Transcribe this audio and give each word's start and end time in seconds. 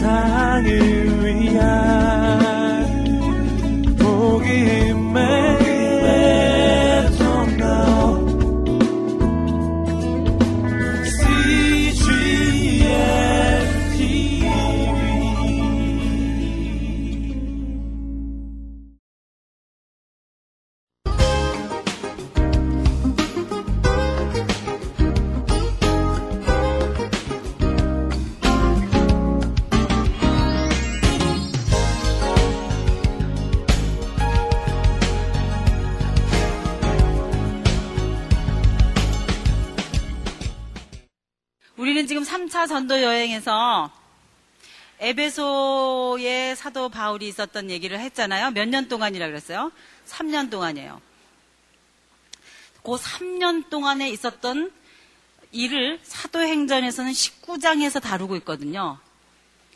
세상을 0.00 1.26
위한 1.26 1.89
전도 42.80 43.02
여행에서 43.02 43.90
에베소의 45.00 46.56
사도 46.56 46.88
바울이 46.88 47.28
있었던 47.28 47.68
얘기를 47.70 48.00
했잖아요. 48.00 48.52
몇 48.52 48.68
년 48.68 48.88
동안이라 48.88 49.26
그랬어요? 49.26 49.70
3년 50.06 50.50
동안이에요. 50.50 51.00
그 52.82 52.92
3년 52.92 53.68
동안에 53.68 54.08
있었던 54.10 54.72
일을 55.52 56.00
사도행전에서는 56.02 57.12
19장에서 57.12 58.00
다루고 58.00 58.36
있거든요. 58.36 58.98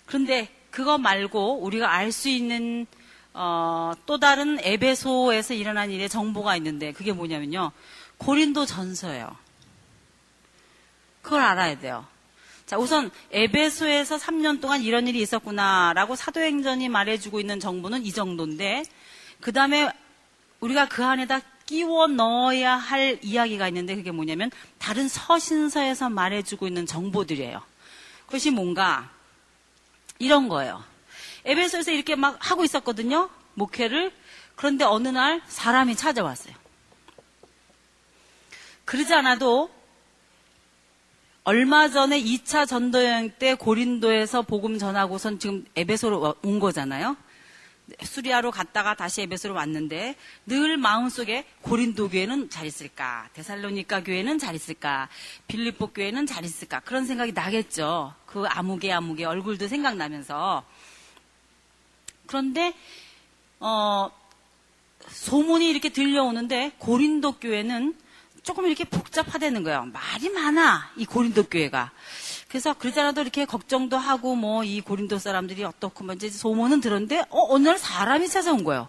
그런데 0.06 0.48
그거 0.70 0.96
말고 0.96 1.58
우리가 1.60 1.92
알 1.92 2.10
수 2.10 2.30
있는 2.30 2.86
어, 3.34 3.92
또 4.06 4.18
다른 4.18 4.58
에베소에서 4.62 5.52
일어난 5.52 5.90
일의 5.90 6.08
정보가 6.08 6.56
있는데 6.56 6.92
그게 6.92 7.12
뭐냐면요. 7.12 7.70
고린도 8.16 8.64
전서예요. 8.64 9.36
그걸 11.20 11.42
알아야 11.42 11.78
돼요. 11.78 12.06
자, 12.66 12.78
우선 12.78 13.10
에베소에서 13.30 14.16
3년 14.16 14.60
동안 14.60 14.82
이런 14.82 15.06
일이 15.06 15.20
있었구나라고 15.20 16.16
사도행전이 16.16 16.88
말해주고 16.88 17.38
있는 17.40 17.60
정보는 17.60 18.06
이 18.06 18.12
정도인데 18.12 18.84
그 19.40 19.52
다음에 19.52 19.90
우리가 20.60 20.88
그 20.88 21.04
안에다 21.04 21.40
끼워 21.66 22.06
넣어야 22.06 22.76
할 22.76 23.18
이야기가 23.22 23.68
있는데 23.68 23.96
그게 23.96 24.10
뭐냐면 24.10 24.50
다른 24.78 25.08
서신서에서 25.08 26.08
말해주고 26.08 26.66
있는 26.66 26.86
정보들이에요. 26.86 27.62
그것이 28.26 28.50
뭔가 28.50 29.10
이런 30.18 30.48
거예요. 30.48 30.82
에베소에서 31.44 31.90
이렇게 31.90 32.16
막 32.16 32.38
하고 32.40 32.64
있었거든요. 32.64 33.28
목회를. 33.54 34.12
그런데 34.56 34.84
어느 34.84 35.08
날 35.08 35.42
사람이 35.48 35.96
찾아왔어요. 35.96 36.54
그러지 38.84 39.12
않아도 39.14 39.73
얼마 41.46 41.90
전에 41.90 42.22
2차 42.22 42.66
전도여행 42.66 43.32
때 43.38 43.54
고린도에서 43.54 44.42
복음 44.42 44.78
전하고선 44.78 45.38
지금 45.38 45.66
에베소로 45.76 46.36
온 46.42 46.58
거잖아요. 46.58 47.18
수리아로 48.02 48.50
갔다가 48.50 48.94
다시 48.94 49.20
에베소로 49.20 49.52
왔는데 49.52 50.16
늘 50.46 50.78
마음속에 50.78 51.44
고린도 51.60 52.08
교회는 52.08 52.48
잘 52.48 52.66
있을까? 52.66 53.28
데살로니카 53.34 54.04
교회는 54.04 54.38
잘 54.38 54.54
있을까? 54.54 55.10
빌립보 55.46 55.88
교회는 55.88 56.24
잘 56.24 56.46
있을까? 56.46 56.80
그런 56.80 57.04
생각이 57.04 57.32
나겠죠. 57.32 58.14
그 58.24 58.46
아무개 58.46 58.90
아무개 58.90 59.24
얼굴도 59.24 59.68
생각나면서 59.68 60.64
그런데 62.26 62.72
어 63.60 64.10
소문이 65.08 65.68
이렇게 65.68 65.90
들려오는데 65.90 66.72
고린도 66.78 67.32
교회는 67.32 67.94
조금 68.44 68.66
이렇게 68.66 68.84
복잡하다는 68.84 69.64
거예요. 69.64 69.86
말이 69.92 70.28
많아, 70.28 70.92
이 70.96 71.06
고린도 71.06 71.44
교회가. 71.44 71.90
그래서 72.48 72.74
그러잖아도 72.74 73.22
이렇게 73.22 73.46
걱정도 73.46 73.96
하고 73.96 74.36
뭐 74.36 74.62
이 74.64 74.80
고린도 74.80 75.18
사람들이 75.18 75.64
어떻고 75.64 76.04
뭐 76.04 76.14
이제 76.14 76.30
소문은 76.30 76.80
들었는데 76.80 77.24
어, 77.30 77.54
어느 77.54 77.68
날 77.68 77.78
사람이 77.78 78.28
찾아온 78.28 78.62
거예요. 78.62 78.88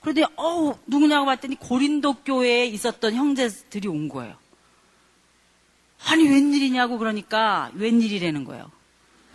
그런데 0.00 0.24
어우 0.36 0.76
누구냐고 0.86 1.26
봤더니 1.26 1.56
고린도 1.56 2.22
교회에 2.22 2.66
있었던 2.66 3.14
형제들이 3.14 3.88
온 3.88 4.08
거예요. 4.08 4.36
아니 6.04 6.28
웬일이냐고 6.28 6.98
그러니까 6.98 7.72
웬일이라는 7.74 8.44
거예요. 8.44 8.70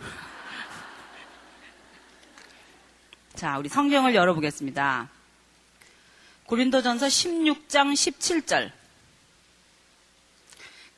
자, 3.36 3.58
우리 3.58 3.68
성경을 3.68 4.14
열어보겠습니다. 4.14 5.10
고린도전서 6.46 7.06
16장 7.06 7.92
17절. 7.92 8.72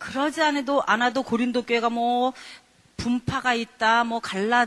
그러지 0.04 0.42
않아도 0.42 0.82
않아도 0.86 1.22
고린도 1.22 1.62
교회가 1.62 1.88
뭐 1.90 2.32
분파가 2.96 3.54
있다, 3.54 4.04
뭐 4.04 4.20
갈라 4.20 4.66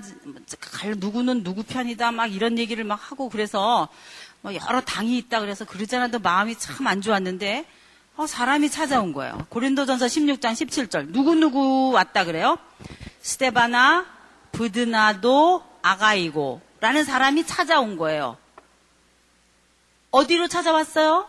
갈 0.59 0.95
누구는 0.97 1.43
누구 1.43 1.63
편이다, 1.63 2.11
막 2.11 2.27
이런 2.33 2.57
얘기를 2.57 2.83
막 2.83 2.99
하고 3.11 3.29
그래서 3.29 3.87
뭐 4.41 4.53
여러 4.53 4.81
당이 4.81 5.17
있다 5.17 5.39
그래서 5.39 5.65
그러지 5.65 5.95
않아도 5.95 6.19
마음이 6.19 6.55
참 6.57 6.87
안 6.87 7.01
좋았는데 7.01 7.65
어, 8.17 8.25
사람이 8.25 8.69
찾아온 8.71 9.13
거예요. 9.13 9.45
고린도전서 9.49 10.07
16장 10.07 10.53
17절 10.53 11.11
누구 11.11 11.35
누구 11.35 11.91
왔다 11.91 12.25
그래요? 12.25 12.57
스테바나, 13.21 14.05
부드나도, 14.51 15.63
아가이고 15.83 16.61
라는 16.79 17.03
사람이 17.03 17.45
찾아온 17.45 17.95
거예요. 17.95 18.37
어디로 20.11 20.47
찾아왔어요? 20.47 21.27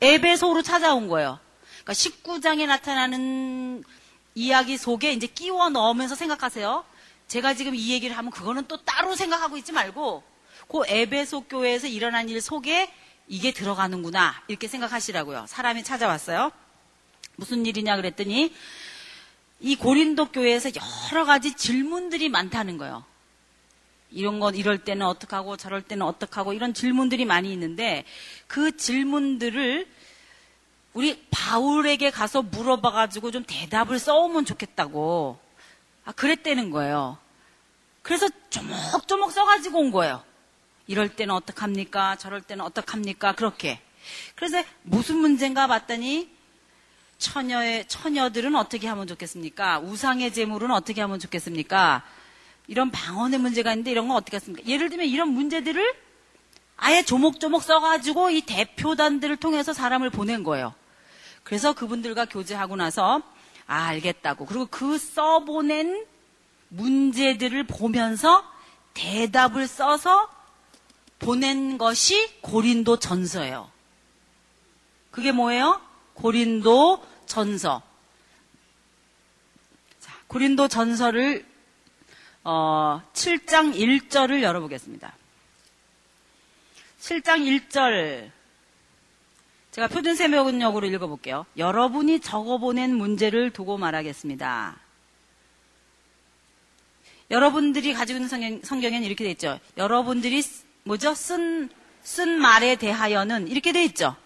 에베소로 0.00 0.62
찾아온 0.62 1.08
거예요. 1.08 1.38
그러니까 1.84 1.92
19장에 1.92 2.66
나타나는 2.66 3.84
이야기 4.34 4.76
속에 4.76 5.12
이제 5.12 5.26
끼워 5.26 5.68
넣으면서 5.70 6.14
생각하세요. 6.14 6.84
제가 7.28 7.54
지금 7.54 7.74
이 7.74 7.90
얘기를 7.90 8.16
하면 8.16 8.30
그거는 8.30 8.66
또 8.66 8.76
따로 8.78 9.14
생각하고 9.14 9.56
있지 9.56 9.72
말고 9.72 10.22
그 10.68 10.82
에베소 10.86 11.42
교회에서 11.42 11.86
일어난 11.86 12.28
일 12.28 12.40
속에 12.40 12.92
이게 13.28 13.52
들어가는구나 13.52 14.42
이렇게 14.48 14.68
생각하시라고요. 14.68 15.46
사람이 15.48 15.84
찾아왔어요. 15.84 16.50
무슨 17.36 17.64
일이냐 17.64 17.96
그랬더니 17.96 18.54
이 19.60 19.76
고린도 19.76 20.32
교회에서 20.32 20.70
여러 21.12 21.24
가지 21.24 21.54
질문들이 21.54 22.28
많다는 22.28 22.78
거예요. 22.78 23.04
이런 24.10 24.40
건 24.40 24.56
이럴 24.56 24.78
때는 24.84 25.06
어떡하고 25.06 25.56
저럴 25.56 25.82
때는 25.82 26.04
어떡하고 26.04 26.52
이런 26.52 26.74
질문들이 26.74 27.24
많이 27.24 27.52
있는데 27.52 28.04
그 28.46 28.76
질문들을 28.76 29.86
우리 30.92 31.24
바울에게 31.30 32.10
가서 32.10 32.42
물어봐가지고 32.42 33.30
좀 33.30 33.44
대답을 33.46 33.98
써오면 33.98 34.44
좋겠다고. 34.44 35.38
아, 36.04 36.12
그랬다는 36.12 36.70
거예요. 36.70 37.18
그래서 38.02 38.28
조목조목 38.50 39.30
써가지고 39.30 39.78
온 39.78 39.90
거예요. 39.90 40.22
이럴 40.86 41.08
때는 41.08 41.34
어떡합니까? 41.34 42.16
저럴 42.16 42.40
때는 42.40 42.64
어떡합니까? 42.64 43.32
그렇게. 43.34 43.80
그래서 44.34 44.62
무슨 44.82 45.18
문제인가 45.18 45.66
봤더니 45.66 46.28
처녀의, 47.18 47.86
처녀들은 47.86 48.56
어떻게 48.56 48.88
하면 48.88 49.06
좋겠습니까? 49.06 49.78
우상의 49.80 50.32
재물은 50.32 50.70
어떻게 50.72 51.00
하면 51.02 51.18
좋겠습니까? 51.20 52.02
이런 52.66 52.90
방언의 52.90 53.38
문제가 53.38 53.72
있는데 53.72 53.90
이런 53.90 54.08
건 54.08 54.16
어떻게 54.16 54.36
했습니까? 54.36 54.66
예를 54.66 54.88
들면 54.88 55.06
이런 55.06 55.28
문제들을 55.28 55.94
아예 56.76 57.02
조목조목 57.02 57.62
써가지고 57.62 58.30
이 58.30 58.40
대표단들을 58.40 59.36
통해서 59.36 59.72
사람을 59.72 60.10
보낸 60.10 60.42
거예요. 60.42 60.74
그래서 61.50 61.72
그분들과 61.72 62.26
교제하고 62.26 62.76
나서 62.76 63.20
아, 63.66 63.86
알겠다고. 63.86 64.46
그리고 64.46 64.66
그 64.66 64.98
써보낸 64.98 66.06
문제들을 66.68 67.64
보면서 67.64 68.48
대답을 68.94 69.66
써서 69.66 70.30
보낸 71.18 71.76
것이 71.76 72.38
고린도 72.40 73.00
전서예요. 73.00 73.68
그게 75.10 75.32
뭐예요? 75.32 75.80
고린도 76.14 77.04
전서. 77.26 77.82
자, 79.98 80.14
고린도 80.28 80.68
전서를 80.68 81.44
어, 82.44 83.02
7장 83.12 83.74
1절을 83.74 84.42
열어보겠습니다. 84.42 85.12
7장 87.00 87.68
1절 87.68 88.30
제가 89.72 89.88
표준 89.88 90.16
세명역으로 90.16 90.86
읽어볼게요. 90.88 91.46
여러분이 91.56 92.20
적어보낸 92.20 92.94
문제를 92.96 93.50
두고 93.50 93.78
말하겠습니다. 93.78 94.76
여러분들이 97.30 97.92
가지고 97.94 98.16
있는 98.16 98.28
성경, 98.28 98.60
성경에는 98.62 99.06
이렇게 99.06 99.22
돼 99.24 99.30
있죠. 99.32 99.60
여러분들이 99.76 100.42
뭐죠? 100.82 101.14
쓴, 101.14 101.68
쓴 102.02 102.40
말에 102.40 102.74
대하여는 102.76 103.46
이렇게 103.46 103.70
돼 103.72 103.84
있죠. 103.84 104.16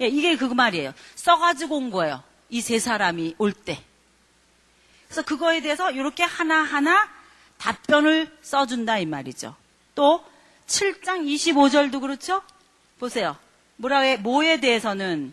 예, 0.00 0.06
이게 0.06 0.36
그 0.36 0.44
말이에요. 0.46 0.94
써가지고 1.16 1.76
온 1.76 1.90
거예요. 1.90 2.22
이 2.48 2.60
세 2.60 2.78
사람이 2.78 3.34
올 3.38 3.52
때. 3.52 3.82
그래서 5.06 5.22
그거에 5.22 5.60
대해서 5.60 5.90
이렇게 5.90 6.22
하나하나 6.22 7.08
답변을 7.58 8.34
써준다 8.42 8.98
이 8.98 9.06
말이죠. 9.06 9.54
또 9.94 10.24
7장 10.66 11.26
25절도 11.26 12.00
그렇죠? 12.00 12.42
보세요. 12.98 13.36
뭐라 13.76 14.00
해? 14.00 14.16
뭐에 14.16 14.60
대해서는 14.60 15.32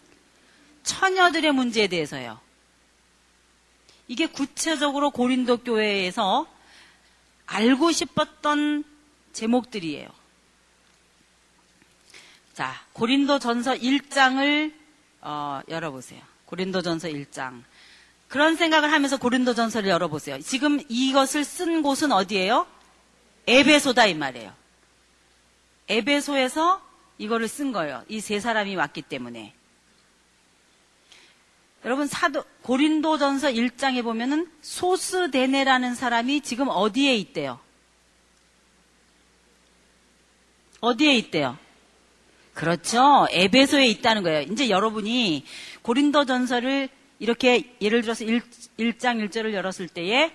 처녀들의 0.84 1.52
문제에 1.52 1.88
대해서요. 1.88 2.40
이게 4.08 4.26
구체적으로 4.26 5.12
고린도 5.12 5.58
교회에서 5.58 6.48
알고 7.46 7.92
싶었던 7.92 8.84
제목들이에요. 9.34 10.10
자, 12.54 12.74
고린도 12.94 13.40
전서 13.40 13.74
1장을 13.74 14.74
어, 15.22 15.62
열어보세요. 15.70 16.22
고린도 16.46 16.82
전서 16.82 17.08
1장. 17.08 17.64
그런 18.28 18.56
생각을 18.56 18.92
하면서 18.92 19.18
고린도 19.18 19.54
전서를 19.54 19.90
열어보세요. 19.90 20.40
지금 20.42 20.82
이것을 20.90 21.44
쓴 21.44 21.82
곳은 21.82 22.12
어디예요? 22.12 22.68
에베소다 23.48 24.06
이 24.08 24.14
말이에요. 24.14 24.54
에베소에서 25.90 26.82
이거를 27.22 27.48
쓴 27.48 27.72
거예요. 27.72 28.04
이 28.10 28.20
세 28.20 28.40
사람이 28.40 28.76
왔기 28.76 29.04
때문에. 29.04 29.54
여러분 31.86 32.08
사도 32.08 32.44
고린도전서 32.64 33.50
1장에 33.50 34.04
보면은 34.04 34.50
소스데네라는 34.62 35.96
사람이 35.96 36.42
지금 36.42 36.68
어디에 36.70 37.16
있대요? 37.16 37.60
어디에 40.80 41.16
있대요? 41.16 41.58
그렇죠. 42.54 43.28
에베소에 43.32 43.88
있다는 43.88 44.24
거예요. 44.24 44.42
이제 44.42 44.70
여러분이 44.70 45.46
고린도전서를 45.84 46.90
이렇게 47.20 47.76
예를 47.82 48.02
들어서 48.02 48.24
1, 48.24 48.42
1장 48.80 49.24
1절을 49.30 49.54
열었을 49.54 49.88
때에 49.88 50.32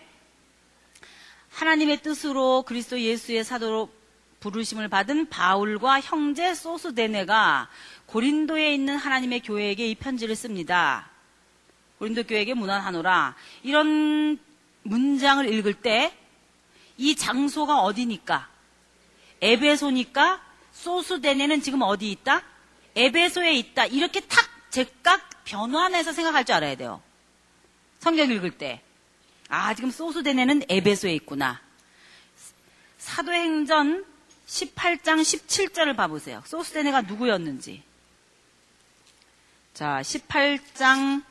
하나님의 1.50 2.02
뜻으로 2.02 2.62
그리스도 2.62 3.00
예수의 3.00 3.44
사도로 3.44 3.90
부르심을 4.40 4.88
받은 4.88 5.28
바울과 5.28 6.00
형제 6.00 6.54
소스데네가 6.54 7.68
고린도에 8.06 8.74
있는 8.74 8.96
하나님의 8.96 9.40
교회에게 9.40 9.88
이 9.88 9.94
편지를 9.94 10.36
씁니다. 10.36 11.10
고린도 11.98 12.24
교회에게 12.24 12.54
문안하노라. 12.54 13.34
이런 13.62 14.38
문장을 14.82 15.48
읽을 15.52 15.74
때 15.74 16.26
이 16.98 17.14
장소가 17.14 17.80
어디니까? 17.80 18.48
에베소니까 19.40 20.42
소스데네는 20.72 21.62
지금 21.62 21.82
어디 21.82 22.10
있다? 22.10 22.42
에베소에 22.94 23.52
있다. 23.54 23.86
이렇게 23.86 24.20
탁 24.20 24.48
제각 24.70 25.44
변환해서 25.44 26.12
생각할 26.12 26.44
줄 26.44 26.54
알아야 26.54 26.74
돼요. 26.76 27.02
성경 27.98 28.30
읽을 28.30 28.52
때. 28.56 28.80
아, 29.48 29.74
지금 29.74 29.90
소스데네는 29.90 30.64
에베소에 30.68 31.14
있구나. 31.14 31.60
사도행전 32.98 34.04
18장 34.46 35.20
17절을 35.20 35.96
봐보세요. 35.96 36.42
소스데네가 36.46 37.02
누구였는지. 37.02 37.82
자, 39.74 40.00
18장 40.02 41.22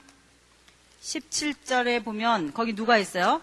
17절에 1.01 2.03
보면 2.03 2.53
거기 2.53 2.73
누가 2.73 2.97
있어요? 2.97 3.41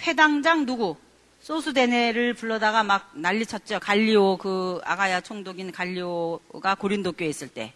회당장 0.00 0.66
누구? 0.66 0.96
소스데네를 1.40 2.34
불러다가 2.34 2.82
막 2.82 3.10
난리 3.14 3.46
쳤죠. 3.46 3.80
갈리오 3.80 4.36
그 4.36 4.80
아가야 4.84 5.20
총독인 5.20 5.72
갈리오가 5.72 6.74
고린도 6.74 7.12
교에 7.12 7.28
있을 7.28 7.48
때. 7.48 7.72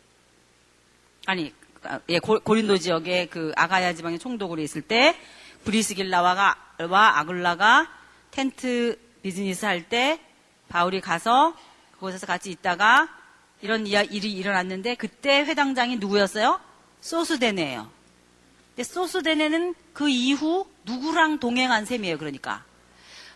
아니 1.26 1.52
예 2.08 2.18
고, 2.18 2.38
린도 2.54 2.78
지역의 2.78 3.28
그 3.28 3.52
아가야 3.56 3.94
지방의 3.94 4.18
총독으로 4.18 4.60
있을 4.60 4.82
때 4.82 5.16
브리스길라와 5.64 6.56
와 6.88 7.18
아글라가 7.18 7.88
텐트 8.30 8.98
비즈니스 9.22 9.64
할 9.64 9.88
때 9.88 10.20
바울이 10.72 11.02
가서 11.02 11.54
그곳에서 11.92 12.26
같이 12.26 12.50
있다가 12.50 13.06
이런 13.60 13.86
일이 13.86 14.32
일어났는데 14.32 14.94
그때 14.94 15.40
회당장이 15.40 15.96
누구였어요? 15.96 16.58
소스데네예요. 17.02 17.90
근데 18.68 18.82
소스데네는 18.82 19.74
그 19.92 20.08
이후 20.08 20.66
누구랑 20.84 21.40
동행한 21.40 21.84
셈이에요. 21.84 22.16
그러니까 22.16 22.64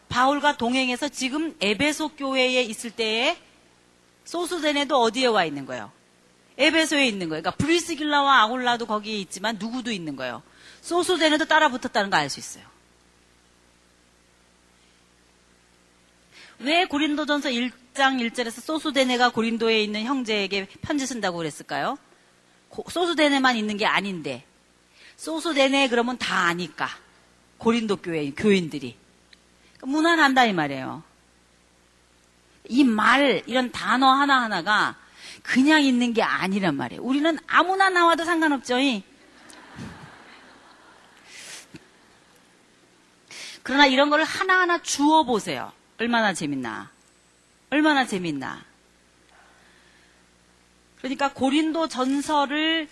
바울과 0.09 0.57
동행해서 0.57 1.11
지금 1.11 1.55
에베소 1.61 2.17
교회에 2.17 2.63
있을 2.63 2.91
때에 2.91 3.37
소스데네도 4.25 4.99
어디에 4.99 5.27
와 5.27 5.45
있는 5.45 5.67
거예요? 5.67 5.93
에베소에 6.57 7.07
있는 7.07 7.29
거예요. 7.29 7.43
그러니까 7.43 7.51
브리스길라와 7.63 8.45
아골라도 8.45 8.87
거기에 8.87 9.19
있지만 9.19 9.57
누구도 9.59 9.93
있는 9.93 10.17
거예요. 10.17 10.43
소스데네도 10.81 11.45
따라 11.45 11.69
붙었다는 11.69 12.09
거 12.09 12.17
알 12.17 12.31
수 12.31 12.41
있어요. 12.41 12.65
왜 16.59 16.85
고린도전서 16.87 17.51
1장 17.51 18.21
1절에서 18.21 18.61
소스데네가 18.61 19.31
고린도에 19.31 19.83
있는 19.83 20.05
형제에게 20.05 20.67
편지 20.83 21.07
쓴다고 21.07 21.39
그랬을까요? 21.39 21.99
소스데네만 22.91 23.57
있는 23.57 23.77
게 23.77 23.87
아닌데 23.87 24.45
소스데네 25.17 25.89
그러면 25.89 26.19
다 26.19 26.47
아니까 26.47 26.89
고린도 27.59 27.97
교회 27.97 28.31
교인들이 28.31 28.97
그러니까 29.79 29.87
무난한다 29.87 30.45
이 30.47 30.53
말이에요. 30.53 31.03
이 32.69 32.83
말 32.85 33.43
이런 33.47 33.71
단어 33.71 34.09
하나 34.11 34.43
하나가 34.43 34.97
그냥 35.43 35.83
있는 35.83 36.13
게 36.13 36.23
아니란 36.23 36.75
말이에요. 36.75 37.03
우리는 37.03 37.39
아무나 37.47 37.89
나와도 37.91 38.25
상관없죠. 38.25 38.77
그러나 43.63 43.87
이런 43.87 44.11
걸 44.11 44.23
하나하나 44.25 44.83
주워 44.83 45.25
보세요. 45.25 45.73
얼마나 45.99 46.35
재밌나? 46.35 46.91
얼마나 47.71 48.07
재밌나? 48.07 48.63
그러니까 50.99 51.33
고린도 51.33 51.89
전설을 51.89 52.89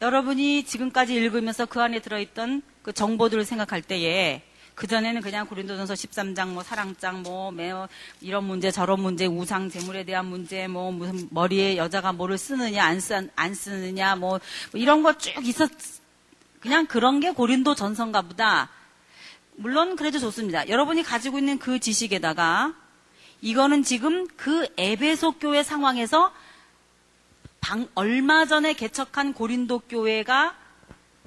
여러분이 0.00 0.64
지금까지 0.64 1.14
읽으면서 1.14 1.66
그 1.66 1.80
안에 1.80 2.00
들어있던 2.00 2.62
그 2.82 2.92
정보들을 2.92 3.44
생각할 3.44 3.82
때에 3.82 4.42
그전에는 4.74 5.20
그냥 5.20 5.46
고린도전서 5.46 5.94
13장 5.94 6.48
뭐 6.48 6.62
사랑장 6.62 7.22
뭐 7.22 7.50
매어 7.50 7.88
이런 8.20 8.44
문제 8.44 8.70
저런 8.70 9.00
문제 9.00 9.26
우상 9.26 9.68
재물에 9.68 10.04
대한 10.04 10.26
문제 10.26 10.66
뭐 10.66 10.90
무슨 10.90 11.28
머리에 11.30 11.76
여자가 11.76 12.12
뭐를 12.12 12.38
쓰느냐 12.38 12.82
안, 12.82 12.98
쓰, 12.98 13.30
안 13.36 13.54
쓰느냐 13.54 14.16
뭐, 14.16 14.40
뭐 14.72 14.80
이런 14.80 15.02
거 15.02 15.12
쭉 15.18 15.46
있었 15.46 15.70
그냥 16.60 16.86
그런 16.86 17.20
게 17.20 17.32
고린도 17.32 17.74
전선가 17.74 18.22
보다 18.22 18.70
물론 19.62 19.94
그래도 19.94 20.18
좋습니다. 20.18 20.68
여러분이 20.68 21.04
가지고 21.04 21.38
있는 21.38 21.56
그 21.56 21.78
지식에다가 21.78 22.74
이거는 23.42 23.84
지금 23.84 24.26
그 24.36 24.66
에베소 24.76 25.38
교회 25.38 25.62
상황에서 25.62 26.32
방, 27.60 27.86
얼마 27.94 28.44
전에 28.44 28.72
개척한 28.72 29.34
고린도 29.34 29.82
교회가 29.88 30.56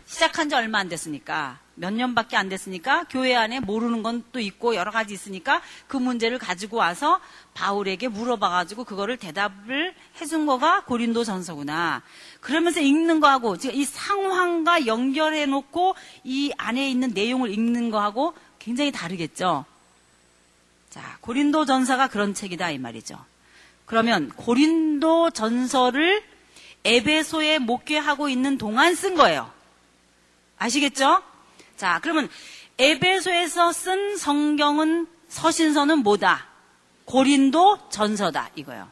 시작한 0.05 0.49
지 0.49 0.55
얼마 0.55 0.79
안 0.79 0.89
됐으니까 0.89 1.59
몇 1.75 1.93
년밖에 1.93 2.35
안 2.37 2.49
됐으니까 2.49 3.05
교회 3.09 3.35
안에 3.35 3.59
모르는 3.59 4.03
건 4.03 4.15
또 4.31 4.39
있고 4.39 4.75
여러 4.75 4.91
가지 4.91 5.13
있으니까 5.13 5.61
그 5.87 5.95
문제를 5.95 6.39
가지고 6.39 6.77
와서 6.77 7.19
바울에게 7.53 8.09
물어봐가지고 8.09 8.83
그거를 8.83 9.17
대답을 9.17 9.95
해준 10.19 10.45
거가 10.45 10.83
고린도 10.83 11.23
전서구나. 11.23 12.01
그러면서 12.41 12.81
읽는 12.81 13.21
거하고 13.21 13.57
지금 13.57 13.75
이 13.75 13.85
상황과 13.85 14.87
연결해 14.87 15.45
놓고 15.45 15.95
이 16.25 16.51
안에 16.57 16.89
있는 16.89 17.11
내용을 17.13 17.51
읽는 17.51 17.91
거하고 17.91 18.33
굉장히 18.59 18.91
다르겠죠. 18.91 19.63
자, 20.89 21.17
고린도 21.21 21.65
전서가 21.65 22.07
그런 22.07 22.33
책이다 22.33 22.71
이 22.71 22.77
말이죠. 22.77 23.17
그러면 23.85 24.29
고린도 24.29 25.31
전서를 25.31 26.23
에베소에 26.83 27.59
목회하고 27.59 28.29
있는 28.29 28.57
동안 28.57 28.95
쓴 28.95 29.15
거예요. 29.15 29.49
아시겠죠? 30.57 31.21
자, 31.77 31.99
그러면 32.01 32.29
에베소에서 32.77 33.71
쓴 33.71 34.17
성경은 34.17 35.07
서신서는 35.27 35.99
뭐다? 35.99 36.45
고린도 37.05 37.89
전서다 37.89 38.49
이거요. 38.55 38.89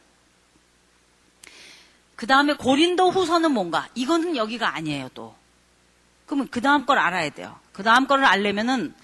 그 2.16 2.26
다음에 2.26 2.54
고린도 2.54 3.10
후서는 3.10 3.52
뭔가? 3.52 3.88
이거는 3.94 4.36
여기가 4.36 4.74
아니에요 4.74 5.10
또. 5.14 5.34
그러면 6.26 6.48
그 6.50 6.60
다음 6.60 6.86
걸 6.86 6.98
알아야 6.98 7.30
돼요. 7.30 7.58
그 7.72 7.82
다음 7.82 8.06
거를 8.06 8.24
알려면은 8.24 8.94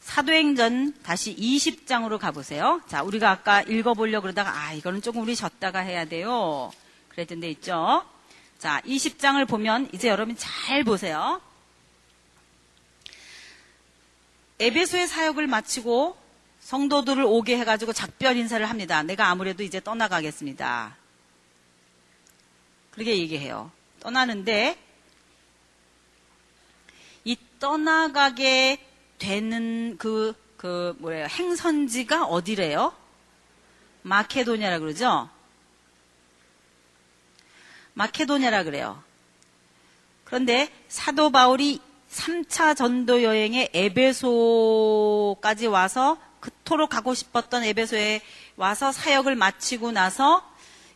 사도행전 0.00 0.94
다시 1.02 1.34
20장으로 1.36 2.18
가보세요. 2.18 2.80
자, 2.86 3.02
우리가 3.02 3.30
아까 3.30 3.62
읽어보려고 3.62 4.22
그러다가, 4.22 4.56
아, 4.56 4.72
이거는 4.72 5.02
조금 5.02 5.22
우리 5.22 5.34
졌다가 5.34 5.80
해야 5.80 6.04
돼요. 6.04 6.70
그랬던 7.08 7.40
데 7.40 7.50
있죠. 7.50 8.04
자, 8.58 8.80
20장을 8.86 9.46
보면 9.48 9.88
이제 9.92 10.08
여러분 10.08 10.36
잘 10.38 10.84
보세요. 10.84 11.40
에베소의 14.58 15.06
사역을 15.08 15.46
마치고 15.46 16.16
성도들을 16.60 17.22
오게 17.24 17.58
해가지고 17.58 17.92
작별 17.92 18.36
인사를 18.36 18.68
합니다. 18.68 19.02
내가 19.02 19.28
아무래도 19.28 19.62
이제 19.62 19.80
떠나가겠습니다. 19.80 20.96
그렇게 22.90 23.18
얘기해요. 23.18 23.70
떠나는데 24.00 24.78
이 27.24 27.36
떠나가게 27.58 28.78
되는 29.18 29.96
그 29.98 30.46
그 30.56 30.96
뭐래요? 30.98 31.26
행선지가 31.26 32.24
어디래요? 32.24 32.94
마케도니아라 34.02 34.78
그러죠? 34.78 35.28
마케도니아라 37.94 38.64
그래요. 38.64 39.02
그런데 40.24 40.72
사도 40.88 41.30
바울이 41.30 41.80
3차 42.16 42.76
전도 42.76 43.22
여행에 43.22 43.68
에베소까지 43.72 45.66
와서 45.66 46.18
그토록 46.40 46.90
가고 46.90 47.14
싶었던 47.14 47.62
에베소에 47.64 48.22
와서 48.56 48.90
사역을 48.90 49.36
마치고 49.36 49.92
나서 49.92 50.42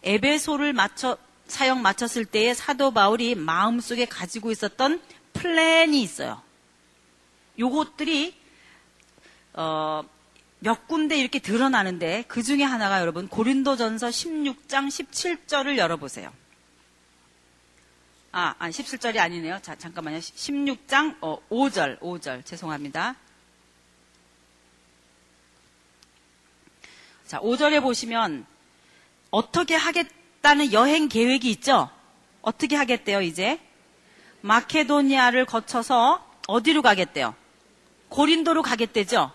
에베소를 0.02 0.72
마쳐 0.72 1.18
사역 1.46 1.80
마쳤을 1.80 2.24
때에 2.24 2.54
사도 2.54 2.92
바울이 2.92 3.34
마음속에 3.34 4.06
가지고 4.06 4.50
있었던 4.50 5.02
플랜이 5.32 6.00
있어요. 6.00 6.40
요것들이 7.58 8.34
어, 9.54 10.02
몇 10.60 10.86
군데 10.86 11.18
이렇게 11.18 11.38
드러나는데 11.38 12.24
그 12.28 12.42
중에 12.42 12.62
하나가 12.62 13.00
여러분 13.00 13.28
고린도전서 13.28 14.08
16장 14.08 14.88
17절을 14.88 15.76
열어보세요. 15.76 16.32
아, 18.32 18.54
아니 18.58 18.72
17절이 18.72 19.18
아니네요. 19.18 19.58
자, 19.60 19.75
잠깐만요. 19.75 20.18
16장 20.18 21.16
어, 21.20 21.38
5절, 21.50 21.99
5절 21.99 22.44
죄송합니다. 22.44 23.16
자, 27.26 27.40
5절에 27.40 27.82
보시면 27.82 28.46
어떻게 29.30 29.75
하겠다는 29.75 30.72
여행 30.72 31.08
계획이 31.08 31.50
있죠? 31.52 31.90
어떻게 32.42 32.76
하겠대요, 32.76 33.20
이제? 33.20 33.60
마케도니아를 34.42 35.44
거쳐서 35.44 36.25
어디로 36.46 36.82
가겠대요? 36.82 37.34
고린도로 38.08 38.62
가겠대죠? 38.62 39.32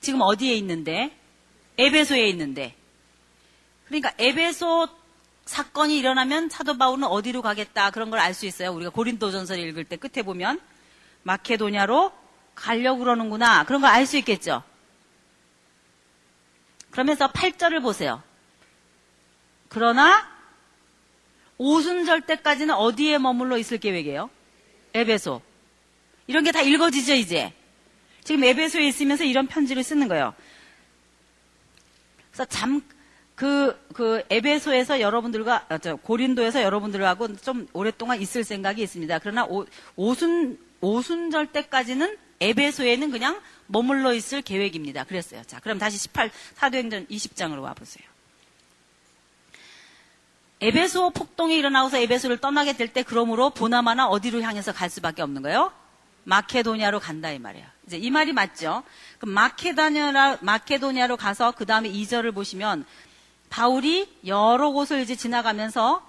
지금 0.00 0.20
어디에 0.22 0.54
있는데? 0.54 1.16
에베소에 1.78 2.26
있는데. 2.28 2.74
그러니까 3.86 4.12
에베소 4.18 4.99
사건이 5.50 5.98
일어나면 5.98 6.48
사도 6.48 6.78
바울은 6.78 7.02
어디로 7.04 7.42
가겠다 7.42 7.90
그런 7.90 8.08
걸 8.10 8.20
알 8.20 8.34
수 8.34 8.46
있어요. 8.46 8.72
우리가 8.72 8.90
고린도전서를 8.90 9.62
읽을 9.64 9.84
때 9.84 9.96
끝에 9.96 10.22
보면 10.22 10.60
마케도냐로 11.24 12.12
가려고 12.54 13.00
그러는구나 13.00 13.64
그런 13.64 13.80
걸 13.80 13.90
알 13.90 14.06
수 14.06 14.16
있겠죠. 14.18 14.62
그러면서 16.92 17.32
8절을 17.32 17.82
보세요. 17.82 18.22
그러나 19.68 20.28
오순절 21.58 22.22
때까지는 22.22 22.74
어디에 22.74 23.18
머물러 23.18 23.58
있을 23.58 23.78
계획이에요? 23.78 24.30
에베소. 24.94 25.42
이런 26.28 26.44
게 26.44 26.52
다 26.52 26.60
읽어지죠, 26.62 27.14
이제. 27.14 27.52
지금 28.22 28.44
에베소에 28.44 28.86
있으면서 28.86 29.24
이런 29.24 29.48
편지를 29.48 29.82
쓰는 29.82 30.06
거예요. 30.06 30.32
그래서 32.30 32.44
잠, 32.46 32.82
그, 33.40 33.74
그, 33.94 34.22
에베소에서 34.28 35.00
여러분들과, 35.00 35.64
아, 35.70 35.78
저, 35.78 35.96
고린도에서 35.96 36.62
여러분들하고 36.62 37.38
좀 37.38 37.66
오랫동안 37.72 38.20
있을 38.20 38.44
생각이 38.44 38.82
있습니다. 38.82 39.18
그러나 39.20 39.46
오, 39.46 39.64
오순, 39.96 40.58
오순절 40.82 41.46
때까지는 41.46 42.18
에베소에는 42.40 43.10
그냥 43.10 43.40
머물러 43.66 44.12
있을 44.12 44.42
계획입니다. 44.42 45.04
그랬어요. 45.04 45.42
자, 45.46 45.58
그럼 45.58 45.78
다시 45.78 45.96
18, 45.96 46.30
사도행전 46.56 47.06
20장으로 47.06 47.62
와보세요. 47.62 48.06
에베소 50.60 51.08
폭동이 51.08 51.56
일어나고서 51.56 51.96
에베소를 51.96 52.36
떠나게 52.42 52.74
될 52.74 52.92
때 52.92 53.02
그러므로 53.02 53.48
보나마나 53.48 54.06
어디로 54.06 54.42
향해서 54.42 54.74
갈 54.74 54.90
수밖에 54.90 55.22
없는 55.22 55.40
거예요? 55.40 55.72
마케도니아로 56.24 57.00
간다 57.00 57.30
이 57.30 57.38
말이에요. 57.38 57.66
이제 57.86 57.96
이 57.96 58.10
말이 58.10 58.34
맞죠? 58.34 58.82
그럼 59.18 59.32
마케도니아 59.32 60.40
마케도니아로 60.42 61.16
가서 61.16 61.52
그 61.52 61.64
다음에 61.64 61.90
2절을 61.90 62.34
보시면 62.34 62.84
바울이 63.50 64.08
여러 64.26 64.70
곳을 64.70 65.00
이제 65.00 65.14
지나가면서 65.14 66.02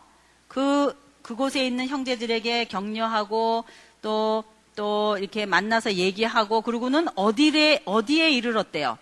그 0.47 0.95
그곳에 1.21 1.65
있는 1.65 1.87
형제들에게 1.87 2.65
격려하고 2.65 3.65
또또 4.01 5.17
이렇게 5.19 5.45
만나서 5.45 5.93
얘기하고 5.93 6.61
그러고는 6.61 7.07
어디에 7.15 7.81
어디에 7.85 8.31
이르렀대요? 8.31 8.97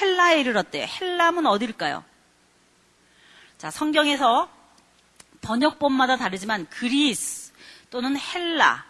헬라에 0.00 0.40
이르렀대요. 0.40 0.86
헬라면 0.86 1.46
어딜까요? 1.46 2.04
자, 3.58 3.70
성경에서 3.70 4.48
번역본마다 5.40 6.16
다르지만 6.16 6.66
그리스 6.70 7.52
또는 7.90 8.16
헬라 8.16 8.84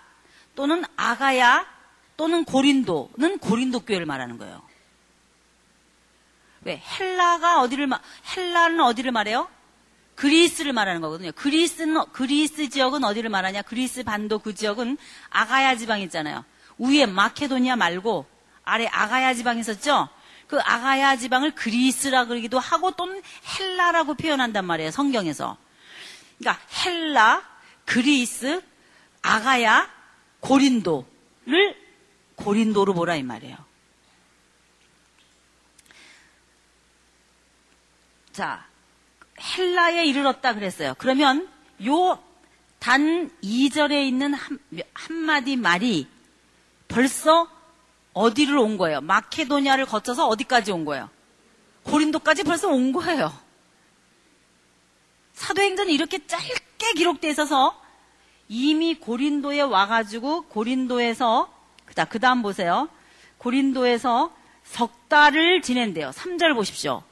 또는 0.55 0.85
아가야 0.97 1.67
또는 2.17 2.45
고린도는 2.45 3.39
고린도 3.39 3.81
교회를 3.81 4.05
말하는 4.05 4.37
거예요. 4.37 4.63
왜? 6.63 6.83
헬라가 6.99 7.61
어디를 7.61 7.87
말, 7.87 8.01
헬라는 8.37 8.81
어디를 8.81 9.13
말해요? 9.13 9.49
그리스를 10.15 10.73
말하는 10.75 11.01
거거든요. 11.01 11.33
그리스는, 11.33 12.05
그리스 12.13 12.69
지역은 12.69 13.05
어디를 13.05 13.31
말하냐? 13.31 13.63
그리스 13.63 14.03
반도 14.03 14.39
그 14.39 14.55
지역은 14.55 14.99
아가야 15.31 15.77
지방 15.77 16.01
있잖아요. 16.03 16.45
위에 16.79 17.07
마케도니아 17.07 17.77
말고 17.77 18.27
아래 18.65 18.87
아가야 18.87 19.35
지방 19.35 19.59
있었죠? 19.59 20.09
그 20.47 20.59
아가야 20.61 21.17
지방을 21.17 21.55
그리스라 21.55 22.27
그러기도 22.27 22.59
하고 22.59 22.91
또는 22.91 23.23
헬라라고 23.59 24.15
표현한단 24.15 24.65
말이에요. 24.65 24.91
성경에서. 24.91 25.57
그러니까 26.39 26.63
헬라, 26.85 27.43
그리스, 27.87 28.61
아가야, 29.23 29.89
고린도를 30.41 31.07
고린도로 32.35 32.95
보라 32.95 33.17
이 33.17 33.23
말이에요. 33.23 33.57
자, 38.33 38.67
헬라에 39.41 40.07
이르렀다 40.07 40.55
그랬어요. 40.55 40.95
그러면 40.99 41.49
요 41.85 42.31
단 42.81 43.31
2절에 43.45 44.07
있는 44.07 44.35
한, 44.35 44.59
한마디 44.95 45.57
말이 45.57 46.09
벌써 46.89 47.47
어디를 48.15 48.57
온 48.59 48.79
거예요? 48.79 49.03
마케도니아를 49.03 49.85
거쳐서 49.85 50.27
어디까지 50.27 50.73
온 50.73 50.85
거예요? 50.85 51.09
고린도까지 51.85 52.43
벌써 52.43 52.69
온 52.69 52.93
거예요. 52.93 53.33
사도행전이 55.35 55.93
이렇게 55.93 56.27
짧게 56.27 56.95
기록돼 56.97 57.29
있어서 57.31 57.81
이미 58.49 58.95
고린도에 58.95 59.61
와가지고 59.61 60.47
고린도에서 60.47 61.53
그 62.09 62.19
다음 62.19 62.43
보세요. 62.43 62.89
고린도에서 63.39 64.35
석 64.65 65.09
달을 65.09 65.61
지낸대요. 65.63 66.11
3절 66.11 66.55
보십시오. 66.55 67.03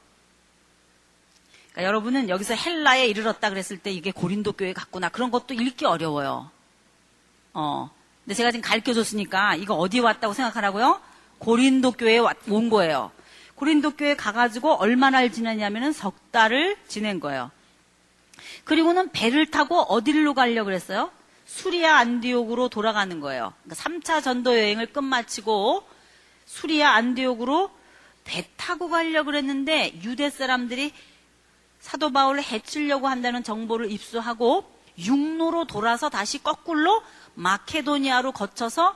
그러니까 1.78 1.82
여러분은 1.84 2.28
여기서 2.28 2.54
헬라에 2.54 3.06
이르렀다 3.06 3.50
그랬을 3.50 3.78
때 3.78 3.92
이게 3.92 4.10
고린도 4.10 4.54
교회 4.54 4.72
같구나 4.72 5.08
그런 5.08 5.30
것도 5.30 5.54
읽기 5.54 5.84
어려워요. 5.86 6.50
어. 7.54 7.90
근데 8.24 8.34
제가 8.34 8.50
지금 8.50 8.62
가르쳐 8.62 8.92
줬으니까 8.92 9.54
이거 9.54 9.74
어디 9.74 10.00
왔다고 10.00 10.34
생각하라고요? 10.34 11.00
고린도 11.38 11.92
교회에 11.92 12.18
온 12.48 12.68
거예요. 12.68 13.12
고린도 13.54 13.92
교회 13.92 14.16
가가지고 14.16 14.74
얼마나 14.74 15.26
지내냐면은 15.28 15.92
석 15.92 16.32
달을 16.32 16.76
지낸 16.88 17.20
거예요. 17.20 17.52
그리고는 18.64 19.12
배를 19.12 19.46
타고 19.46 19.80
어디로 19.82 20.34
가려고 20.34 20.64
그랬어요? 20.66 21.12
수리아 21.46 21.96
안디옥으로 21.98 22.70
돌아가는 22.70 23.20
거예요. 23.20 23.52
그러니까 23.62 23.84
3차 23.84 24.22
전도 24.24 24.58
여행을 24.58 24.86
끝마치고 24.86 25.84
수리아 26.44 26.90
안디옥으로 26.94 27.70
배 28.24 28.46
타고 28.56 28.88
가려고 28.88 29.26
그랬는데 29.26 30.00
유대 30.02 30.28
사람들이 30.28 30.92
사도 31.88 32.10
바울을 32.12 32.42
해치려고 32.42 33.08
한다는 33.08 33.42
정보를 33.42 33.90
입수하고 33.90 34.70
육로로 34.98 35.64
돌아서 35.64 36.10
다시 36.10 36.42
거꾸로 36.42 37.02
마케도니아로 37.34 38.32
거쳐서 38.32 38.94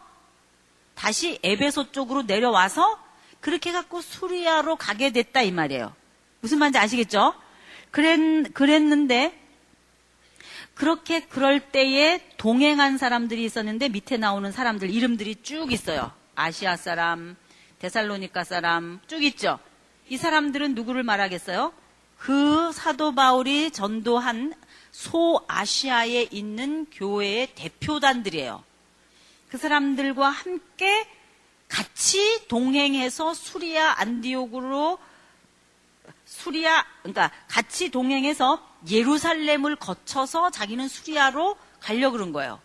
다시 0.94 1.38
에베소 1.42 1.92
쪽으로 1.92 2.24
내려와서 2.24 3.02
그렇게 3.40 3.72
갖고 3.72 4.02
수리아로 4.02 4.76
가게 4.76 5.08
됐다 5.08 5.40
이 5.40 5.52
말이에요. 5.52 5.94
무슨 6.40 6.58
말인지 6.58 6.78
아시겠죠? 6.78 7.32
그랬, 7.90 8.52
그랬는데 8.52 9.40
그렇게 10.74 11.20
그럴 11.20 11.60
때에 11.60 12.20
동행한 12.36 12.98
사람들이 12.98 13.42
있었는데 13.42 13.88
밑에 13.88 14.18
나오는 14.18 14.52
사람들 14.52 14.90
이름들이 14.90 15.36
쭉 15.36 15.72
있어요. 15.72 16.12
아시아 16.34 16.76
사람, 16.76 17.36
데살로니카 17.78 18.44
사람 18.44 19.00
쭉 19.06 19.22
있죠. 19.22 19.58
이 20.10 20.18
사람들은 20.18 20.74
누구를 20.74 21.04
말하겠어요? 21.04 21.72
그 22.22 22.70
사도 22.70 23.16
바울이 23.16 23.72
전도한 23.72 24.54
소아시아에 24.92 26.28
있는 26.30 26.86
교회의 26.92 27.52
대표단들이에요. 27.56 28.62
그 29.48 29.58
사람들과 29.58 30.28
함께 30.28 31.08
같이 31.66 32.46
동행해서 32.46 33.34
수리아 33.34 33.98
안디옥으로 33.98 35.00
수리아 36.24 36.86
그러니까 37.00 37.32
같이 37.48 37.90
동행해서 37.90 38.64
예루살렘을 38.88 39.74
거쳐서 39.74 40.50
자기는 40.50 40.86
수리아로 40.86 41.56
가려 41.80 42.12
그런 42.12 42.32
거예요. 42.32 42.60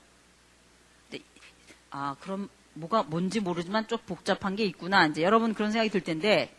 아 1.89 2.15
그럼 2.19 2.47
뭐가 2.75 3.01
뭔지 3.01 3.39
모르지만 3.39 3.87
좀 3.87 3.97
복잡한 4.05 4.55
게 4.55 4.65
있구나. 4.65 5.07
이제 5.07 5.23
여러분 5.23 5.55
그런 5.55 5.71
생각이 5.71 5.89
들 5.89 6.01
텐데 6.01 6.55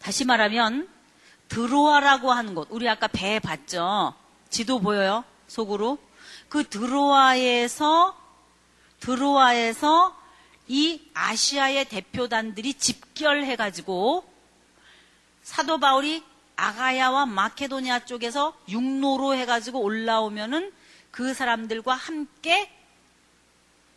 다시 0.00 0.24
말하면 0.24 0.92
드로아라고 1.48 2.32
하는 2.32 2.54
곳 2.54 2.68
우리 2.70 2.88
아까 2.88 3.06
배 3.06 3.38
봤죠? 3.38 4.14
지도 4.50 4.78
보여요? 4.78 5.24
속으로 5.46 5.98
그 6.48 6.68
드로아에서 6.68 8.16
드로아에서 9.00 10.16
이 10.68 11.02
아시아의 11.12 11.86
대표단들이 11.86 12.74
집결해가지고 12.74 14.24
사도 15.42 15.78
바울이 15.78 16.24
아가야와 16.56 17.26
마케도니아 17.26 18.06
쪽에서 18.06 18.56
육로로 18.68 19.34
해가지고 19.34 19.80
올라오면은 19.80 20.72
그 21.10 21.34
사람들과 21.34 21.94
함께 21.94 22.70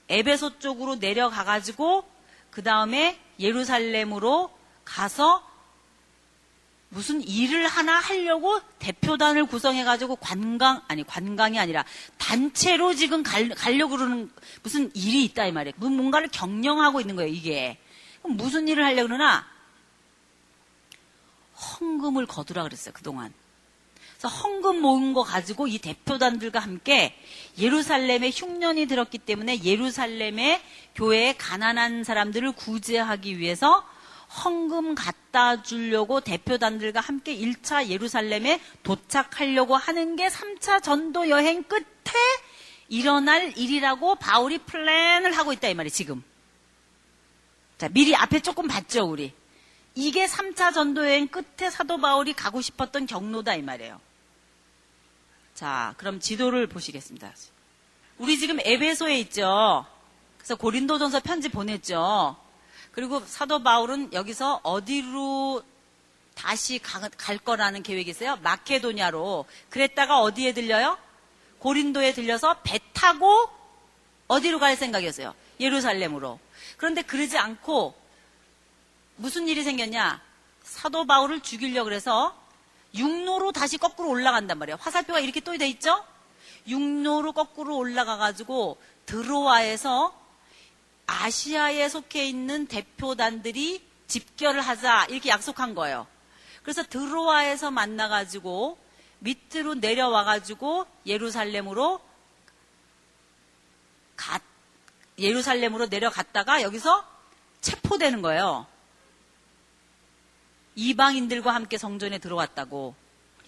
에베소 0.09 0.59
쪽으로 0.59 0.95
내려가가지고 0.95 2.03
그 2.49 2.63
다음에 2.63 3.19
예루살렘으로 3.39 4.49
가서 4.83 5.46
무슨 6.97 7.21
일을 7.21 7.67
하나 7.67 7.99
하려고 7.99 8.59
대표단을 8.79 9.45
구성해가지고 9.45 10.15
관광, 10.15 10.81
아니, 10.87 11.03
관광이 11.03 11.59
아니라 11.59 11.85
단체로 12.17 12.95
지금 12.95 13.21
갈, 13.21 13.49
가려고 13.49 13.97
그러는 13.97 14.31
무슨 14.63 14.89
일이 14.95 15.23
있다, 15.25 15.45
이 15.45 15.51
말이에요. 15.51 15.75
뭔가를 15.77 16.27
경영하고 16.29 16.99
있는 16.99 17.15
거예요, 17.15 17.31
이게. 17.31 17.77
그럼 18.23 18.35
무슨 18.35 18.67
일을 18.67 18.83
하려고 18.83 19.09
그러나? 19.09 19.45
헌금을 21.55 22.25
거두라 22.25 22.63
그랬어요, 22.63 22.95
그동안. 22.95 23.31
그래서 24.17 24.29
헌금 24.29 24.81
모은 24.81 25.13
거 25.13 25.21
가지고 25.21 25.67
이 25.67 25.77
대표단들과 25.77 26.57
함께 26.57 27.15
예루살렘에 27.59 28.31
흉년이 28.33 28.87
들었기 28.87 29.19
때문에 29.19 29.63
예루살렘의 29.63 30.59
교회에 30.95 31.35
가난한 31.37 32.03
사람들을 32.03 32.53
구제하기 32.53 33.37
위해서 33.37 33.87
헌금 34.29 34.95
갖다 34.95 35.61
주려고 35.63 36.19
대표단들과 36.21 36.99
함께 36.99 37.35
1차 37.35 37.87
예루살렘에 37.87 38.61
도착하려고 38.83 39.75
하는 39.75 40.15
게 40.15 40.27
3차 40.27 40.83
전도 40.83 41.29
여행 41.29 41.63
끝에 41.63 41.83
일어날 42.89 43.57
일이라고 43.57 44.15
바울이 44.15 44.59
플랜을 44.59 45.37
하고 45.37 45.53
있다 45.53 45.67
이 45.69 45.73
말이 45.73 45.89
지금. 45.89 46.23
자, 47.77 47.89
미리 47.89 48.15
앞에 48.15 48.41
조금 48.41 48.67
봤죠, 48.67 49.05
우리. 49.05 49.33
이게 49.95 50.25
3차 50.25 50.73
전도 50.73 51.05
여행 51.05 51.27
끝에 51.27 51.69
사도 51.69 51.97
바울이 51.97 52.33
가고 52.33 52.61
싶었던 52.61 53.05
경로다 53.07 53.55
이 53.55 53.61
말이에요. 53.61 53.99
자, 55.53 55.93
그럼 55.97 56.19
지도를 56.19 56.67
보시겠습니다. 56.67 57.33
우리 58.17 58.37
지금 58.37 58.59
에베소에 58.59 59.19
있죠. 59.21 59.85
그래서 60.37 60.55
고린도전서 60.55 61.21
편지 61.21 61.49
보냈죠. 61.49 62.37
그리고 62.97 63.19
사도 63.27 63.61
바울은 63.61 64.11
여기서 64.11 64.61
어디로 64.63 65.61
다시 66.33 66.79
가, 66.79 67.07
갈 67.15 67.37
거라는 67.37 67.83
계획이 67.83 68.09
있어요? 68.09 68.37
마케도니아로. 68.37 69.45
그랬다가 69.69 70.19
어디에 70.21 70.51
들려요? 70.53 70.97
고린도에 71.59 72.13
들려서 72.13 72.55
배 72.63 72.79
타고 72.93 73.51
어디로 74.27 74.57
갈 74.57 74.75
생각이었어요? 74.75 75.35
예루살렘으로. 75.59 76.39
그런데 76.77 77.03
그러지 77.03 77.37
않고 77.37 77.93
무슨 79.17 79.47
일이 79.47 79.61
생겼냐? 79.61 80.19
사도 80.63 81.05
바울을 81.05 81.41
죽이려고 81.41 81.83
그래서 81.83 82.35
육로로 82.95 83.51
다시 83.51 83.77
거꾸로 83.77 84.09
올라간단 84.09 84.57
말이에요. 84.57 84.77
화살표가 84.81 85.19
이렇게 85.19 85.39
또 85.41 85.55
돼 85.55 85.67
있죠? 85.69 86.03
육로로 86.67 87.33
거꾸로 87.33 87.77
올라가가지고 87.77 88.81
드로아에서 89.05 90.26
아시아에 91.07 91.89
속해 91.89 92.27
있는 92.27 92.67
대표단들이 92.67 93.81
집결을 94.07 94.61
하자 94.61 95.05
이렇게 95.09 95.29
약속한 95.29 95.73
거예요. 95.73 96.07
그래서 96.63 96.83
드로아에서 96.83 97.71
만나가지고 97.71 98.77
밑으로 99.19 99.75
내려와가지고 99.75 100.85
예루살렘으로 101.05 101.99
가, 104.15 104.39
예루살렘으로 105.17 105.87
내려갔다가 105.87 106.61
여기서 106.61 107.05
체포되는 107.61 108.21
거예요. 108.21 108.67
이방인들과 110.75 111.55
함께 111.55 111.77
성전에 111.77 112.19
들어왔다고. 112.19 112.93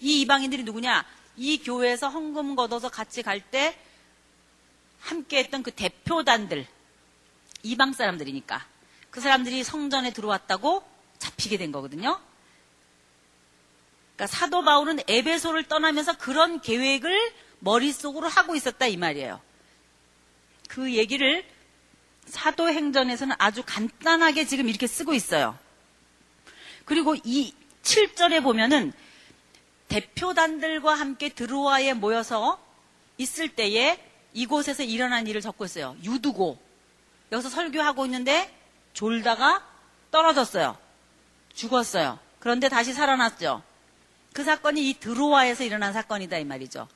이 0.00 0.22
이방인들이 0.22 0.64
누구냐? 0.64 1.04
이 1.36 1.62
교회에서 1.62 2.08
헌금 2.08 2.56
걷어서 2.56 2.88
같이 2.88 3.22
갈 3.22 3.40
때 3.40 3.78
함께 5.00 5.38
했던 5.38 5.62
그 5.62 5.70
대표단들, 5.70 6.66
이방 7.62 7.92
사람들이니까 7.92 8.64
그 9.10 9.20
사람들이 9.20 9.64
성전에 9.64 10.12
들어왔다고 10.12 10.82
잡히게 11.18 11.56
된 11.58 11.72
거거든요. 11.72 12.20
그러니까 14.16 14.26
사도 14.26 14.62
바울은 14.62 15.00
에베소를 15.08 15.64
떠나면서 15.64 16.16
그런 16.18 16.60
계획을 16.60 17.32
머릿속으로 17.60 18.28
하고 18.28 18.54
있었다 18.54 18.86
이 18.86 18.96
말이에요. 18.96 19.40
그 20.68 20.94
얘기를 20.94 21.44
사도행전에서는 22.26 23.36
아주 23.38 23.62
간단하게 23.64 24.46
지금 24.46 24.68
이렇게 24.68 24.86
쓰고 24.86 25.14
있어요. 25.14 25.58
그리고 26.84 27.14
이 27.24 27.54
7절에 27.82 28.42
보면은 28.42 28.92
대표단들과 29.88 30.94
함께 30.94 31.30
드로아에 31.30 31.94
모여서 31.94 32.60
있을 33.18 33.48
때에 33.48 33.98
이곳에서 34.32 34.84
일어난 34.84 35.26
일을 35.26 35.40
적고 35.40 35.64
있어요. 35.64 35.96
유두고 36.04 36.69
여기서 37.32 37.48
설교하고 37.48 38.04
있는데 38.06 38.54
졸다가 38.92 39.64
떨어졌어요. 40.10 40.76
죽었어요. 41.54 42.18
그런데 42.38 42.68
다시 42.68 42.92
살아났죠. 42.92 43.62
그 44.32 44.44
사건이 44.44 44.88
이 44.88 44.94
드로아에서 44.94 45.64
일어난 45.64 45.92
사건이다 45.92 46.38
이 46.38 46.44
말이죠. 46.44 46.88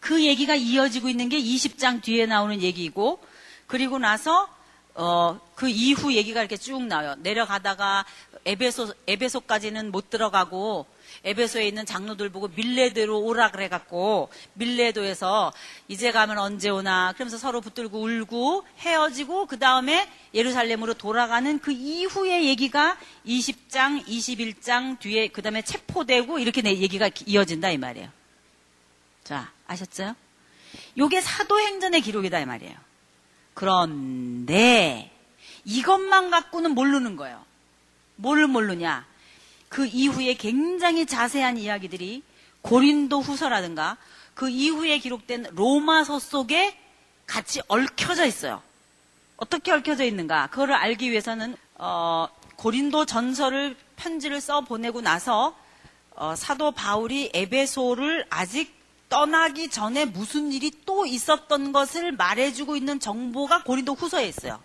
그 0.00 0.24
얘기가 0.24 0.54
이어지고 0.54 1.08
있는 1.08 1.28
게 1.28 1.38
20장 1.38 2.02
뒤에 2.02 2.26
나오는 2.26 2.60
얘기고 2.60 3.22
그리고 3.66 3.98
나서 3.98 4.48
어, 4.94 5.40
그 5.54 5.68
이후 5.68 6.12
얘기가 6.12 6.40
이렇게 6.40 6.56
쭉 6.56 6.82
나와요. 6.82 7.14
내려가다가 7.18 8.04
에베소 8.44 8.94
에베소까지는 9.06 9.90
못 9.92 10.10
들어가고 10.10 10.86
에베소에 11.24 11.66
있는 11.68 11.84
장로들 11.84 12.30
보고 12.30 12.48
밀레도로 12.48 13.20
오라 13.20 13.50
그래갖고 13.50 14.30
밀레도에서 14.54 15.52
이제 15.88 16.12
가면 16.12 16.38
언제 16.38 16.70
오나 16.70 17.12
그러면서 17.12 17.36
서로 17.36 17.60
붙들고 17.60 18.00
울고 18.00 18.64
헤어지고 18.78 19.46
그 19.46 19.58
다음에 19.58 20.10
예루살렘으로 20.32 20.94
돌아가는 20.94 21.58
그 21.58 21.72
이후의 21.72 22.46
얘기가 22.46 22.96
20장, 23.26 24.06
21장 24.06 24.98
뒤에 24.98 25.28
그 25.28 25.42
다음에 25.42 25.62
체포되고 25.62 26.38
이렇게 26.38 26.62
내 26.62 26.74
얘기가 26.76 27.10
이어진다 27.26 27.70
이 27.70 27.78
말이에요. 27.78 28.08
자 29.24 29.52
아셨어요? 29.66 30.16
요게 30.96 31.20
사도행전의 31.20 32.00
기록이다 32.00 32.40
이 32.40 32.46
말이에요. 32.46 32.74
그런데 33.52 35.10
이것만 35.64 36.30
갖고는 36.30 36.70
모르는 36.70 37.16
거예요. 37.16 37.44
뭘 38.16 38.46
모르냐? 38.46 39.06
그 39.70 39.86
이후에 39.86 40.34
굉장히 40.34 41.06
자세한 41.06 41.56
이야기들이 41.56 42.22
고린도 42.60 43.20
후서라든가 43.20 43.96
그 44.34 44.50
이후에 44.50 44.98
기록된 44.98 45.46
로마서 45.52 46.18
속에 46.18 46.76
같이 47.24 47.62
얽혀져 47.68 48.26
있어요. 48.26 48.62
어떻게 49.36 49.70
얽혀져 49.70 50.04
있는가? 50.04 50.48
그거를 50.48 50.74
알기 50.74 51.10
위해서는 51.10 51.56
어, 51.76 52.28
고린도 52.56 53.06
전설을 53.06 53.76
편지를 53.94 54.40
써 54.40 54.60
보내고 54.60 55.00
나서 55.02 55.56
어, 56.16 56.34
사도 56.34 56.72
바울이 56.72 57.30
에베소를 57.32 58.26
아직 58.28 58.74
떠나기 59.08 59.70
전에 59.70 60.04
무슨 60.04 60.52
일이 60.52 60.72
또 60.84 61.06
있었던 61.06 61.70
것을 61.70 62.12
말해주고 62.12 62.76
있는 62.76 62.98
정보가 62.98 63.62
고린도 63.62 63.94
후서에 63.94 64.26
있어요. 64.26 64.60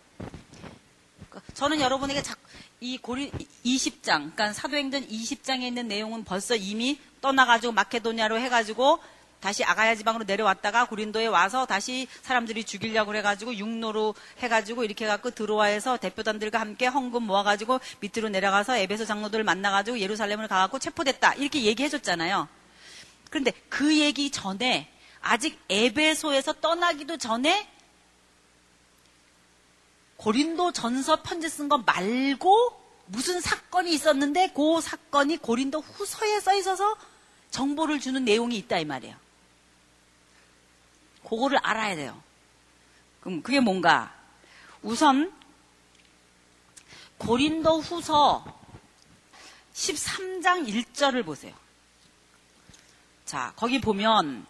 저는 1.54 1.80
여러분에게 1.80 2.24
자꾸 2.24 2.42
이 2.82 2.98
고린 2.98 3.32
20장, 3.66 4.04
그러니까 4.04 4.54
사도행전 4.54 5.08
20장에 5.08 5.62
있는 5.62 5.88
내용은 5.88 6.24
벌써 6.24 6.56
이미 6.56 7.00
떠나가지고 7.22 7.74
마케도니아로 7.74 8.38
해가지고 8.40 9.00
다시 9.40 9.64
아가야 9.64 9.96
지방으로 9.96 10.24
내려왔다가 10.24 10.86
고린도에 10.86 11.28
와서 11.28 11.66
다시 11.66 12.08
사람들이 12.24 12.64
죽이려고 12.64 13.16
해가지고 13.16 13.56
육로로 13.56 14.16
해가지고 14.40 14.84
이렇게 14.84 15.06
해갖고 15.06 15.32
들어와서 15.32 15.98
대표단들과 15.98 16.60
함께 16.60 16.88
헌금 16.88 17.24
모아가지고 17.24 17.80
밑으로 18.00 18.30
내려가서 18.30 18.78
에베소 18.78 19.06
장로들을 19.06 19.44
만나가지고 19.44 20.00
예루살렘을 20.00 20.48
가갖고 20.48 20.80
체포됐다 20.80 21.36
이렇게 21.36 21.62
얘기해줬잖아요. 21.64 22.48
그런데 23.30 23.52
그 23.70 23.98
얘기 24.00 24.32
전에 24.32 24.90
아직 25.22 25.60
에베소에서 25.70 26.54
떠나기도 26.54 27.18
전에 27.18 27.68
고린도 30.18 30.72
전서 30.72 31.22
편지 31.22 31.50
쓴 31.50 31.70
거 31.70 31.78
말고 31.80 32.82
무슨 33.08 33.40
사건이 33.42 33.94
있었는데 33.94 34.54
그 34.56 34.82
사건이 34.82 35.38
고린도 35.38 35.82
후서에 35.82 36.40
써 36.40 36.56
있어서 36.56 36.96
정보를 37.52 38.00
주는 38.00 38.24
내용이 38.26 38.58
있다 38.58 38.80
이 38.80 38.86
말이에요. 38.86 39.16
그거를 41.24 41.60
알아야 41.62 41.96
돼요. 41.96 42.22
그럼 43.22 43.42
그게 43.42 43.60
뭔가 43.60 44.14
우선 44.82 45.34
고린도 47.18 47.80
후서 47.82 48.46
13장 49.74 50.68
1절을 50.68 51.26
보세요. 51.26 51.54
자, 53.26 53.54
거기 53.56 53.82
보면 53.82 54.46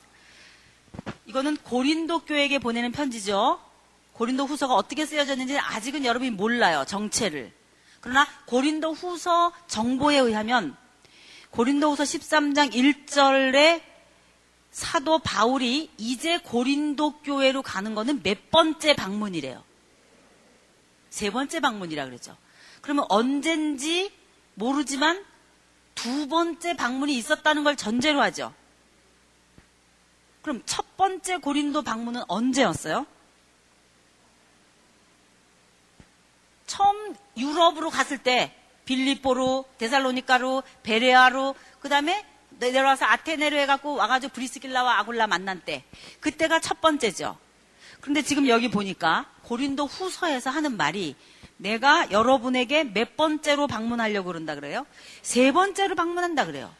이거는 1.26 1.58
고린도 1.58 2.26
교회에게 2.26 2.60
보내는 2.60 2.92
편지죠. 2.92 3.60
고린도 4.16 4.46
후서가 4.46 4.74
어떻게 4.74 5.06
쓰여졌는지 5.06 5.60
아직은 5.60 6.06
여러분이 6.06 6.32
몰라요. 6.32 6.86
정체를. 6.88 7.52
그러나 8.00 8.26
고린도 8.46 8.94
후서 8.94 9.52
정보에 9.68 10.18
의하면 10.18 10.76
고린도 11.50 11.92
후서 11.92 12.04
13장 12.04 12.72
1절에 12.74 13.82
사도 14.72 15.20
바울이 15.20 15.90
이제 15.98 16.38
고린도 16.38 17.22
교회로 17.22 17.62
가는 17.62 17.94
거는 17.94 18.24
몇 18.24 18.52
번째 18.52 18.96
방문이래요. 18.96 19.62
세 21.10 21.30
번째 21.30 21.60
방문이라 21.60 22.06
그러죠. 22.06 22.38
그러면 22.82 23.06
언젠지 23.10 24.14
모르지만 24.54 25.26
두 25.94 26.28
번째 26.28 26.76
방문이 26.76 27.18
있었다는 27.18 27.66
걸 27.66 27.76
전제로 27.76 28.22
하죠. 28.22 28.54
그럼 30.42 30.62
첫 30.66 30.96
번째 30.96 31.38
고린도 31.38 31.82
방문은 31.82 32.24
언제였어요? 32.28 33.06
처음 36.68 37.16
유럽으로 37.38 37.90
갔을 37.90 38.18
때 38.18 38.54
빌립보로 38.86 39.66
데살로니카로 39.78 40.64
베레아로 40.84 41.56
그 41.80 41.90
다음에 41.90 42.26
내려와서 42.60 43.06
아테네로 43.06 43.58
해갖고 43.58 43.96
와가지고 43.96 44.34
브리스길라와 44.34 45.00
아굴라 45.00 45.28
만난 45.28 45.62
때 45.62 45.84
그때가 46.22 46.60
첫 46.60 46.82
번째죠. 46.82 47.38
그런데 48.02 48.22
지금 48.22 48.48
여기 48.48 48.70
보니까 48.70 49.26
고린도 49.44 49.86
후서에서 49.86 50.50
하는 50.50 50.78
말이 50.78 51.16
내가 51.58 52.12
여러분에게 52.12 52.84
몇 52.84 53.18
번째로 53.18 53.68
방문하려고 53.68 54.28
그런다 54.28 54.56
그래요? 54.56 54.86
세 55.22 55.52
번째로 55.52 55.96
방문한다 55.96 56.46
그래요. 56.46 56.74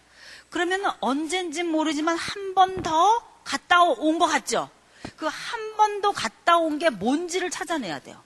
그러면 0.50 0.84
언젠진 1.00 1.70
모르지만 1.72 2.18
한 2.18 2.54
번 2.54 2.84
더 2.84 3.22
갔다 3.44 3.84
온 3.84 4.20
것 4.20 4.28
같죠? 4.28 4.70
그 5.18 5.26
한 5.28 5.78
번 5.78 6.02
더 6.02 6.12
갔다 6.12 6.58
온 6.58 6.78
게 6.80 6.90
뭔지를 6.90 7.50
찾아내야 7.50 8.00
돼요. 8.00 8.22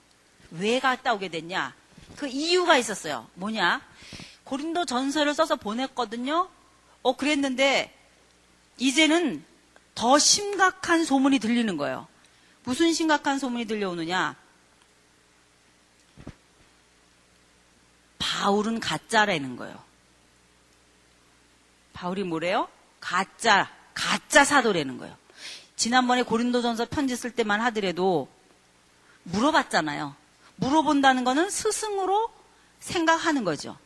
왜 0.52 0.80
갔다 0.80 1.12
오게 1.14 1.28
됐냐? 1.28 1.74
그 2.16 2.26
이유가 2.26 2.76
있었어요. 2.76 3.28
뭐냐? 3.34 3.80
고린도 4.44 4.84
전서를 4.84 5.34
써서 5.34 5.56
보냈거든요. 5.56 6.48
어, 7.02 7.16
그랬는데, 7.16 7.96
이제는 8.78 9.44
더 9.94 10.18
심각한 10.18 11.04
소문이 11.04 11.38
들리는 11.38 11.76
거예요. 11.76 12.08
무슨 12.64 12.92
심각한 12.92 13.38
소문이 13.38 13.66
들려오느냐? 13.66 14.34
바울은 18.18 18.80
가짜라는 18.80 19.56
거예요. 19.56 19.82
바울이 21.92 22.24
뭐래요? 22.24 22.68
가짜, 23.00 23.70
가짜 23.92 24.44
사도라는 24.44 24.98
거예요. 24.98 25.16
지난번에 25.76 26.22
고린도전서 26.22 26.86
편지 26.86 27.16
쓸 27.16 27.30
때만 27.30 27.60
하더라도 27.62 28.28
물어봤잖아요. 29.24 30.14
물어본다는 30.60 31.24
거는 31.24 31.50
스승으로 31.50 32.30
생각하는 32.78 33.44
거죠. 33.44 33.76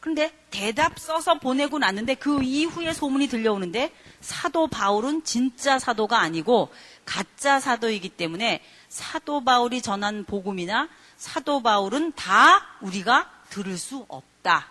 그런데 0.00 0.32
대답 0.50 0.98
써서 0.98 1.38
보내고 1.38 1.78
났는데 1.78 2.14
그 2.14 2.42
이후에 2.42 2.92
소문이 2.92 3.28
들려오는데 3.28 3.92
사도 4.20 4.66
바울은 4.68 5.24
진짜 5.24 5.78
사도가 5.78 6.20
아니고 6.20 6.70
가짜 7.04 7.60
사도이기 7.60 8.10
때문에 8.10 8.62
사도 8.88 9.44
바울이 9.44 9.82
전한 9.82 10.24
복음이나 10.24 10.88
사도 11.16 11.62
바울은 11.62 12.12
다 12.12 12.78
우리가 12.80 13.30
들을 13.50 13.76
수 13.76 14.06
없다. 14.08 14.68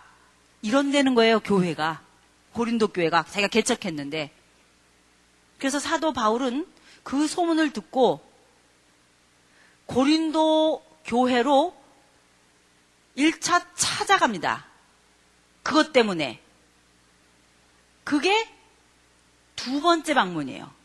이런 0.62 0.90
되는 0.90 1.14
거예요, 1.14 1.40
교회가. 1.40 2.00
고린도 2.52 2.88
교회가 2.88 3.24
자기가 3.24 3.48
개척했는데. 3.48 4.32
그래서 5.58 5.78
사도 5.78 6.12
바울은 6.12 6.66
그 7.02 7.26
소문을 7.28 7.72
듣고 7.72 8.20
고린도 9.86 10.87
교회로 11.08 11.76
1차 13.16 13.66
찾아갑니다. 13.74 14.64
그것 15.64 15.92
때문에. 15.92 16.40
그게 18.04 18.48
두 19.56 19.80
번째 19.80 20.14
방문이에요. 20.14 20.78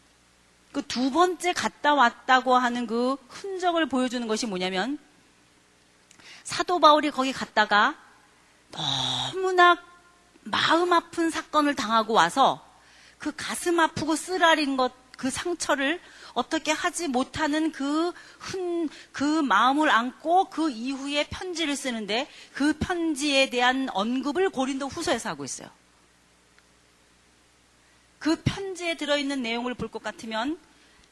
그 0.71 0.81
두 0.81 1.11
번째 1.11 1.53
갔다 1.53 1.93
왔다고 1.93 2.55
하는 2.55 2.87
그 2.87 3.15
흔적을 3.29 3.85
보여주는 3.85 4.27
것이 4.27 4.47
뭐냐면 4.47 4.97
사도 6.43 6.79
바울이 6.79 7.11
거기 7.11 7.31
갔다가 7.31 7.95
너무나 8.71 9.77
마음 10.41 10.91
아픈 10.91 11.29
사건을 11.29 11.75
당하고 11.75 12.13
와서 12.13 12.67
그 13.19 13.33
가슴 13.35 13.79
아프고 13.79 14.15
쓰라린 14.15 14.75
것, 14.75 14.91
그 15.15 15.29
상처를 15.29 16.01
어떻게 16.33 16.71
하지 16.71 17.07
못하는 17.07 17.71
그 17.71 18.11
흔, 18.39 18.89
그 19.11 19.23
마음을 19.41 19.89
안고 19.89 20.45
그 20.45 20.69
이후에 20.71 21.27
편지를 21.29 21.75
쓰는데 21.75 22.27
그 22.53 22.73
편지에 22.73 23.49
대한 23.49 23.89
언급을 23.91 24.49
고린도 24.49 24.87
후서에서 24.87 25.29
하고 25.29 25.45
있어요. 25.45 25.69
그 28.19 28.41
편지에 28.43 28.95
들어있는 28.95 29.41
내용을 29.41 29.73
볼 29.73 29.89
것 29.89 30.01
같으면 30.01 30.57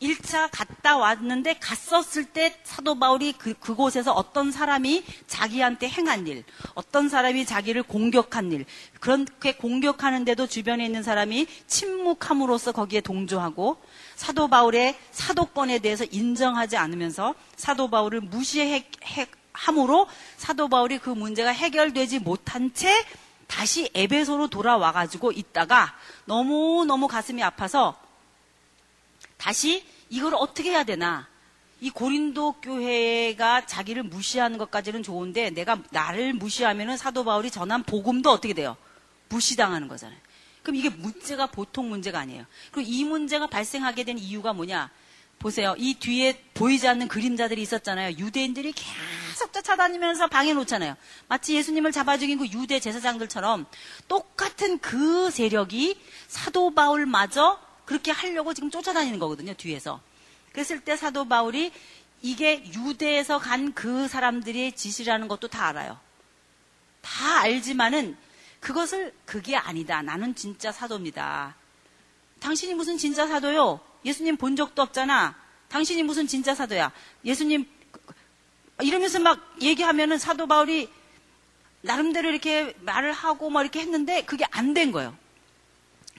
1차 0.02 0.50
갔다 0.52 0.98
왔는데 0.98 1.60
갔었을 1.60 2.26
때 2.26 2.58
사도 2.64 2.98
바울이 2.98 3.34
그, 3.34 3.54
그곳에서 3.54 4.12
어떤 4.12 4.52
사람이 4.52 5.04
자기한테 5.28 5.88
행한 5.88 6.28
일, 6.28 6.44
어떤 6.74 7.08
사람이 7.08 7.46
자기를 7.46 7.84
공격한 7.84 8.52
일, 8.52 8.66
그렇게 9.00 9.56
공격하는데도 9.56 10.48
주변에 10.48 10.86
있는 10.86 11.04
사람이 11.04 11.46
침묵함으로써 11.68 12.72
거기에 12.72 13.02
동조하고 13.02 13.78
사도 14.16 14.48
바울의 14.48 14.98
사도권에 15.12 15.80
대해서 15.80 16.04
인정하지 16.06 16.78
않으면서 16.78 17.36
사도 17.56 17.90
바울을 17.90 18.22
무시함으로 18.22 20.08
사도 20.38 20.68
바울이 20.68 20.98
그 20.98 21.12
문제가 21.12 21.52
해결되지 21.52 22.20
못한 22.20 22.74
채 22.74 22.92
다시 23.48 23.90
에베소로 23.94 24.48
돌아와가지고 24.48 25.34
있다가 25.34 25.94
너무너무 26.26 27.08
가슴이 27.08 27.44
아파서 27.44 28.00
다시 29.38 29.84
이걸 30.12 30.36
어떻게 30.36 30.72
해야 30.72 30.84
되나? 30.84 31.28
이 31.80 31.90
고린도 31.90 32.58
교회가 32.62 33.66
자기를 33.66 34.04
무시하는 34.04 34.60
것까지는 34.60 35.02
좋은데 35.02 35.50
내가 35.50 35.80
나를 35.90 36.34
무시하면은 36.34 36.98
사도 36.98 37.24
바울이 37.24 37.50
전한 37.50 37.82
복음도 37.82 38.30
어떻게 38.30 38.54
돼요? 38.54 38.78
무시당하는 39.30 39.88
거잖아요. 39.88 40.20
그럼 40.62 40.76
이게 40.76 40.90
문제가 40.90 41.48
보통 41.48 41.90
문제가 41.90 42.20
아니에요. 42.20 42.46
그리고 42.72 42.88
이 42.92 43.04
문제가 43.04 43.48
발생하게 43.48 44.04
된 44.04 44.20
이유가 44.20 44.54
뭐냐? 44.54 44.92
보세요. 45.40 45.74
이 45.78 45.96
뒤에 45.96 46.44
보이지 46.54 46.88
않는 46.88 47.08
그림자들이 47.08 47.62
있었잖아요. 47.64 48.18
유대인들이 48.18 48.74
계속 48.74 49.52
쫓아다니면서 49.54 50.28
방해 50.28 50.54
놓잖아요. 50.54 50.96
마치 51.28 51.56
예수님을 51.56 51.92
잡아 51.92 52.18
죽인 52.18 52.38
그 52.38 52.46
유대 52.48 52.80
제사장들처럼 52.80 53.66
똑같은 54.08 54.78
그 54.78 55.32
세력이 55.32 56.00
사도 56.28 56.76
바울마저 56.76 57.71
그렇게 57.86 58.12
하려고 58.12 58.54
지금 58.54 58.70
쫓아다니는 58.72 59.20
거거든요. 59.20 59.54
뒤에서. 59.54 60.02
그랬을 60.54 60.82
때 60.82 60.96
사도 60.98 61.28
바울이 61.28 61.72
이게 62.22 62.64
유대에서 62.74 63.40
간 63.40 63.74
그 63.74 64.08
사람들의 64.08 64.74
짓이라는 64.76 65.28
것도 65.28 65.48
다 65.48 65.68
알아요. 65.68 66.00
다 67.02 67.40
알지만은 67.42 68.16
그것을 68.60 69.14
그게 69.26 69.56
아니다. 69.56 70.02
나는 70.02 70.36
진짜 70.36 70.72
사도입니다. 70.72 71.56
당신이 72.40 72.74
무슨 72.76 72.98
진짜 72.98 73.28
사도요? 73.28 73.80
예수님 74.06 74.38
본 74.38 74.56
적도 74.56 74.82
없잖아. 74.84 75.36
당신이 75.70 76.04
무슨 76.04 76.28
진짜 76.28 76.54
사도야? 76.54 76.92
예수님 77.26 77.66
이러면서 78.82 79.20
막 79.20 79.40
얘기하면은 79.62 80.18
사도 80.18 80.48
바울이 80.48 80.90
나름대로 81.82 82.30
이렇게 82.30 82.76
말을 82.82 83.12
하고 83.14 83.50
막 83.50 83.62
이렇게 83.62 83.80
했는데 83.80 84.24
그게 84.24 84.46
안 84.52 84.74
된 84.74 84.92
거예요. 84.92 85.16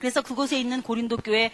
그래서 0.03 0.21
그곳에 0.21 0.59
있는 0.59 0.83
고린도 0.83 1.19
교회 1.19 1.53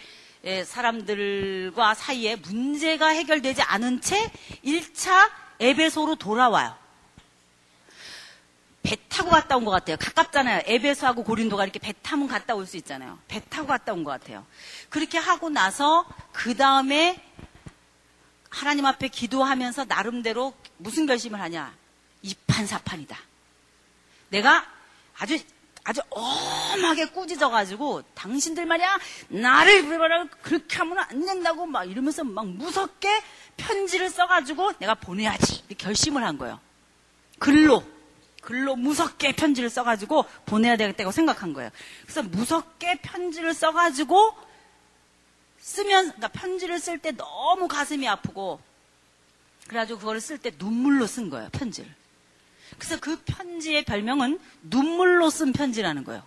사람들과 0.65 1.93
사이에 1.93 2.35
문제가 2.35 3.09
해결되지 3.09 3.61
않은 3.61 4.01
채 4.01 4.31
1차 4.65 5.29
에베소로 5.59 6.15
돌아와요. 6.15 6.75
배 8.81 8.97
타고 9.07 9.29
갔다 9.29 9.55
온 9.55 9.65
것 9.65 9.69
같아요. 9.69 9.97
가깝잖아요. 9.97 10.63
에베소하고 10.65 11.23
고린도가 11.25 11.63
이렇게 11.63 11.77
배 11.77 11.93
타면 12.01 12.27
갔다 12.27 12.55
올 12.55 12.65
수 12.65 12.75
있잖아요. 12.77 13.19
배 13.27 13.39
타고 13.49 13.67
갔다 13.67 13.93
온 13.93 14.03
것 14.03 14.09
같아요. 14.09 14.43
그렇게 14.89 15.19
하고 15.19 15.51
나서 15.51 16.07
그 16.31 16.57
다음에 16.57 17.23
하나님 18.49 18.87
앞에 18.87 19.09
기도하면서 19.09 19.85
나름대로 19.85 20.55
무슨 20.77 21.05
결심을 21.05 21.39
하냐? 21.39 21.71
이판사판이다. 22.23 23.15
내가 24.29 24.65
아주 25.19 25.37
아주 25.89 26.01
엄하게 26.11 27.05
꾸짖어가지고 27.05 28.03
당신들 28.13 28.67
말이야 28.67 28.99
나를 29.29 30.29
그렇게 30.43 30.77
하면 30.77 30.99
안 30.99 31.25
된다고 31.25 31.65
막 31.65 31.85
이러면서 31.85 32.23
막 32.23 32.45
무섭게 32.45 33.09
편지를 33.57 34.11
써가지고 34.11 34.73
내가 34.73 34.93
보내야지 34.93 35.63
결심을 35.79 36.23
한 36.23 36.37
거예요. 36.37 36.59
글로 37.39 37.83
글로 38.43 38.75
무섭게 38.75 39.31
편지를 39.31 39.71
써가지고 39.71 40.25
보내야 40.45 40.77
되겠다고 40.77 41.11
생각한 41.11 41.53
거예요. 41.53 41.71
그래서 42.03 42.21
무섭게 42.21 42.99
편지를 43.01 43.55
써가지고 43.55 44.35
쓰면 45.57 46.13
그러니까 46.13 46.27
편지를 46.27 46.79
쓸 46.79 46.99
때 46.99 47.13
너무 47.13 47.67
가슴이 47.67 48.07
아프고 48.07 48.59
그래가지고 49.67 49.99
그거를 49.99 50.21
쓸 50.21 50.37
때 50.37 50.51
눈물로 50.55 51.07
쓴 51.07 51.31
거예요 51.31 51.49
편지를. 51.51 51.98
그래서 52.77 52.99
그 52.99 53.21
편지의 53.25 53.83
별명은 53.83 54.39
눈물로 54.61 55.29
쓴 55.29 55.53
편지라는 55.53 56.03
거예요. 56.03 56.23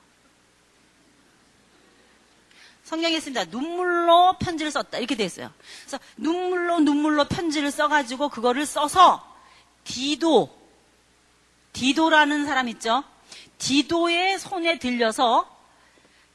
성경에 2.84 3.16
있습니다. 3.16 3.44
눈물로 3.44 4.36
편지를 4.38 4.70
썼다. 4.70 4.98
이렇게 4.98 5.14
돼 5.14 5.24
있어요. 5.24 5.50
그래서 5.80 5.98
눈물로 6.16 6.80
눈물로 6.80 7.26
편지를 7.26 7.70
써가지고 7.70 8.28
그거를 8.28 8.66
써서 8.66 9.26
디도, 9.84 10.54
디도라는 11.72 12.44
사람 12.44 12.68
있죠? 12.68 13.02
디도의 13.58 14.38
손에 14.38 14.78
들려서 14.78 15.48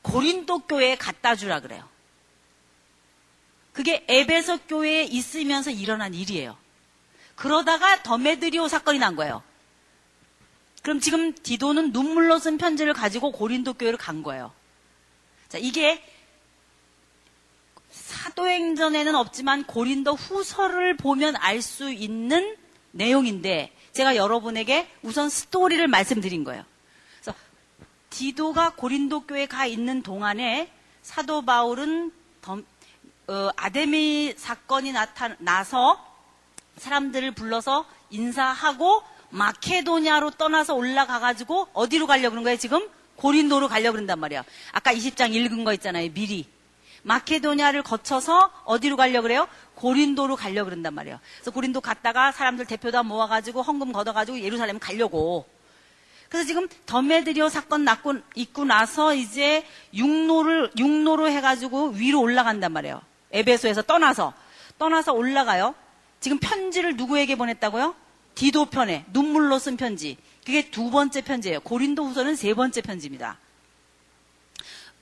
고린도 0.01 0.59
교회에 0.59 0.95
갖다 0.95 1.35
주라 1.35 1.59
그래요. 1.59 1.87
그게 3.73 4.03
에베소 4.07 4.59
교회에 4.67 5.03
있으면서 5.03 5.69
일어난 5.69 6.15
일이에요. 6.15 6.57
그러다가 7.35 8.01
더메드리오 8.01 8.67
사건이 8.67 8.97
난 8.97 9.15
거예요. 9.15 9.43
그럼 10.87 11.01
지금 11.01 11.33
디도는 11.33 11.91
눈물로 11.91 12.39
쓴 12.39 12.57
편지를 12.57 12.93
가지고 12.93 13.33
고린도 13.33 13.73
교회를 13.73 13.97
간 13.97 14.23
거예요. 14.23 14.53
자, 15.49 15.57
이게 15.57 16.01
사도행전에는 17.91 19.13
없지만 19.13 19.65
고린도 19.65 20.15
후서를 20.15 20.95
보면 20.95 21.35
알 21.35 21.61
수 21.61 21.91
있는 21.91 22.55
내용인데 22.91 23.73
제가 23.91 24.15
여러분에게 24.15 24.89
우선 25.01 25.27
스토리를 25.27 25.85
말씀드린 25.89 26.45
거예요. 26.45 26.63
그래서 27.19 27.37
디도가 28.09 28.75
고린도 28.75 29.27
교회에 29.27 29.45
가 29.45 29.65
있는 29.65 30.01
동안에 30.01 30.71
사도 31.01 31.41
바울은 31.41 32.13
덤, 32.41 32.65
어, 33.27 33.49
아데미 33.57 34.35
사건이 34.37 34.93
나타나서 34.93 36.01
사람들을 36.77 37.31
불러서 37.31 37.85
인사하고 38.09 39.03
마케도니아로 39.29 40.31
떠나서 40.31 40.73
올라가가지고 40.75 41.69
어디로 41.73 42.07
가려고 42.07 42.31
그런 42.31 42.43
거예요 42.43 42.57
지금? 42.57 42.87
고린도로 43.17 43.67
가려고 43.67 43.93
그런단 43.93 44.19
말이야. 44.19 44.43
아까 44.71 44.93
20장 44.93 45.33
읽은 45.33 45.63
거 45.63 45.73
있잖아요 45.73 46.09
미리. 46.13 46.47
마케도니아를 47.03 47.83
거쳐서 47.83 48.51
어디로 48.65 48.97
가려고 48.97 49.23
그래요? 49.23 49.47
고린도로 49.75 50.35
가려고 50.35 50.69
그런단 50.69 50.93
말이에요. 50.93 51.19
그래서 51.35 51.51
고린도 51.51 51.81
갔다가 51.81 52.31
사람들 52.31 52.65
대표 52.65 52.91
다 52.91 53.03
모아가지고 53.03 53.61
헌금 53.61 53.91
걷어가지고 53.91 54.41
예루살렘 54.41 54.79
가려고. 54.79 55.47
그래서 56.29 56.45
지금 56.45 56.67
더메드리오 56.85 57.47
사건 57.47 57.85
났고 57.85 58.15
있고 58.35 58.65
나서 58.65 59.13
이제 59.13 59.65
육로를 59.93 60.71
육로로 60.77 61.29
해가지고 61.29 61.89
위로 61.89 62.21
올라간단 62.21 62.73
말이에요. 62.73 63.01
에베소에서 63.31 63.83
떠나서 63.83 64.33
떠나서 64.77 65.13
올라가요. 65.13 65.73
지금 66.19 66.39
편지를 66.39 66.97
누구에게 66.97 67.35
보냈다고요? 67.35 67.95
디도 68.37 68.67
편에 68.67 69.03
눈물로 69.13 69.57
쓴 69.57 69.77
편지. 69.77 70.15
그게 70.45 70.69
두 70.69 70.91
번째 70.91 71.21
편지예요. 71.21 71.59
고린도 71.61 72.05
후서는 72.05 72.35
세 72.35 72.53
번째 72.53 72.81
편지입니다. 72.81 73.39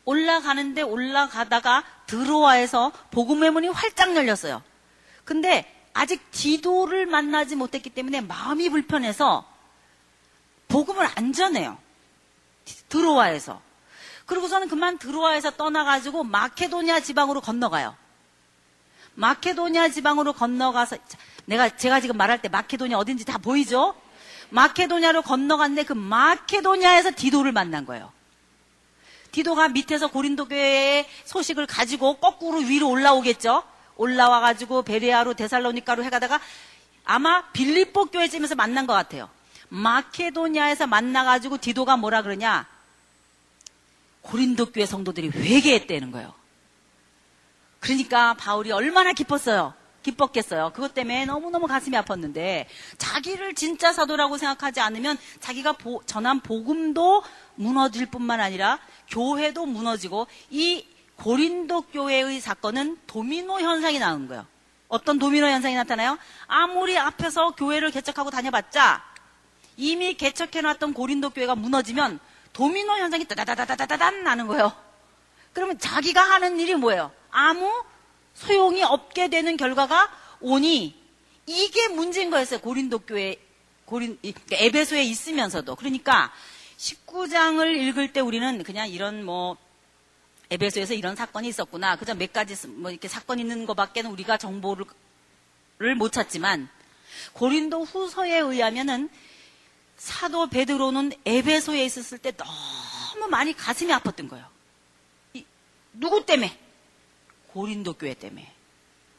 올라가는데 0.06 0.84
올라가다가 0.84 1.84
드로아에서 2.08 2.94
복음의 3.12 3.52
문이 3.52 3.68
활짝 3.68 4.16
열렸어요. 4.16 4.64
근데 5.26 5.70
아직 5.94 6.32
디도를 6.32 7.08
만나지 7.08 7.58
못했기 7.58 7.90
때문에 7.90 8.22
마음이 8.22 8.70
불편해서 8.70 9.46
복음을 10.70 11.06
안 11.16 11.34
전해요. 11.34 11.78
드로아에서. 12.88 13.62
그리고서는 14.28 14.70
그만 14.70 14.98
드로아에서 14.98 15.52
떠나가지고 15.52 16.24
마케도니아 16.24 17.02
지방으로 17.02 17.42
건너가요. 17.42 17.98
마케도니아 19.16 19.90
지방으로 19.90 20.34
건너가서 20.34 20.98
내가 21.46 21.76
제가 21.76 22.00
지금 22.02 22.18
말할 22.18 22.42
때 22.42 22.50
마케도니아 22.50 22.98
어딘지 22.98 23.26
다 23.26 23.38
보이죠? 23.38 23.96
마케도니아로 24.50 25.22
건너갔는데 25.24 25.84
그 25.84 25.94
마케도니아에서 25.94 27.12
디도를 27.16 27.52
만난 27.52 27.86
거예요. 27.86 28.12
디도가 29.32 29.70
밑에서 29.70 30.08
고린도 30.08 30.48
교회의 30.48 31.06
소식을 31.26 31.66
가지고 31.66 32.16
거꾸로 32.18 32.60
위로 32.60 32.90
올라오겠죠. 32.90 33.64
올라와 33.98 34.40
가지고 34.40 34.84
베레아로 34.84 35.34
데살로니카로 35.34 36.04
해 36.04 36.10
가다가 36.10 36.40
아마 37.04 37.50
빌립보 37.52 38.06
교회쯤에서 38.06 38.56
만난 38.56 38.88
것 38.88 38.94
같아요. 38.94 39.30
마케도니아에서 39.70 40.88
만나 40.88 41.24
가지고 41.24 41.58
디도가 41.58 41.98
뭐라 41.98 42.22
그러냐? 42.22 42.66
고린도 44.22 44.72
교회 44.72 44.86
성도들이 44.86 45.30
회개했다는 45.30 46.12
거예요. 46.12 46.34
그러니까 47.86 48.34
바울이 48.34 48.72
얼마나 48.72 49.14
기뻤어요. 49.14 49.76
기뻤겠어요. 50.02 50.72
그것 50.74 50.96
때문에 50.96 51.26
너무너무 51.26 51.68
가슴이 51.68 51.96
아팠는데 51.98 52.66
자기를 52.98 53.54
진짜 53.54 53.94
사도라고 53.94 54.40
생각하지 54.40 54.80
않으면 54.80 55.20
자기가 55.40 55.74
보, 55.74 56.02
전한 56.08 56.40
복음도 56.40 57.24
무너질 57.54 58.08
뿐만 58.08 58.40
아니라 58.40 58.80
교회도 59.10 59.68
무너지고 59.68 60.26
이 60.50 60.88
고린도 61.18 61.84
교회의 61.84 62.42
사건은 62.42 62.98
도미노 63.06 63.60
현상이 63.60 64.00
나온 64.00 64.28
거예요. 64.28 64.48
어떤 64.88 65.20
도미노 65.20 65.46
현상이 65.46 65.76
나타나요? 65.76 66.18
아무리 66.48 66.98
앞에서 66.98 67.52
교회를 67.52 67.92
개척하고 67.92 68.32
다녀봤자 68.32 69.04
이미 69.78 70.16
개척해놨던 70.16 70.94
고린도 70.94 71.30
교회가 71.32 71.54
무너지면 71.54 72.20
도미노 72.52 72.94
현상이 72.94 73.26
따다다다다다단 73.26 74.24
나는 74.24 74.48
거예요. 74.48 74.74
그러면 75.54 75.78
자기가 75.78 76.22
하는 76.22 76.60
일이 76.60 76.74
뭐예요? 76.74 77.12
아무 77.36 77.84
소용이 78.34 78.82
없게 78.82 79.28
되는 79.28 79.58
결과가 79.58 80.10
오니 80.40 80.96
이게 81.46 81.88
문제인 81.90 82.30
거였어요. 82.30 82.60
고린도 82.60 83.00
교회 83.00 83.36
고린 83.84 84.18
그러니까 84.22 84.56
에베소에 84.58 85.04
있으면서도 85.04 85.76
그러니까 85.76 86.34
19장을 86.78 87.76
읽을 87.76 88.14
때 88.14 88.22
우리는 88.22 88.64
그냥 88.64 88.90
이런 88.90 89.24
뭐 89.24 89.58
에베소에서 90.50 90.94
이런 90.94 91.16
사건이 91.16 91.50
있었구나. 91.50 91.98
그저 91.98 92.16
몇 92.16 92.32
가지 92.32 92.56
뭐 92.68 92.90
이렇게 92.90 93.08
사건 93.08 93.40
있는 93.40 93.66
것밖에는 93.66 94.10
우리가 94.12 94.38
정보를 94.38 94.86
못 95.98 96.12
찾지만 96.12 96.70
고린도 97.34 97.84
후서에 97.84 98.40
의하면은 98.40 99.10
사도 99.98 100.48
베드로는 100.48 101.12
에베소에 101.26 101.84
있었을 101.86 102.18
때 102.18 102.32
너무 102.32 103.28
많이 103.30 103.54
가슴이 103.54 103.92
아팠던 103.92 104.30
거예요. 104.30 104.46
이, 105.34 105.46
누구 105.94 106.26
때문에? 106.26 106.65
고린도 107.56 107.94
교회 107.94 108.14
때문에. 108.14 108.52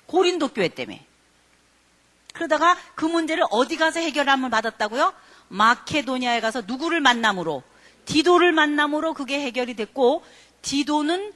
고린도 0.04 0.48
교회 0.48 0.68
때문에. 0.68 1.04
그러다가 2.34 2.76
그 2.94 3.06
문제를 3.06 3.44
어디 3.50 3.78
가서 3.78 3.98
해결함을 3.98 4.50
받았다고요? 4.50 5.14
마케도니아에 5.48 6.42
가서 6.42 6.60
누구를 6.66 7.00
만남으로? 7.00 7.62
디도를 8.04 8.52
만남으로 8.52 9.14
그게 9.14 9.40
해결이 9.40 9.74
됐고, 9.74 10.22
디도는 10.60 11.32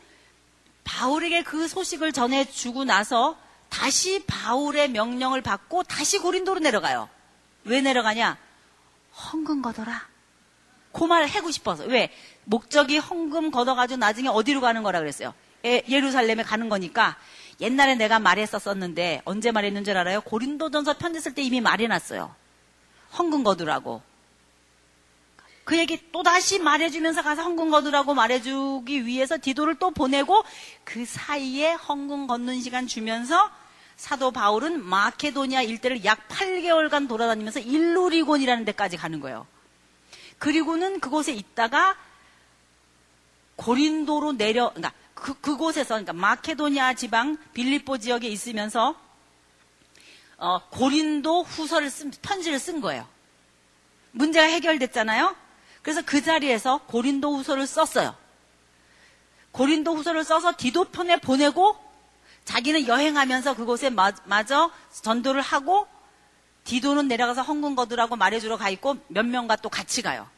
바울에게 0.84 1.42
그 1.42 1.68
소식을 1.68 2.12
전해주고 2.12 2.84
나서 2.84 3.38
다시 3.70 4.22
바울의 4.26 4.90
명령을 4.90 5.40
받고 5.40 5.84
다시 5.84 6.18
고린도로 6.18 6.60
내려가요. 6.60 7.08
왜 7.64 7.80
내려가냐? 7.80 8.36
헌금 9.16 9.62
걷어라. 9.62 10.06
그 10.92 11.04
말을 11.04 11.30
해고 11.30 11.50
싶어서. 11.50 11.84
왜? 11.84 12.12
목적이 12.44 12.98
헌금 12.98 13.52
걷어가지고 13.52 13.96
나중에 13.96 14.28
어디로 14.28 14.60
가는 14.60 14.82
거라 14.82 14.98
그랬어요? 14.98 15.32
예, 15.64 15.82
예루살렘에 15.88 16.42
가는 16.42 16.68
거니까 16.68 17.16
옛날에 17.60 17.94
내가 17.94 18.18
말했었었는데 18.18 19.22
언제 19.24 19.52
말했는 19.52 19.84
줄 19.84 19.96
알아요? 19.96 20.20
고린도전서 20.22 20.98
편지 20.98 21.20
쓸 21.20 21.34
때 21.34 21.42
이미 21.42 21.60
말해놨어요. 21.60 22.34
헌금 23.18 23.44
거두라고. 23.44 24.02
그 25.64 25.78
얘기 25.78 26.10
또 26.10 26.22
다시 26.22 26.58
말해주면서 26.58 27.22
가서 27.22 27.42
헌금 27.42 27.70
거두라고 27.70 28.14
말해주기 28.14 29.06
위해서 29.06 29.38
디도를 29.40 29.76
또 29.76 29.90
보내고 29.90 30.42
그 30.84 31.04
사이에 31.04 31.74
헌금 31.74 32.26
걷는 32.26 32.60
시간 32.60 32.86
주면서 32.86 33.50
사도 33.96 34.30
바울은 34.30 34.82
마케도니아 34.82 35.62
일대를 35.62 36.04
약 36.06 36.26
8개월간 36.28 37.06
돌아다니면서 37.06 37.60
일루리곤이라는 37.60 38.64
데까지 38.64 38.96
가는 38.96 39.20
거예요. 39.20 39.46
그리고는 40.38 41.00
그곳에 41.00 41.34
있다가 41.34 41.96
고린도로 43.56 44.38
내려, 44.38 44.70
그러니까 44.70 44.92
그, 45.20 45.34
그곳에서, 45.40 45.94
그러니까 45.94 46.12
마케도니아 46.12 46.94
지방 46.94 47.36
빌리포 47.52 47.98
지역에 47.98 48.28
있으면서 48.28 48.94
어, 50.36 50.60
고린도 50.70 51.42
후서를 51.42 51.90
쓴, 51.90 52.10
편지를 52.22 52.58
쓴 52.58 52.80
거예요. 52.80 53.06
문제가 54.12 54.46
해결됐잖아요. 54.46 55.36
그래서 55.82 56.02
그 56.04 56.22
자리에서 56.22 56.78
고린도 56.86 57.36
후서를 57.36 57.66
썼어요. 57.66 58.14
고린도 59.52 59.94
후서를 59.94 60.24
써서 60.24 60.54
디도 60.56 60.84
편에 60.84 61.18
보내고 61.18 61.76
자기는 62.44 62.86
여행하면서 62.86 63.54
그곳에 63.54 63.90
마, 63.90 64.12
마저 64.24 64.70
전도를 65.02 65.42
하고 65.42 65.86
디도는 66.64 67.08
내려가서 67.08 67.42
헌금 67.42 67.74
거두라고 67.74 68.16
말해주러 68.16 68.56
가 68.56 68.70
있고 68.70 68.96
몇 69.08 69.26
명과 69.26 69.56
또 69.56 69.68
같이 69.68 70.02
가요. 70.02 70.28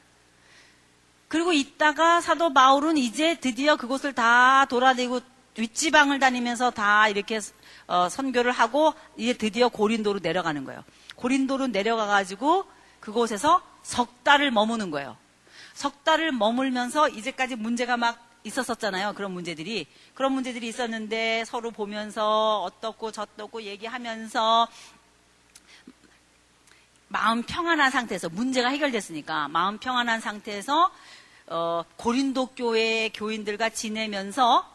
그리고 1.32 1.54
있다가 1.54 2.20
사도 2.20 2.52
바울은 2.52 2.98
이제 2.98 3.36
드디어 3.36 3.76
그곳을 3.76 4.12
다 4.12 4.66
돌아다니고 4.66 5.22
윗지방을 5.56 6.18
다니면서 6.18 6.70
다 6.72 7.08
이렇게 7.08 7.40
어, 7.86 8.10
선교를 8.10 8.52
하고 8.52 8.92
이제 9.16 9.32
드디어 9.32 9.70
고린도로 9.70 10.20
내려가는 10.22 10.62
거예요. 10.64 10.84
고린도로 11.16 11.68
내려가 11.68 12.04
가지고 12.04 12.66
그곳에서 13.00 13.62
석 13.82 14.22
달을 14.24 14.50
머무는 14.50 14.90
거예요. 14.90 15.16
석 15.72 16.04
달을 16.04 16.32
머물면서 16.32 17.08
이제까지 17.08 17.56
문제가 17.56 17.96
막 17.96 18.22
있었었잖아요. 18.44 19.14
그런 19.14 19.32
문제들이. 19.32 19.86
그런 20.12 20.32
문제들이 20.32 20.68
있었는데 20.68 21.46
서로 21.46 21.70
보면서 21.70 22.60
어떻고 22.60 23.10
저떻고 23.10 23.62
얘기하면서 23.62 24.68
마음 27.08 27.42
평안한 27.42 27.90
상태에서 27.90 28.28
문제가 28.28 28.68
해결됐으니까 28.68 29.48
마음 29.48 29.78
평안한 29.78 30.20
상태에서 30.20 30.90
어, 31.52 31.84
고린도 31.96 32.46
교회 32.56 33.10
교인들과 33.10 33.68
지내면서 33.68 34.66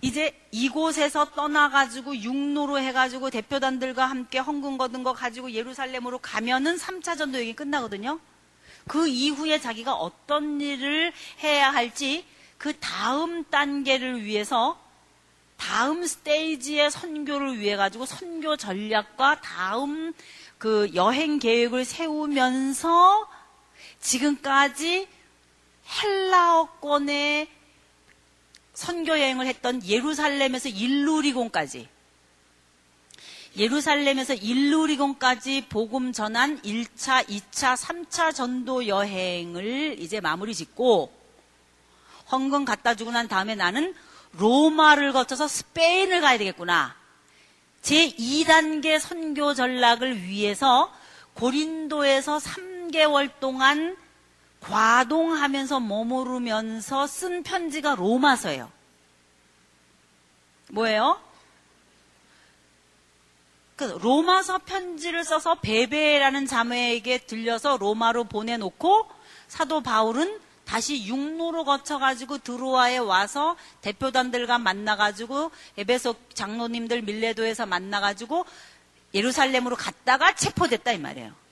이제 0.00 0.38
이곳에서 0.52 1.32
떠나가지고 1.32 2.18
육로로 2.18 2.78
해가지고 2.78 3.30
대표단들과 3.30 4.06
함께 4.06 4.38
헌금 4.38 4.78
거둔 4.78 5.02
거 5.02 5.12
가지고 5.12 5.50
예루살렘으로 5.50 6.18
가면은 6.18 6.76
3차 6.76 7.18
전도 7.18 7.38
여행이 7.38 7.56
끝나거든요. 7.56 8.20
그 8.86 9.08
이후에 9.08 9.58
자기가 9.58 9.94
어떤 9.94 10.60
일을 10.60 11.12
해야 11.42 11.72
할지 11.72 12.24
그 12.56 12.78
다음 12.78 13.42
단계를 13.44 14.24
위해서 14.24 14.78
다음 15.56 16.06
스테이지의 16.06 16.92
선교를 16.92 17.58
위해 17.58 17.74
가지고 17.74 18.06
선교 18.06 18.56
전략과 18.56 19.40
다음 19.40 20.12
그 20.58 20.90
여행 20.94 21.40
계획을 21.40 21.84
세우면서 21.84 23.26
지금까지 24.00 25.08
헬라어권의 25.88 27.48
선교 28.74 29.18
여행을 29.18 29.46
했던 29.46 29.84
예루살렘에서 29.86 30.68
일루리곤까지 30.68 31.88
예루살렘에서 33.56 34.34
일루리곤까지 34.34 35.66
복음 35.68 36.12
전한 36.12 36.60
1차, 36.62 37.24
2차, 37.28 37.76
3차 37.76 38.34
전도 38.34 38.88
여행을 38.88 39.96
이제 40.00 40.20
마무리 40.20 40.54
짓고 40.54 41.12
헌금 42.32 42.64
갖다 42.64 42.96
주고 42.96 43.12
난 43.12 43.28
다음에 43.28 43.54
나는 43.54 43.94
로마를 44.32 45.12
거쳐서 45.12 45.46
스페인을 45.46 46.20
가야 46.20 46.38
되겠구나. 46.38 46.96
제 47.80 48.08
2단계 48.08 48.98
선교 48.98 49.54
전략을 49.54 50.22
위해서 50.22 50.92
고린도에서 51.34 52.38
3개월 52.38 53.30
동안 53.38 53.96
과동하면서 54.64 55.80
머무르면서 55.80 57.06
쓴 57.06 57.42
편지가 57.42 57.96
로마서예요. 57.96 58.70
뭐예요? 60.70 61.20
그 63.76 63.84
로마서 63.84 64.58
편지를 64.58 65.24
써서 65.24 65.56
베베라는 65.56 66.46
자매에게 66.46 67.18
들려서 67.18 67.76
로마로 67.76 68.24
보내놓고 68.24 69.10
사도 69.48 69.82
바울은 69.82 70.40
다시 70.64 71.04
육로로 71.06 71.64
거쳐가지고 71.64 72.38
드로아에 72.38 72.96
와서 72.96 73.56
대표단들과 73.82 74.58
만나가지고 74.58 75.50
에베소 75.76 76.14
장로님들 76.32 77.02
밀레도에서 77.02 77.66
만나가지고 77.66 78.46
예루살렘으로 79.12 79.76
갔다가 79.76 80.34
체포됐다 80.34 80.92
이 80.92 80.98
말이에요. 80.98 81.43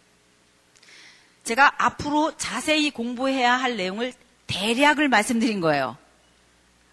제가 1.44 1.74
앞으로 1.78 2.36
자세히 2.36 2.90
공부해야 2.90 3.54
할 3.54 3.76
내용을 3.76 4.12
대략을 4.46 5.08
말씀드린 5.08 5.60
거예요. 5.60 5.96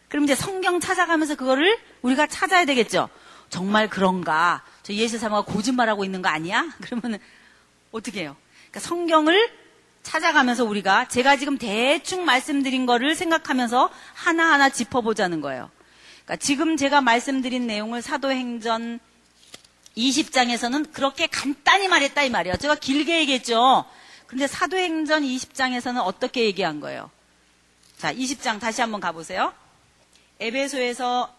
그럼 0.07 0.23
이제 0.23 0.35
성경 0.35 0.79
찾아가면서 0.79 1.35
그거를 1.35 1.77
우리가 2.01 2.27
찾아야 2.27 2.65
되겠죠. 2.65 3.09
정말 3.49 3.89
그런가? 3.89 4.63
저 4.83 4.93
예수 4.93 5.17
사모가 5.17 5.51
거짓말하고 5.51 6.03
있는 6.03 6.21
거 6.21 6.29
아니야? 6.29 6.67
그러면 6.81 7.19
어떻게 7.91 8.21
해요? 8.21 8.35
그러니까 8.69 8.79
성경을 8.79 9.51
찾아가면서 10.01 10.63
우리가 10.65 11.07
제가 11.07 11.37
지금 11.37 11.57
대충 11.57 12.25
말씀드린 12.25 12.85
거를 12.85 13.15
생각하면서 13.15 13.89
하나하나 14.13 14.69
짚어보자는 14.69 15.41
거예요. 15.41 15.69
그러니까 16.25 16.37
지금 16.37 16.77
제가 16.77 17.01
말씀드린 17.01 17.67
내용을 17.67 18.01
사도행전 18.01 18.99
20장에서는 19.97 20.93
그렇게 20.93 21.27
간단히 21.27 21.87
말했다 21.87 22.23
이 22.23 22.29
말이에요. 22.29 22.57
제가 22.57 22.75
길게 22.75 23.19
얘기했죠. 23.19 23.85
근데 24.29 24.45
사도행전 24.45 25.23
20장에서는 25.23 26.05
어떻게 26.05 26.45
얘기한 26.45 26.79
거예요? 26.79 27.09
자, 27.97 28.13
20장 28.13 28.59
다시 28.59 28.79
한번 28.79 29.01
가보세요. 29.01 29.55
에베소에서 30.39 31.35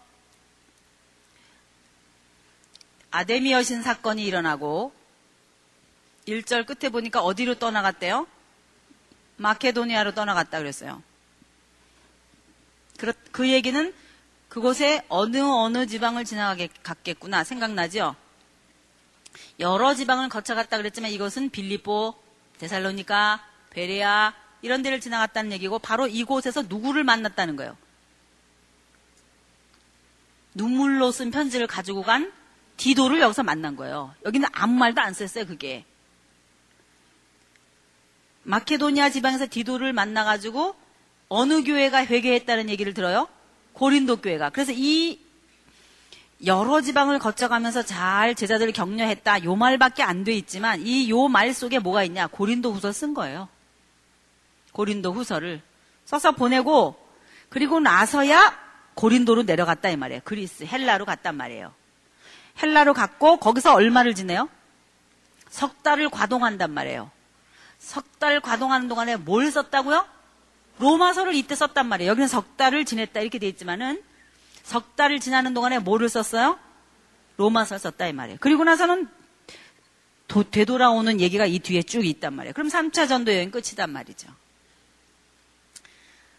아데미 3.09 3.53
여신 3.53 3.81
사건이 3.81 4.25
일어나고 4.25 4.93
1절 6.27 6.65
끝에 6.65 6.89
보니까 6.91 7.21
어디로 7.21 7.59
떠나갔대요? 7.59 8.27
마케도니아로 9.37 10.13
떠나갔다 10.13 10.59
그랬어요. 10.59 11.01
그, 12.97 13.13
그 13.31 13.49
얘기는 13.49 13.93
그곳에 14.49 15.05
어느 15.07 15.37
어느 15.37 15.87
지방을 15.87 16.25
지나갔겠구나 16.25 17.45
생각나죠? 17.45 18.17
여러 19.61 19.95
지방을 19.95 20.27
거쳐갔다 20.27 20.75
그랬지만 20.75 21.09
이것은 21.11 21.51
빌리보, 21.51 22.15
데살로니카, 22.61 23.43
베레아 23.71 24.33
이런 24.61 24.83
데를 24.83 24.99
지나갔다는 24.99 25.51
얘기고 25.53 25.79
바로 25.79 26.07
이곳에서 26.07 26.61
누구를 26.61 27.03
만났다는 27.03 27.55
거예요. 27.55 27.75
눈물로 30.53 31.11
쓴 31.11 31.31
편지를 31.31 31.65
가지고 31.65 32.03
간 32.03 32.31
디도를 32.77 33.19
여기서 33.19 33.41
만난 33.43 33.75
거예요. 33.75 34.13
여기는 34.25 34.47
아무 34.51 34.75
말도 34.75 35.01
안 35.01 35.13
썼어요, 35.13 35.47
그게. 35.47 35.85
마케도니아 38.43 39.09
지방에서 39.09 39.47
디도를 39.49 39.93
만나가지고 39.93 40.75
어느 41.29 41.63
교회가 41.63 42.05
회개했다는 42.05 42.69
얘기를 42.69 42.93
들어요? 42.93 43.27
고린도 43.73 44.17
교회가. 44.17 44.49
그래서 44.51 44.71
이 44.75 45.19
여러 46.45 46.81
지방을 46.81 47.19
거쳐가면서 47.19 47.83
잘 47.83 48.33
제자들을 48.35 48.73
격려했다. 48.73 49.43
요 49.43 49.55
말밖에 49.55 50.01
안 50.03 50.23
돼 50.23 50.33
있지만 50.33 50.81
이 50.85 51.09
요 51.09 51.27
말 51.27 51.53
속에 51.53 51.79
뭐가 51.79 52.03
있냐? 52.05 52.27
고린도 52.27 52.73
후서 52.73 52.91
쓴 52.91 53.13
거예요. 53.13 53.47
고린도 54.71 55.13
후서를 55.13 55.61
써서 56.05 56.31
보내고 56.31 56.95
그리고 57.49 57.79
나서야 57.79 58.57
고린도로 58.95 59.43
내려갔다 59.43 59.89
이 59.89 59.97
말이에요. 59.97 60.21
그리스 60.23 60.63
헬라로 60.63 61.05
갔단 61.05 61.35
말이에요. 61.35 61.73
헬라로 62.61 62.93
갔고 62.93 63.37
거기서 63.37 63.73
얼마를 63.73 64.15
지내요? 64.15 64.49
석 65.49 65.83
달을 65.83 66.09
과동한단 66.09 66.71
말이에요. 66.71 67.11
석 67.79 68.05
달 68.21 68.39
과동하는 68.39 68.87
동안에 68.87 69.15
뭘 69.15 69.49
썼다고요? 69.49 70.05
로마서를 70.77 71.33
이때 71.33 71.55
썼단 71.55 71.87
말이에요. 71.87 72.11
여기는 72.11 72.27
석 72.27 72.55
달을 72.55 72.85
지냈다 72.85 73.19
이렇게 73.19 73.39
돼 73.39 73.47
있지만은 73.47 74.03
석 74.71 74.95
달을 74.95 75.19
지나는 75.19 75.53
동안에 75.53 75.79
뭐를 75.79 76.07
썼어요? 76.07 76.57
로마서를 77.35 77.77
썼다 77.77 78.07
이 78.07 78.13
말이에요. 78.13 78.37
그리고 78.39 78.63
나서는 78.63 79.09
도, 80.29 80.49
되돌아오는 80.49 81.19
얘기가 81.19 81.45
이 81.45 81.59
뒤에 81.59 81.83
쭉 81.83 82.05
있단 82.05 82.33
말이에요. 82.33 82.53
그럼 82.53 82.69
3차 82.69 83.09
전도 83.09 83.33
여행 83.33 83.51
끝이단 83.51 83.89
말이죠. 83.89 84.29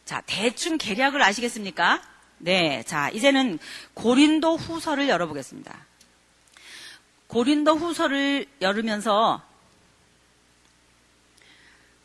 자, 0.07 0.23
대충 0.25 0.79
계략을 0.79 1.23
아시겠습니까? 1.23 2.01
네. 2.39 2.83
자, 2.85 3.11
이제는 3.11 3.59
고린도 3.93 4.57
후서를 4.57 5.11
열어보겠습니다. 5.11 5.87
고린도 7.27 7.75
후서를 7.75 8.47
열으면서 8.63 9.43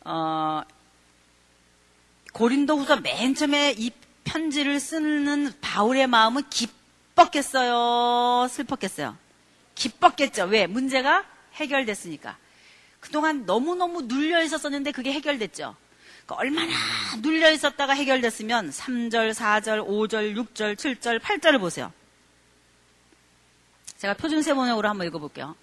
어, 0.04 0.60
고린도 2.34 2.76
후서 2.76 2.96
맨 2.96 3.34
처음에 3.34 3.74
이 3.78 3.90
편지를 4.28 4.78
쓰는 4.78 5.52
바울의 5.62 6.06
마음은 6.06 6.42
기뻤겠어요? 6.50 8.46
슬펐겠어요? 8.48 9.16
기뻤겠죠. 9.74 10.44
왜? 10.44 10.66
문제가 10.66 11.24
해결됐으니까. 11.54 12.36
그동안 13.00 13.46
너무너무 13.46 14.02
눌려 14.02 14.42
있었었는데 14.42 14.92
그게 14.92 15.12
해결됐죠. 15.12 15.74
그러니까 16.26 16.34
얼마나 16.36 16.72
눌려 17.22 17.50
있었다가 17.52 17.94
해결됐으면 17.94 18.68
3절, 18.70 19.32
4절, 19.32 19.86
5절, 19.86 20.36
6절, 20.36 20.76
7절, 20.76 21.20
8절을 21.20 21.58
보세요. 21.58 21.90
제가 23.96 24.12
표준 24.14 24.42
세번역으로 24.42 24.88
한번 24.88 25.06
읽어볼게요. 25.06 25.56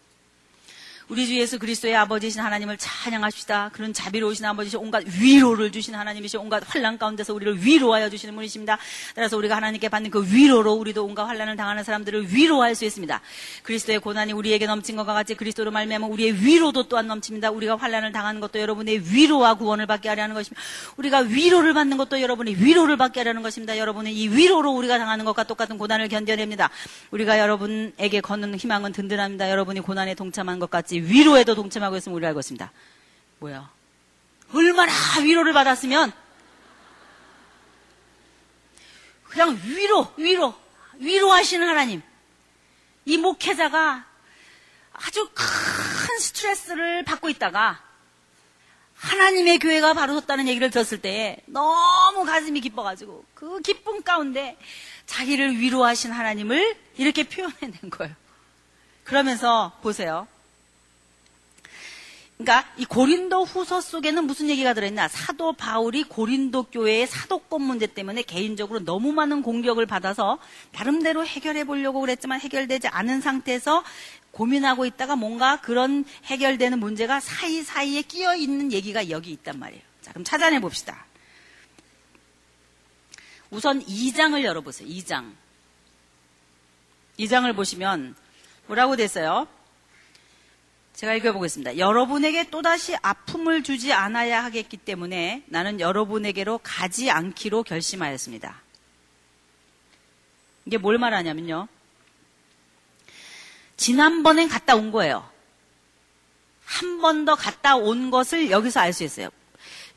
우리 1.08 1.28
주 1.28 1.36
예수 1.38 1.60
그리스도의 1.60 1.96
아버지신 1.96 2.42
하나님을 2.42 2.78
찬양합시다. 2.80 3.70
그런 3.74 3.94
자비로우신 3.94 4.44
아버지신 4.44 4.80
온갖 4.80 5.04
위로를 5.06 5.72
주신 5.72 5.94
하나님이신 5.94 6.40
온갖 6.40 6.64
환란 6.66 6.98
가운데서 6.98 7.32
우리를 7.32 7.64
위로하여 7.64 8.10
주시는 8.10 8.34
분이십니다. 8.34 8.80
따라서 9.14 9.38
우리가 9.38 9.56
하나님께 9.56 9.88
받는 9.90 10.10
그 10.10 10.26
위로로 10.34 10.74
우리도 10.74 11.06
온갖 11.06 11.26
환란을 11.26 11.58
당하는 11.58 11.84
사람들을 11.84 12.34
위로할 12.34 12.74
수 12.74 12.86
있습니다. 12.86 13.22
그리스도의 13.62 14.00
고난이 14.00 14.34
우리에게 14.34 14.66
넘친 14.66 14.96
것과 14.96 15.14
같이 15.14 15.36
그리스도로 15.36 15.70
말미암아 15.70 16.08
우리의 16.08 16.44
위로도 16.44 16.88
또한 16.88 17.06
넘칩니다. 17.06 17.52
우리가 17.52 17.76
환란을 17.76 18.12
당하는 18.12 18.42
것도 18.42 18.60
여러분의 18.60 19.14
위로와 19.14 19.54
구원을 19.56 19.86
받게 19.86 20.10
하려는 20.10 20.34
것입니다. 20.34 20.60
우리가 20.98 21.20
위로를 21.20 21.76
받는 21.76 21.98
것도 21.98 22.20
여러분의 22.20 22.56
위로를 22.64 22.98
받게 22.98 23.20
하려는 23.20 23.44
것입니다. 23.44 23.78
여러분의 23.78 24.16
이 24.16 24.28
위로로 24.30 24.72
우리가 24.72 24.98
당하는 24.98 25.24
것과 25.26 25.44
똑같은 25.44 25.78
고난을 25.78 26.08
견뎌냅니다. 26.08 26.72
우리가 27.12 27.38
여러분에게 27.38 28.22
걷는 28.22 28.56
희망은 28.56 28.92
든든합니다. 28.92 29.52
여러분이 29.52 29.82
고난에 29.82 30.16
동참한 30.16 30.58
것 30.58 30.72
같이 30.72 30.95
위로에도 31.00 31.56
동참하고 31.56 31.98
있으면 31.98 32.16
우리 32.16 32.26
알고 32.26 32.40
있습니다. 32.40 32.72
뭐야? 33.40 33.70
얼마나 34.54 34.92
위로를 35.22 35.54
받았으면 35.54 36.12
그냥 39.24 39.60
위로, 39.66 40.14
위로, 40.18 40.56
위로하시는 40.98 41.68
하나님. 41.68 42.02
이 43.06 43.18
목회자가 43.18 44.06
아주 44.94 45.30
큰 45.34 46.20
스트레스를 46.20 47.04
받고 47.04 47.30
있다가 47.30 47.82
하나님의 48.96 49.60
교회가 49.60 49.94
바로 49.94 50.20
섰다는 50.22 50.48
얘기를 50.48 50.70
들었을 50.70 51.02
때 51.02 51.38
너무 51.48 52.24
가슴이 52.24 52.62
기뻐가지고 52.62 53.26
그 53.34 53.60
기쁨 53.60 54.02
가운데 54.02 54.58
자기를 55.06 55.60
위로하신 55.60 56.12
하나님을 56.12 56.78
이렇게 56.98 57.24
표현해낸 57.24 57.90
거예요. 57.92 58.16
그러면서 59.04 59.78
보세요. 59.82 60.28
그러니까 62.38 62.70
이 62.78 62.84
고린도 62.84 63.46
후서 63.46 63.80
속에는 63.80 64.26
무슨 64.26 64.50
얘기가 64.50 64.74
들어있나? 64.74 65.08
사도 65.08 65.54
바울이 65.54 66.04
고린도 66.04 66.64
교회의 66.64 67.08
사도권 67.08 67.62
문제 67.62 67.88
때문에 67.88 68.24
개인적으로 68.24 68.84
너무 68.84 69.14
많은 69.14 69.42
공격을 69.42 69.86
받아서 69.86 70.38
나름대로 70.74 71.26
해결해 71.26 71.64
보려고 71.64 72.02
그랬지만 72.02 72.42
해결되지 72.42 72.90
않은 72.90 73.22
상태에서 73.22 73.84
고민하고 74.32 74.86
있다가 74.86 75.16
뭔가 75.16 75.62
그런 75.62 76.04
해결되는 76.26 76.78
문제가 76.78 77.22
사이사이에 77.22 78.02
끼어 78.02 78.36
있는 78.36 78.74
얘기가 78.74 79.10
여기 79.10 79.32
있단 79.32 79.58
말이에요. 79.58 79.82
자, 80.02 80.12
그럼 80.12 80.26
찾아내 80.26 80.60
봅시다. 80.60 81.06
우선 83.50 83.82
2장을 83.86 84.44
열어보세요. 84.44 84.90
2장. 84.90 85.32
2장을 87.18 87.56
보시면 87.56 88.14
뭐라고 88.68 88.98
됐어요? 88.98 89.48
제가 90.96 91.14
읽어보겠습니다. 91.16 91.78
여러분에게 91.78 92.50
또다시 92.50 92.96
아픔을 93.02 93.64
주지 93.64 93.92
않아야 93.92 94.44
하겠기 94.46 94.78
때문에 94.78 95.44
나는 95.48 95.80
여러분에게로 95.82 96.62
가지 96.64 97.12
않기로 97.12 97.64
결심하였습니다. 97.64 98.62
이게 100.66 100.78
뭘 100.78 100.98
말하냐면요. 100.98 101.68
지난번엔 103.78 104.48
갔다 104.48 104.76
온 104.76 104.92
거예요. 104.92 105.30
한 106.64 107.00
번 107.00 107.26
더 107.26 107.36
갔다 107.36 107.76
온 107.76 108.10
것을 108.10 108.50
여기서 108.50 108.80
알 108.80 108.94
수 108.94 109.04
있어요. 109.04 109.30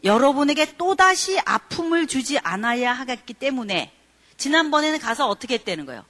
여러분에게 0.04 0.76
또다시 0.76 1.38
아픔을 1.40 2.06
주지 2.06 2.38
않아야 2.38 2.92
하겠기 2.92 3.34
때문에 3.34 3.92
지난번에는 4.36 4.98
가서 4.98 5.28
어떻게 5.28 5.54
했다는 5.54 5.86
거예요? 5.86 6.04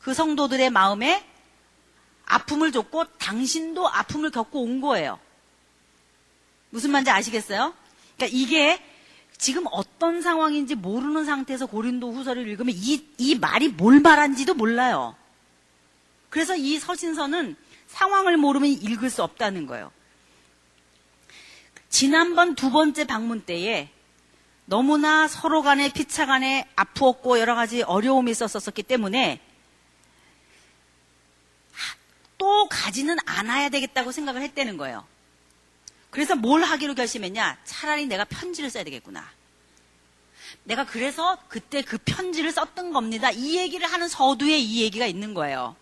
그 0.00 0.12
성도들의 0.14 0.70
마음에 0.70 1.24
아픔을 2.26 2.72
줬고 2.72 3.04
당신도 3.18 3.88
아픔을 3.88 4.30
겪고 4.30 4.62
온 4.62 4.80
거예요. 4.80 5.18
무슨 6.70 6.90
말인지 6.90 7.10
아시겠어요? 7.10 7.74
그러니까 8.16 8.38
이게 8.38 8.82
지금 9.36 9.64
어떤 9.72 10.22
상황인지 10.22 10.74
모르는 10.76 11.24
상태에서 11.24 11.66
고린도 11.66 12.12
후서를 12.12 12.46
읽으면 12.46 12.74
이, 12.76 13.04
이 13.18 13.34
말이 13.34 13.68
뭘 13.68 14.00
말한지도 14.00 14.54
몰라요. 14.54 15.16
그래서 16.30 16.56
이 16.56 16.78
서신서는 16.78 17.56
상황을 17.88 18.36
모르면 18.36 18.70
읽을 18.70 19.10
수 19.10 19.22
없다는 19.22 19.66
거예요. 19.66 19.90
지난번 21.90 22.54
두 22.54 22.70
번째 22.70 23.04
방문 23.04 23.42
때에 23.42 23.90
너무나 24.64 25.28
서로 25.28 25.60
간에 25.60 25.92
피차 25.92 26.24
간에 26.24 26.66
아프었고 26.74 27.38
여러 27.38 27.54
가지 27.54 27.82
어려움이 27.82 28.30
있었었기 28.30 28.82
때문에 28.84 29.40
또 32.52 32.68
가지는 32.68 33.16
않아야 33.24 33.70
되겠다고 33.70 34.12
생각을 34.12 34.42
했다는 34.42 34.76
거예요. 34.76 35.06
그래서 36.10 36.36
뭘 36.36 36.62
하기로 36.62 36.94
결심했냐? 36.94 37.56
차라리 37.64 38.04
내가 38.04 38.24
편지를 38.24 38.68
써야 38.68 38.84
되겠구나. 38.84 39.24
내가 40.64 40.84
그래서 40.84 41.38
그때 41.48 41.80
그 41.80 41.96
편지를 42.04 42.52
썼던 42.52 42.92
겁니다. 42.92 43.30
이 43.30 43.56
얘기를 43.56 43.90
하는 43.90 44.06
서두에 44.06 44.58
이 44.58 44.82
얘기가 44.82 45.06
있는 45.06 45.32
거예요. 45.32 45.74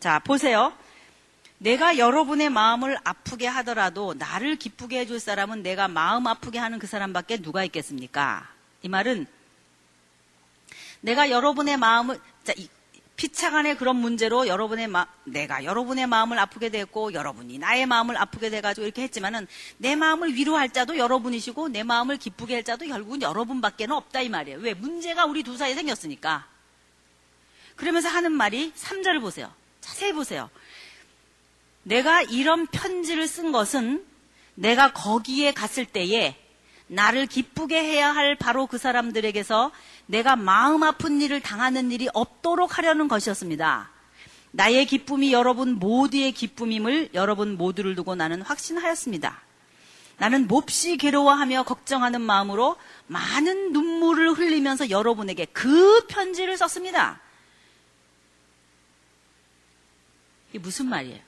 자, 0.00 0.18
보세요. 0.18 0.76
내가 1.58 1.98
여러분의 1.98 2.50
마음을 2.50 2.98
아프게 3.04 3.46
하더라도 3.46 4.14
나를 4.14 4.56
기쁘게 4.56 4.98
해줄 4.98 5.20
사람은 5.20 5.62
내가 5.62 5.86
마음 5.86 6.26
아프게 6.26 6.58
하는 6.58 6.80
그 6.80 6.88
사람밖에 6.88 7.42
누가 7.42 7.62
있겠습니까? 7.62 8.50
이 8.82 8.88
말은 8.88 9.26
내가 11.00 11.30
여러분의 11.30 11.76
마음을, 11.76 12.20
자, 12.42 12.52
피차간의 13.18 13.76
그런 13.78 13.96
문제로 13.96 14.46
여러분의 14.46 14.86
마, 14.86 15.06
내가 15.24 15.64
여러분의 15.64 16.06
마음을 16.06 16.38
아프게 16.38 16.68
됐고 16.68 17.12
여러분이 17.12 17.58
나의 17.58 17.84
마음을 17.84 18.16
아프게 18.16 18.48
돼가지고 18.48 18.86
이렇게 18.86 19.02
했지만은 19.02 19.48
내 19.76 19.96
마음을 19.96 20.34
위로할 20.34 20.70
자도 20.70 20.96
여러분이시고 20.96 21.68
내 21.68 21.82
마음을 21.82 22.16
기쁘게 22.16 22.54
할 22.54 22.62
자도 22.62 22.86
결국은 22.86 23.20
여러분밖에는 23.20 23.94
없다 23.96 24.20
이 24.20 24.28
말이에요. 24.28 24.60
왜? 24.60 24.72
문제가 24.72 25.24
우리 25.26 25.42
두 25.42 25.56
사이에 25.56 25.74
생겼으니까. 25.74 26.46
그러면서 27.74 28.08
하는 28.08 28.30
말이 28.30 28.72
3절을 28.76 29.20
보세요. 29.20 29.52
자세히 29.80 30.12
보세요. 30.12 30.48
내가 31.82 32.22
이런 32.22 32.68
편지를 32.68 33.26
쓴 33.26 33.50
것은 33.50 34.06
내가 34.54 34.92
거기에 34.92 35.52
갔을 35.52 35.86
때에 35.86 36.36
나를 36.88 37.26
기쁘게 37.26 37.80
해야 37.80 38.14
할 38.14 38.34
바로 38.34 38.66
그 38.66 38.78
사람들에게서 38.78 39.70
내가 40.06 40.36
마음 40.36 40.82
아픈 40.82 41.20
일을 41.20 41.40
당하는 41.40 41.92
일이 41.92 42.08
없도록 42.12 42.78
하려는 42.78 43.08
것이었습니다. 43.08 43.90
나의 44.50 44.86
기쁨이 44.86 45.32
여러분 45.32 45.74
모두의 45.74 46.32
기쁨임을 46.32 47.10
여러분 47.14 47.56
모두를 47.56 47.94
두고 47.94 48.14
나는 48.14 48.42
확신하였습니다. 48.42 49.42
나는 50.16 50.48
몹시 50.48 50.96
괴로워하며 50.96 51.62
걱정하는 51.62 52.20
마음으로 52.20 52.76
많은 53.06 53.72
눈물을 53.72 54.32
흘리면서 54.32 54.90
여러분에게 54.90 55.44
그 55.46 56.06
편지를 56.08 56.56
썼습니다. 56.56 57.20
이게 60.50 60.58
무슨 60.58 60.86
말이에요? 60.86 61.27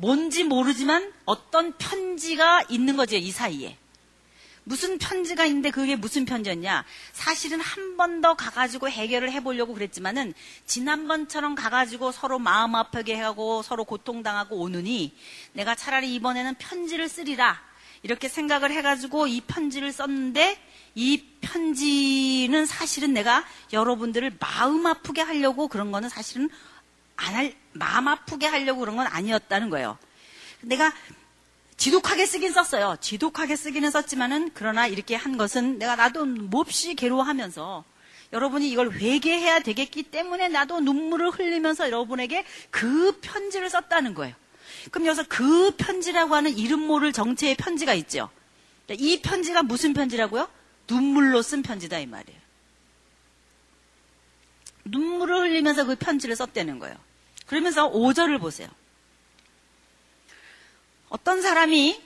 뭔지 0.00 0.44
모르지만 0.44 1.12
어떤 1.26 1.76
편지가 1.76 2.64
있는 2.70 2.96
거죠, 2.96 3.16
이 3.16 3.30
사이에. 3.30 3.76
무슨 4.64 4.98
편지가 4.98 5.44
있는데 5.46 5.70
그게 5.70 5.94
무슨 5.96 6.24
편지였냐? 6.24 6.84
사실은 7.12 7.60
한 7.60 7.96
번 7.96 8.20
더 8.22 8.34
가가지고 8.34 8.88
해결을 8.88 9.30
해보려고 9.32 9.74
그랬지만은 9.74 10.32
지난번처럼 10.66 11.54
가가지고 11.54 12.12
서로 12.12 12.38
마음 12.38 12.74
아프게 12.74 13.14
하고 13.14 13.62
서로 13.62 13.84
고통당하고 13.84 14.56
오느니 14.56 15.14
내가 15.52 15.74
차라리 15.74 16.14
이번에는 16.14 16.54
편지를 16.54 17.08
쓰리라. 17.08 17.60
이렇게 18.02 18.28
생각을 18.28 18.70
해가지고 18.70 19.26
이 19.26 19.42
편지를 19.42 19.92
썼는데 19.92 20.58
이 20.94 21.24
편지는 21.42 22.64
사실은 22.64 23.12
내가 23.12 23.44
여러분들을 23.72 24.38
마음 24.40 24.86
아프게 24.86 25.20
하려고 25.20 25.68
그런 25.68 25.92
거는 25.92 26.08
사실은 26.08 26.48
안 27.20 27.34
할, 27.34 27.54
마음 27.72 28.08
아프게 28.08 28.46
하려고 28.46 28.80
그런 28.80 28.96
건 28.96 29.06
아니었다는 29.06 29.70
거예요. 29.70 29.98
내가 30.62 30.92
지독하게 31.76 32.26
쓰긴 32.26 32.52
썼어요. 32.52 32.96
지독하게 33.00 33.56
쓰기는 33.56 33.90
썼지만은 33.90 34.50
그러나 34.54 34.86
이렇게 34.86 35.14
한 35.14 35.36
것은 35.36 35.78
내가 35.78 35.96
나도 35.96 36.24
몹시 36.24 36.94
괴로워하면서 36.94 37.84
여러분이 38.32 38.70
이걸 38.70 38.92
회개해야 38.92 39.60
되겠기 39.60 40.04
때문에 40.04 40.48
나도 40.48 40.80
눈물을 40.80 41.30
흘리면서 41.30 41.86
여러분에게 41.86 42.44
그 42.70 43.18
편지를 43.20 43.70
썼다는 43.70 44.14
거예요. 44.14 44.34
그럼 44.90 45.06
여기서 45.06 45.24
그 45.28 45.72
편지라고 45.76 46.34
하는 46.34 46.56
이름 46.56 46.80
모를 46.80 47.12
정체의 47.12 47.56
편지가 47.56 47.94
있죠. 47.94 48.30
이 48.90 49.20
편지가 49.20 49.62
무슨 49.62 49.92
편지라고요? 49.92 50.48
눈물로 50.88 51.42
쓴 51.42 51.62
편지다 51.62 51.98
이 51.98 52.06
말이에요. 52.06 52.40
눈물을 54.84 55.34
흘리면서 55.36 55.84
그 55.84 55.94
편지를 55.96 56.36
썼다는 56.36 56.78
거예요. 56.78 56.96
그러면서 57.50 57.90
5절을 57.90 58.38
보세요. 58.40 58.68
어떤 61.08 61.42
사람이 61.42 62.00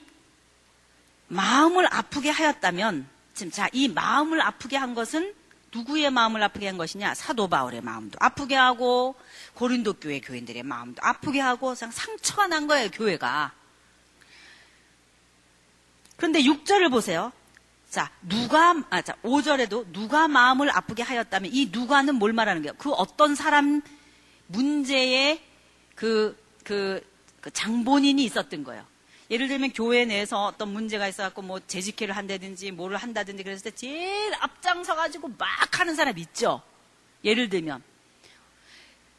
마음을 1.28 1.86
아프게 1.92 2.30
하였다면, 2.30 3.06
지금 3.34 3.52
자, 3.52 3.68
이 3.74 3.88
마음을 3.88 4.40
아프게 4.40 4.78
한 4.78 4.94
것은 4.94 5.34
누구의 5.70 6.10
마음을 6.10 6.42
아프게 6.42 6.66
한 6.66 6.78
것이냐? 6.78 7.14
사도 7.14 7.46
바울의 7.46 7.82
마음도 7.82 8.16
아프게 8.22 8.54
하고 8.54 9.16
고린도 9.52 9.94
교회 9.94 10.18
교인들의 10.18 10.62
마음도 10.62 11.02
아프게 11.04 11.40
하고 11.40 11.74
상처가 11.74 12.46
난 12.46 12.66
거예요, 12.66 12.88
교회가. 12.90 13.52
그런데 16.16 16.40
6절을 16.40 16.90
보세요. 16.90 17.32
자, 17.90 18.10
누가, 18.22 18.82
아, 18.88 19.02
자, 19.02 19.14
5절에도 19.22 19.92
누가 19.92 20.26
마음을 20.26 20.74
아프게 20.74 21.02
하였다면 21.02 21.50
이 21.52 21.66
누가는 21.66 22.14
뭘 22.14 22.32
말하는 22.32 22.62
거예요? 22.62 22.72
그 22.78 22.92
어떤 22.92 23.34
사람 23.34 23.82
문제에 24.46 25.40
그, 25.94 26.36
그, 26.64 27.00
그 27.40 27.50
장본인이 27.50 28.22
있었던 28.24 28.64
거예요. 28.64 28.84
예를 29.30 29.48
들면 29.48 29.72
교회 29.72 30.04
내에서 30.04 30.44
어떤 30.44 30.68
문제가 30.68 31.08
있어갖고 31.08 31.42
뭐 31.42 31.60
재직회를 31.60 32.16
한다든지 32.16 32.70
뭐를 32.70 32.98
한다든지 32.98 33.42
그랬을 33.42 33.64
때 33.64 33.70
제일 33.70 34.34
앞장서가지고 34.40 35.32
막 35.38 35.80
하는 35.80 35.94
사람 35.94 36.18
있죠. 36.18 36.62
예를 37.24 37.48
들면. 37.48 37.82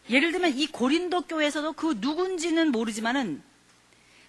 예를 0.09 0.31
들면 0.31 0.57
이 0.57 0.67
고린도 0.67 1.21
교회에서도 1.21 1.73
그 1.73 1.97
누군지는 1.99 2.71
모르지만은 2.71 3.41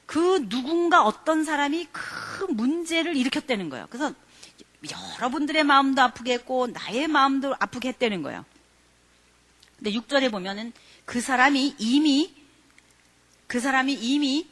그 0.07 0.49
누군가 0.49 1.05
어떤 1.05 1.45
사람이 1.45 1.89
그 1.93 2.45
문제를 2.45 3.17
일으켰다는 3.17 3.69
거예요. 3.69 3.87
그래서 3.91 4.15
여러분들의 5.19 5.65
마음도 5.65 6.01
아프게 6.01 6.35
했고 6.35 6.69
나의 6.69 7.09
마음도 7.09 7.55
아프게 7.59 7.89
했다는 7.89 8.23
거예요. 8.23 8.45
근데 9.77 9.91
6절에 9.91 10.31
보면은 10.31 10.73
그 11.07 11.23
사람이 11.23 11.77
이미 11.79 12.35
그 13.47 13.61
사람이 13.61 13.95
이미 13.95 14.47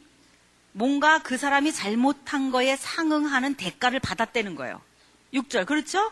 뭔가 0.73 1.19
그 1.23 1.37
사람이 1.37 1.73
잘못한 1.73 2.51
거에 2.51 2.77
상응하는 2.77 3.55
대가를 3.55 4.01
받았다는 4.01 4.55
거예요. 4.55 4.81
6절. 5.35 5.67
그렇죠? 5.67 6.11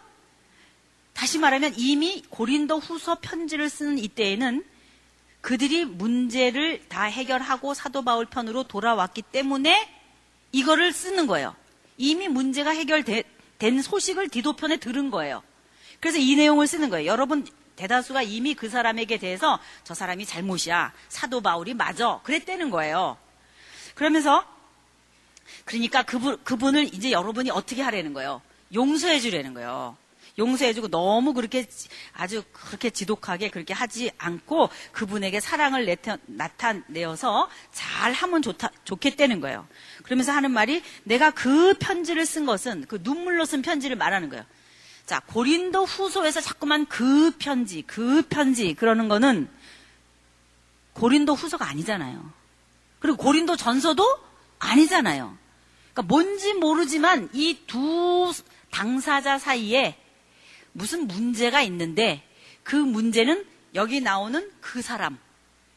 다시 1.15 1.39
말하면 1.39 1.75
이미 1.77 2.23
고린도 2.29 2.79
후서 2.79 3.19
편지를 3.21 3.71
쓰는 3.71 3.99
이때에는 3.99 4.65
그들이 5.41 5.85
문제를 5.85 6.89
다 6.89 7.05
해결하고 7.05 7.75
사도 7.75 8.03
바울 8.03 8.27
편으로 8.27 8.65
돌아왔기 8.65 9.23
때문에 9.23 9.89
이거를 10.53 10.93
쓰는 10.93 11.27
거예요. 11.27 11.55
이미 11.99 12.29
문제가 12.29 12.71
해결된 12.71 13.83
소식을 13.83 14.29
디도 14.29 14.55
편에 14.55 14.77
들은 14.79 15.11
거예요. 15.11 15.43
그래서 16.01 16.19
이 16.19 16.35
내용을 16.35 16.67
쓰는 16.67 16.91
거예요. 16.91 17.07
여러분 17.07 17.47
대다수가 17.77 18.23
이미 18.23 18.55
그 18.55 18.69
사람에게 18.69 19.19
대해서 19.19 19.59
저 19.85 19.95
사람이 19.95 20.27
잘못이야. 20.27 20.93
사도 21.09 21.41
바울이 21.41 21.75
맞아. 21.75 22.21
그랬다는 22.23 22.71
거예요. 22.71 23.17
그러면서 23.95 24.45
그러니까 25.65 26.03
그분, 26.03 26.43
그분을 26.45 26.95
이제 26.95 27.13
여러분이 27.13 27.51
어떻게 27.51 27.83
하라는 27.83 28.13
거예요? 28.13 28.41
용서해 28.75 29.21
주라는 29.21 29.55
거예요. 29.55 29.97
용서해 30.39 30.73
주고 30.73 30.89
너무 30.89 31.35
그렇게 31.35 31.67
아주 32.15 32.43
그렇게 32.53 32.91
지독하게 32.91 33.51
그렇게 33.51 33.75
하지 33.75 34.11
않고 34.17 34.71
그분에게 34.93 35.41
사랑을 35.41 35.85
내타, 35.85 36.17
나타내어서 36.27 37.51
잘 37.73 38.13
하면 38.13 38.41
좋다, 38.41 38.71
좋겠다는 38.85 39.41
거예요. 39.41 39.67
그러면서 40.03 40.33
하는 40.33 40.51
말이 40.51 40.83
내가 41.05 41.31
그 41.31 41.75
편지를 41.75 42.25
쓴 42.25 42.47
것은 42.47 42.87
그 42.89 43.01
눈물로 43.03 43.45
쓴 43.45 43.61
편지를 43.61 43.97
말하는 43.97 44.31
거예요. 44.31 44.45
자, 45.07 45.21
고린도 45.21 45.85
후소에서 45.85 46.41
자꾸만 46.41 46.87
그 46.87 47.33
편지, 47.39 47.83
그 47.83 48.23
편지 48.29 48.75
그러는 48.75 49.09
거는 49.09 49.51
고린도 50.95 51.35
후소가 51.35 51.67
아니잖아요. 51.69 52.33
그리고 53.01 53.17
고린도 53.17 53.57
전서도 53.57 54.05
아니잖아요. 54.59 55.37
그러니까 55.93 56.03
뭔지 56.03 56.55
모르지만 56.55 57.29
이 57.33 57.59
두 57.67 58.33
당사자 58.71 59.39
사이에 59.39 59.99
무슨 60.73 61.07
문제가 61.07 61.63
있는데 61.63 62.27
그 62.63 62.75
문제는 62.75 63.47
여기 63.75 64.01
나오는 64.01 64.51
그 64.61 64.83
사람, 64.83 65.19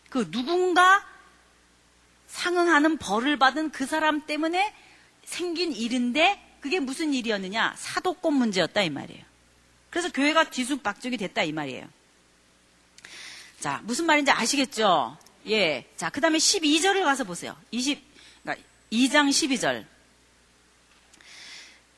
그 0.09 0.32
누군가 0.32 1.05
상응하는 2.28 2.97
벌을 2.97 3.38
받은 3.38 3.71
그 3.71 3.86
사람 3.86 4.26
때문에 4.26 4.73
생긴 5.26 5.71
일인데 5.73 6.41
그게 6.66 6.80
무슨 6.80 7.13
일이었느냐? 7.13 7.76
사도권 7.78 8.34
문제였다 8.34 8.82
이 8.82 8.89
말이에요. 8.89 9.22
그래서 9.91 10.11
교회가 10.11 10.49
뒤숭박죽이 10.49 11.16
됐다 11.16 11.43
이 11.43 11.51
말이에요. 11.51 11.88
자, 13.59 13.82
무슨 13.84 14.07
말인지 14.07 14.32
아시겠죠? 14.32 15.16
예. 15.47 15.88
자, 15.95 16.09
그 16.09 16.20
다음에 16.20 16.39
12절을 16.39 17.03
가서 17.03 17.24
보세요. 17.24 17.55
20, 17.70 18.01
그러니까 18.41 18.66
2장 18.91 19.30
12절. 19.30 19.86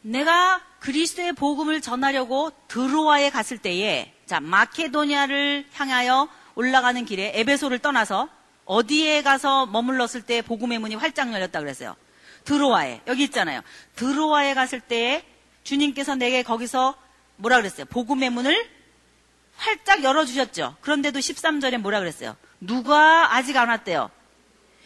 내가 0.02 0.62
그리스도의 0.82 1.32
복음을 1.32 1.80
전하려고 1.80 2.52
드로아에 2.68 3.30
갔을 3.30 3.58
때에 3.58 4.14
자 4.26 4.42
마케도니아를 4.42 5.66
향하여 5.72 6.28
올라가는 6.56 7.06
길에 7.06 7.32
에베소를 7.36 7.80
떠나서 7.80 8.28
어디에 8.66 9.22
가서 9.22 9.66
머물렀을 9.66 10.24
때 10.24 10.42
복음의 10.42 10.80
문이 10.80 10.96
활짝 10.96 11.32
열렸다 11.32 11.62
그랬어요. 11.62 11.96
드로아에 12.48 13.02
여기 13.08 13.24
있잖아요. 13.26 13.62
드로아에 13.96 14.54
갔을 14.54 14.80
때에 14.80 15.26
주님께서 15.64 16.16
내게 16.16 16.44
거기서 16.44 16.96
뭐라 17.36 17.58
그랬어요? 17.58 17.86
복음의 17.88 18.30
문을 18.30 18.70
활짝 19.58 20.02
열어주셨죠. 20.04 20.78
그런데도 20.80 21.20
13절에 21.20 21.78
뭐라 21.78 22.00
그랬어요? 22.00 22.38
누가 22.62 23.36
아직 23.36 23.58
안 23.58 23.68
왔대요? 23.68 24.10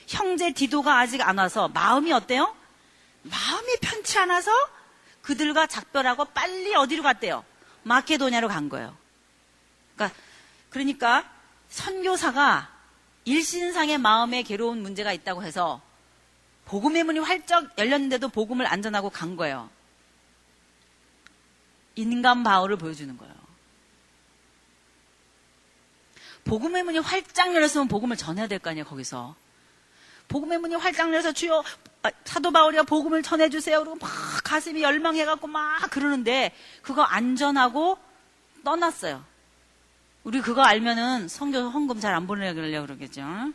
형제 0.07 0.51
디도가 0.51 0.99
아직 0.99 1.21
안 1.21 1.37
와서 1.37 1.67
마음이 1.67 2.11
어때요? 2.11 2.55
마음이 3.21 3.75
편치 3.79 4.17
않아서 4.17 4.51
그들과 5.21 5.67
작별하고 5.67 6.25
빨리 6.25 6.73
어디로 6.73 7.03
갔대요? 7.03 7.45
마케도냐로 7.83 8.47
간 8.47 8.69
거예요. 8.69 8.97
그러니까, 9.95 10.19
그러니까 10.71 11.31
선교사가 11.69 12.71
일신상의 13.25 13.99
마음에 13.99 14.41
괴로운 14.41 14.81
문제가 14.81 15.13
있다고 15.13 15.43
해서 15.43 15.79
복음의 16.71 17.03
문이 17.03 17.19
활짝 17.19 17.77
열렸는데도 17.77 18.29
복음을 18.29 18.65
안전하고 18.65 19.09
간 19.09 19.35
거예요. 19.35 19.69
인간 21.95 22.43
바울을 22.43 22.77
보여주는 22.77 23.17
거예요. 23.17 23.33
복음의 26.45 26.83
문이 26.83 26.99
활짝 26.99 27.53
열렸으면 27.53 27.89
복음을 27.89 28.15
전해야 28.15 28.47
될 28.47 28.59
거 28.59 28.69
아니에요, 28.69 28.85
거기서. 28.85 29.35
복음의 30.29 30.59
문이 30.59 30.75
활짝 30.75 31.09
열려서 31.09 31.33
주여 31.33 31.61
아, 32.03 32.11
사도 32.23 32.51
바울이가 32.51 32.83
복음을 32.83 33.21
전해주세요. 33.21 33.79
그리고 33.79 33.97
막 33.97 34.09
가슴이 34.45 34.81
열망해갖고 34.81 35.47
막 35.47 35.81
그러는데 35.91 36.55
그거 36.81 37.01
안전하고 37.03 37.97
떠났어요. 38.63 39.25
우리 40.23 40.39
그거 40.39 40.61
알면은 40.61 41.27
선교 41.27 41.59
헌금 41.59 41.99
잘 41.99 42.13
안 42.15 42.27
보내려고 42.27 42.85
그러겠죠. 42.87 43.51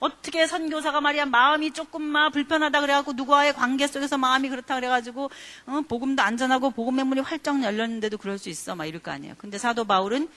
어떻게 0.00 0.46
선교사가 0.46 1.00
말이야 1.02 1.26
마음이 1.26 1.72
조금 1.72 2.02
막 2.02 2.30
불편하다 2.30 2.80
그래갖고 2.80 3.12
누구와의 3.12 3.52
관계 3.52 3.86
속에서 3.86 4.16
마음이 4.18 4.48
그렇다 4.48 4.74
그래가지고 4.74 5.30
어, 5.66 5.82
복음도 5.86 6.22
안전하고 6.22 6.70
복음의 6.70 7.04
문이 7.04 7.20
활짝 7.20 7.62
열렸는데도 7.62 8.16
그럴 8.16 8.38
수 8.38 8.48
있어 8.48 8.74
막 8.74 8.86
이럴 8.86 9.00
거 9.02 9.10
아니에요. 9.10 9.34
근데 9.36 9.58
사도 9.58 9.84
바울은 9.84 10.28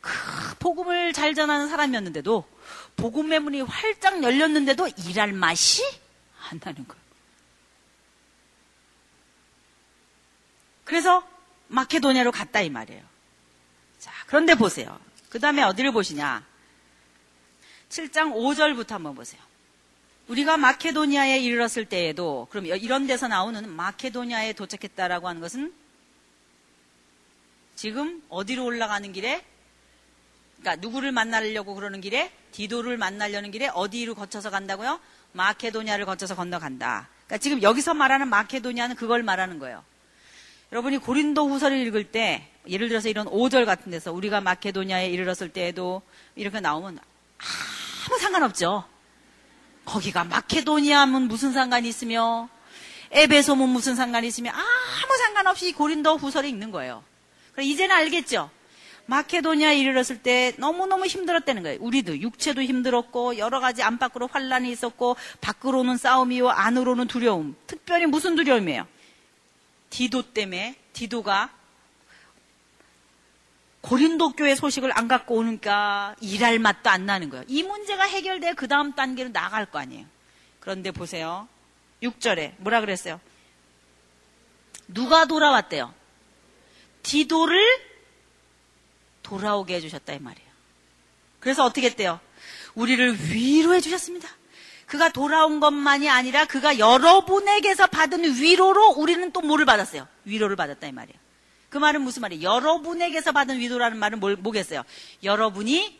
그 0.00 0.10
복음을 0.58 1.12
잘 1.12 1.34
전하는 1.34 1.68
사람이었는데도 1.68 2.44
복음의 2.96 3.40
문이 3.40 3.60
활짝 3.62 4.22
열렸는데도 4.22 4.88
일할 5.08 5.32
맛이 5.32 5.82
한다는 6.36 6.86
거예요. 6.86 7.02
그래서 10.84 11.26
마케도니아로 11.68 12.32
갔다 12.32 12.60
이 12.60 12.68
말이에요. 12.68 13.02
자, 14.00 14.12
그런데 14.26 14.54
보세요. 14.54 14.98
그 15.30 15.38
다음에 15.38 15.62
어디를 15.62 15.92
보시냐? 15.92 16.44
7장 17.94 18.34
5절부터 18.34 18.90
한번 18.90 19.14
보세요. 19.14 19.40
우리가 20.26 20.56
마케도니아에 20.56 21.38
이르렀을 21.38 21.84
때에도 21.84 22.48
그럼 22.50 22.66
이런 22.66 23.06
데서 23.06 23.28
나오는 23.28 23.68
마케도니아에 23.68 24.54
도착했다라고 24.54 25.28
하는 25.28 25.40
것은 25.40 25.72
지금 27.76 28.22
어디로 28.30 28.64
올라가는 28.64 29.12
길에 29.12 29.44
그러니까 30.58 30.80
누구를 30.80 31.12
만나려고 31.12 31.74
그러는 31.74 32.00
길에 32.00 32.32
디도를 32.52 32.96
만나려는 32.96 33.50
길에 33.52 33.68
어디로 33.68 34.14
거쳐서 34.14 34.50
간다고요? 34.50 34.98
마케도니아를 35.32 36.04
거쳐서 36.04 36.34
건너간다. 36.34 37.08
그러니까 37.26 37.38
지금 37.38 37.62
여기서 37.62 37.94
말하는 37.94 38.28
마케도니아는 38.28 38.96
그걸 38.96 39.22
말하는 39.22 39.58
거예요. 39.58 39.84
여러분이 40.72 40.98
고린도 40.98 41.48
후서를 41.48 41.86
읽을 41.86 42.10
때 42.10 42.48
예를 42.66 42.88
들어서 42.88 43.08
이런 43.08 43.26
5절 43.26 43.66
같은 43.66 43.92
데서 43.92 44.12
우리가 44.12 44.40
마케도니아에 44.40 45.10
이르렀을 45.10 45.50
때에도 45.50 46.02
이렇게 46.34 46.60
나오면 46.60 46.98
아무 48.06 48.18
상관없죠. 48.18 48.84
거기가 49.84 50.24
마케도니아면 50.24 51.22
무슨 51.22 51.52
상관이 51.52 51.88
있으며 51.88 52.48
에베소면 53.10 53.68
무슨 53.68 53.94
상관이 53.94 54.26
있으며 54.26 54.50
아무 54.50 55.16
상관없이 55.18 55.72
고린도 55.72 56.16
후서를 56.16 56.48
읽는 56.50 56.70
거예요. 56.70 57.04
그럼 57.52 57.66
이제는 57.66 57.94
알겠죠? 57.94 58.50
마케도니아에 59.06 59.78
이르렀을 59.78 60.22
때 60.22 60.54
너무너무 60.56 61.06
힘들었다는 61.06 61.62
거예요. 61.62 61.78
우리도 61.80 62.20
육체도 62.20 62.62
힘들었고 62.62 63.36
여러 63.38 63.60
가지 63.60 63.82
안팎으로 63.82 64.28
환란이 64.28 64.70
있었고 64.72 65.16
밖으로는 65.40 65.98
싸움이요 65.98 66.48
안으로는 66.48 67.06
두려움. 67.06 67.54
특별히 67.66 68.06
무슨 68.06 68.34
두려움이에요? 68.34 68.86
디도 69.90 70.32
때문에 70.32 70.76
디도가 70.94 71.50
고린도 73.84 74.30
교회 74.30 74.54
소식을 74.54 74.96
안 74.96 75.08
갖고 75.08 75.36
오니까 75.36 76.16
일할 76.22 76.58
맛도 76.58 76.88
안 76.88 77.04
나는 77.04 77.28
거예요. 77.28 77.44
이 77.48 77.62
문제가 77.62 78.04
해결돼 78.04 78.54
그 78.54 78.66
다음 78.66 78.94
단계로 78.94 79.30
나갈 79.30 79.66
거 79.66 79.78
아니에요. 79.78 80.06
그런데 80.58 80.90
보세요. 80.90 81.46
6절에 82.02 82.54
뭐라 82.56 82.80
그랬어요? 82.80 83.20
누가 84.88 85.26
돌아왔대요? 85.26 85.92
디도를 87.02 87.60
돌아오게 89.22 89.74
해주셨다 89.74 90.14
이 90.14 90.18
말이에요. 90.18 90.48
그래서 91.40 91.62
어떻게 91.66 91.88
했대요? 91.88 92.20
우리를 92.74 93.34
위로해 93.34 93.82
주셨습니다. 93.82 94.30
그가 94.86 95.10
돌아온 95.10 95.60
것만이 95.60 96.08
아니라 96.08 96.46
그가 96.46 96.78
여러분에게서 96.78 97.88
받은 97.88 98.24
위로로 98.40 98.92
우리는 98.92 99.30
또 99.30 99.42
뭐를 99.42 99.66
받았어요? 99.66 100.08
위로를 100.24 100.56
받았다 100.56 100.86
이 100.86 100.92
말이에요. 100.92 101.23
그 101.74 101.78
말은 101.78 102.02
무슨 102.02 102.22
말이에요? 102.22 102.48
여러분에게서 102.48 103.32
받은 103.32 103.58
위로라는 103.58 103.98
말은 103.98 104.20
뭘, 104.20 104.36
뭐겠어요? 104.36 104.84
여러분이 105.24 105.98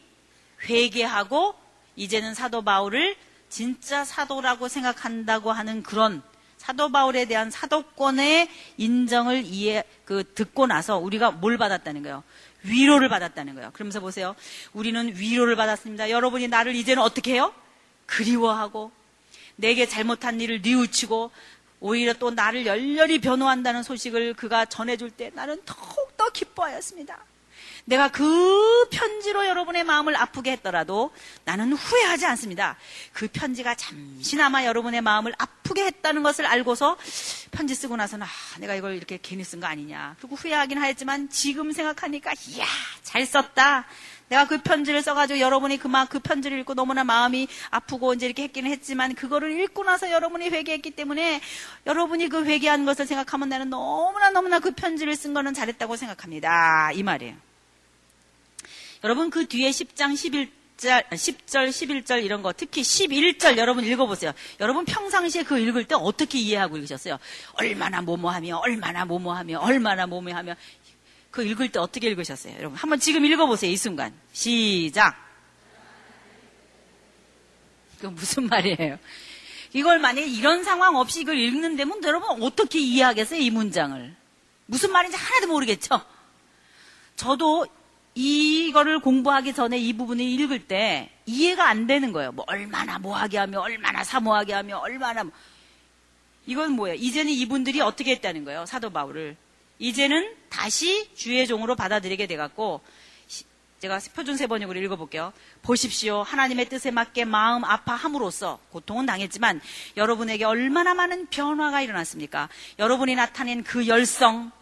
회개하고 0.68 1.56
이제는 1.96 2.32
사도 2.32 2.62
바울을 2.62 3.16
진짜 3.48 4.04
사도라고 4.04 4.68
생각한다고 4.68 5.50
하는 5.50 5.82
그런 5.82 6.22
사도 6.58 6.92
바울에 6.92 7.24
대한 7.24 7.50
사도권의 7.50 8.48
인정을 8.76 9.46
이해 9.46 9.82
그 10.04 10.22
듣고 10.34 10.68
나서 10.68 10.96
우리가 10.96 11.32
뭘 11.32 11.58
받았다는 11.58 12.04
거예요? 12.04 12.22
위로를 12.62 13.08
받았다는 13.08 13.56
거예요. 13.56 13.72
그러면서 13.72 13.98
보세요. 13.98 14.36
우리는 14.74 15.16
위로를 15.16 15.56
받았습니다. 15.56 16.08
여러분이 16.08 16.46
나를 16.46 16.76
이제는 16.76 17.02
어떻게 17.02 17.32
해요? 17.32 17.52
그리워하고 18.06 18.92
내게 19.56 19.86
잘못한 19.86 20.40
일을 20.40 20.62
뉘우치고 20.62 21.32
오히려 21.80 22.14
또 22.14 22.30
나를 22.30 22.66
열렬히 22.66 23.20
변호한다는 23.20 23.82
소식을 23.82 24.34
그가 24.34 24.64
전해줄 24.64 25.10
때 25.10 25.30
나는 25.34 25.60
더욱더 25.64 26.30
기뻐하였습니다. 26.30 27.18
내가 27.86 28.08
그 28.08 28.88
편지로 28.90 29.46
여러분의 29.46 29.84
마음을 29.84 30.16
아프게 30.16 30.52
했더라도 30.52 31.12
나는 31.44 31.74
후회하지 31.74 32.24
않습니다. 32.26 32.78
그 33.12 33.28
편지가 33.28 33.74
잠시나마 33.74 34.64
여러분의 34.64 35.02
마음을 35.02 35.34
아프게 35.36 35.84
했다는 35.84 36.22
것을 36.22 36.46
알고서 36.46 36.96
편지 37.50 37.74
쓰고 37.74 37.96
나서는 37.96 38.26
아, 38.26 38.58
내가 38.58 38.74
이걸 38.74 38.96
이렇게 38.96 39.18
괜히 39.20 39.44
쓴 39.44 39.60
거 39.60 39.66
아니냐. 39.66 40.16
그리고 40.18 40.36
후회하긴 40.36 40.78
하였지만 40.78 41.28
지금 41.28 41.72
생각하니까 41.72 42.32
이야, 42.48 42.64
잘 43.02 43.26
썼다. 43.26 43.84
내가 44.28 44.46
그 44.46 44.58
편지를 44.58 45.02
써가지고 45.02 45.40
여러분이 45.40 45.78
그만 45.78 46.06
그 46.08 46.18
편지를 46.18 46.58
읽고 46.60 46.74
너무나 46.74 47.04
마음이 47.04 47.46
아프고 47.70 48.14
이제 48.14 48.26
이렇게 48.26 48.44
했기는 48.44 48.70
했지만 48.70 49.14
그거를 49.14 49.60
읽고 49.60 49.84
나서 49.84 50.10
여러분이 50.10 50.48
회개했기 50.48 50.92
때문에 50.92 51.40
여러분이 51.86 52.28
그 52.28 52.44
회개한 52.44 52.84
것을 52.84 53.06
생각하면 53.06 53.48
나는 53.48 53.70
너무나 53.70 54.30
너무나 54.30 54.58
그 54.58 54.70
편지를 54.70 55.14
쓴 55.14 55.34
거는 55.34 55.52
잘했다고 55.52 55.96
생각합니다. 55.96 56.92
이 56.92 57.02
말이에요. 57.02 57.34
여러분 59.04 59.28
그 59.28 59.46
뒤에 59.46 59.68
10장 59.68 60.14
11절, 60.14 61.06
10절, 61.10 61.68
11절 61.68 62.24
이런 62.24 62.42
거 62.42 62.54
특히 62.54 62.80
11절 62.80 63.58
여러분 63.58 63.84
읽어보세요. 63.84 64.32
여러분 64.60 64.86
평상시에 64.86 65.42
그 65.42 65.58
읽을 65.58 65.84
때 65.84 65.94
어떻게 65.94 66.38
이해하고 66.38 66.78
읽으셨어요? 66.78 67.18
얼마나 67.52 68.00
뭐뭐하며 68.00 68.56
얼마나 68.56 69.04
뭐뭐하며 69.04 69.58
얼마나 69.58 70.06
뭐뭐하며 70.06 70.54
그 71.34 71.42
읽을 71.42 71.68
때 71.72 71.80
어떻게 71.80 72.06
읽으셨어요? 72.10 72.54
여러분 72.58 72.78
한번 72.78 73.00
지금 73.00 73.24
읽어보세요. 73.24 73.68
이 73.68 73.76
순간 73.76 74.14
시작. 74.32 75.16
그 77.98 78.06
무슨 78.06 78.46
말이에요? 78.48 79.00
이걸 79.72 79.98
만약에 79.98 80.28
이런 80.28 80.62
상황 80.62 80.94
없이 80.94 81.22
이걸 81.22 81.36
읽는다면 81.36 82.04
여러분 82.04 82.40
어떻게 82.40 82.78
이해하겠어요? 82.78 83.40
이 83.40 83.50
문장을. 83.50 84.14
무슨 84.66 84.92
말인지 84.92 85.16
하나도 85.16 85.48
모르겠죠? 85.48 86.00
저도 87.16 87.66
이거를 88.14 89.00
공부하기 89.00 89.54
전에 89.54 89.76
이 89.76 89.92
부분을 89.92 90.24
읽을 90.24 90.68
때 90.68 91.10
이해가 91.26 91.68
안 91.68 91.88
되는 91.88 92.12
거예요. 92.12 92.30
뭐 92.30 92.44
얼마나 92.46 93.00
뭐하게 93.00 93.38
하며 93.38 93.58
얼마나 93.58 94.04
사모하게 94.04 94.52
하며 94.52 94.78
얼마나 94.78 95.24
뭐. 95.24 95.32
이건 96.46 96.74
뭐예요? 96.74 96.94
이제는 96.94 97.32
이분들이 97.32 97.80
어떻게 97.80 98.12
했다는 98.12 98.44
거예요? 98.44 98.66
사도 98.66 98.90
바울을 98.90 99.36
이제는 99.78 100.34
다시 100.48 101.12
주의 101.14 101.46
종으로 101.46 101.74
받아들이게 101.74 102.26
돼갖고 102.26 102.80
제가 103.80 104.00
표준 104.14 104.36
세 104.36 104.46
번역으로 104.46 104.80
읽어볼게요. 104.80 105.32
보십시오. 105.60 106.22
하나님의 106.22 106.70
뜻에 106.70 106.90
맞게 106.90 107.26
마음 107.26 107.64
아파함으로써 107.64 108.58
고통은 108.70 109.04
당했지만 109.04 109.60
여러분에게 109.98 110.44
얼마나 110.44 110.94
많은 110.94 111.26
변화가 111.26 111.82
일어났습니까? 111.82 112.48
여러분이 112.78 113.14
나타낸 113.14 113.62
그 113.62 113.86
열성, 113.86 114.52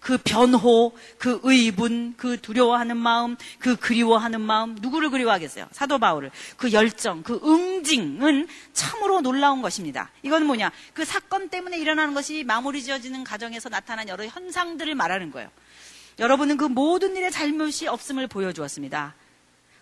그 0.00 0.16
변호, 0.18 0.92
그 1.18 1.40
의분, 1.42 2.14
그 2.16 2.40
두려워하는 2.40 2.96
마음, 2.96 3.36
그 3.58 3.76
그리워하는 3.76 4.40
마음, 4.40 4.74
누구를 4.80 5.10
그리워하겠어요? 5.10 5.68
사도 5.72 5.98
바울을. 5.98 6.30
그 6.56 6.72
열정, 6.72 7.22
그 7.22 7.38
응징은 7.44 8.48
참으로 8.72 9.20
놀라운 9.20 9.60
것입니다. 9.60 10.10
이건 10.22 10.46
뭐냐? 10.46 10.72
그 10.94 11.04
사건 11.04 11.50
때문에 11.50 11.78
일어나는 11.78 12.14
것이 12.14 12.44
마무리 12.44 12.82
지어지는 12.82 13.24
과정에서 13.24 13.68
나타난 13.68 14.08
여러 14.08 14.24
현상들을 14.24 14.94
말하는 14.94 15.30
거예요. 15.30 15.50
여러분은 16.18 16.56
그 16.56 16.64
모든 16.64 17.16
일에 17.16 17.30
잘못이 17.30 17.86
없음을 17.86 18.26
보여주었습니다. 18.26 19.14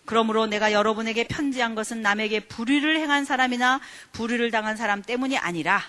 그러므로 0.05 0.47
내가 0.47 0.73
여러분에게 0.73 1.27
편지한 1.27 1.75
것은 1.75 2.01
남에게 2.01 2.41
불의를 2.41 2.97
행한 2.99 3.25
사람이나 3.25 3.79
불의를 4.11 4.51
당한 4.51 4.75
사람 4.75 5.01
때문이 5.01 5.37
아니라 5.37 5.81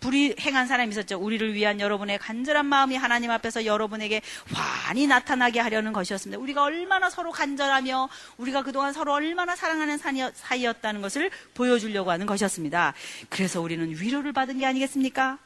불이 0.00 0.34
행한 0.40 0.66
사람이 0.66 0.90
있었죠. 0.90 1.16
우리를 1.18 1.54
위한 1.54 1.78
여러분의 1.78 2.18
간절한 2.18 2.66
마음이 2.66 2.96
하나님 2.96 3.30
앞에서 3.30 3.64
여러분에게 3.64 4.20
환히 4.52 5.06
나타나게 5.06 5.60
하려는 5.60 5.92
것이었습니다. 5.92 6.40
우리가 6.40 6.64
얼마나 6.64 7.08
서로 7.08 7.30
간절하며 7.30 8.08
우리가 8.36 8.62
그동안 8.62 8.92
서로 8.92 9.12
얼마나 9.12 9.54
사랑하는 9.54 9.98
사이였다는 10.34 11.02
것을 11.02 11.30
보여주려고 11.54 12.10
하는 12.10 12.26
것이었습니다. 12.26 12.94
그래서 13.28 13.60
우리는 13.60 13.88
위로를 13.88 14.32
받은 14.32 14.58
게 14.58 14.66
아니겠습니까? 14.66 15.38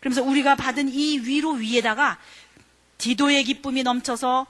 그러면서 0.00 0.22
우리가 0.22 0.56
받은 0.56 0.90
이 0.90 1.18
위로 1.20 1.52
위에다가 1.52 2.18
디도의 2.98 3.44
기쁨이 3.44 3.82
넘쳐서 3.82 4.46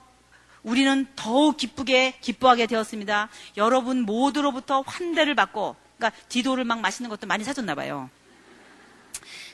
우리는 0.64 1.06
더욱 1.14 1.56
기쁘게 1.56 2.18
기뻐하게 2.20 2.66
되었습니다. 2.66 3.28
여러분 3.56 4.02
모두로부터 4.02 4.80
환대를 4.80 5.36
받고 5.36 5.76
그러니까 5.96 6.20
디도를 6.28 6.64
막 6.64 6.80
마시는 6.80 7.08
것도 7.08 7.28
많이 7.28 7.44
사줬나 7.44 7.76
봐요. 7.76 8.10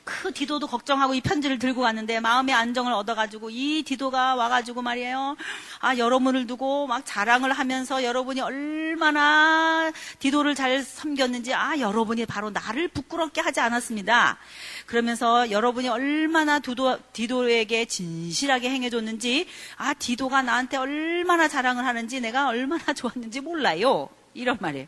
그 0.04 0.32
디도도 0.32 0.66
걱정하고 0.66 1.14
이 1.14 1.20
편지를 1.20 1.58
들고 1.58 1.82
갔는데 1.82 2.20
마음의 2.20 2.54
안정을 2.54 2.92
얻어가지고 2.92 3.50
이 3.50 3.82
디도가 3.84 4.34
와가지고 4.34 4.82
말이에요. 4.82 5.36
아, 5.80 5.96
여러분을 5.96 6.46
두고 6.46 6.86
막 6.86 7.02
자랑을 7.04 7.52
하면서 7.52 8.02
여러분이 8.02 8.40
얼마나 8.40 9.92
디도를 10.18 10.54
잘 10.54 10.82
섬겼는지 10.82 11.54
아, 11.54 11.78
여러분이 11.78 12.26
바로 12.26 12.50
나를 12.50 12.88
부끄럽게 12.88 13.40
하지 13.40 13.60
않았습니다. 13.60 14.38
그러면서 14.86 15.50
여러분이 15.50 15.88
얼마나 15.88 16.58
두도, 16.58 16.98
디도에게 17.12 17.84
진실하게 17.84 18.70
행해줬는지 18.70 19.46
아, 19.76 19.94
디도가 19.94 20.42
나한테 20.42 20.76
얼마나 20.76 21.48
자랑을 21.48 21.84
하는지 21.84 22.20
내가 22.20 22.48
얼마나 22.48 22.82
좋았는지 22.94 23.40
몰라요. 23.40 24.08
이런 24.34 24.56
말이에요. 24.60 24.86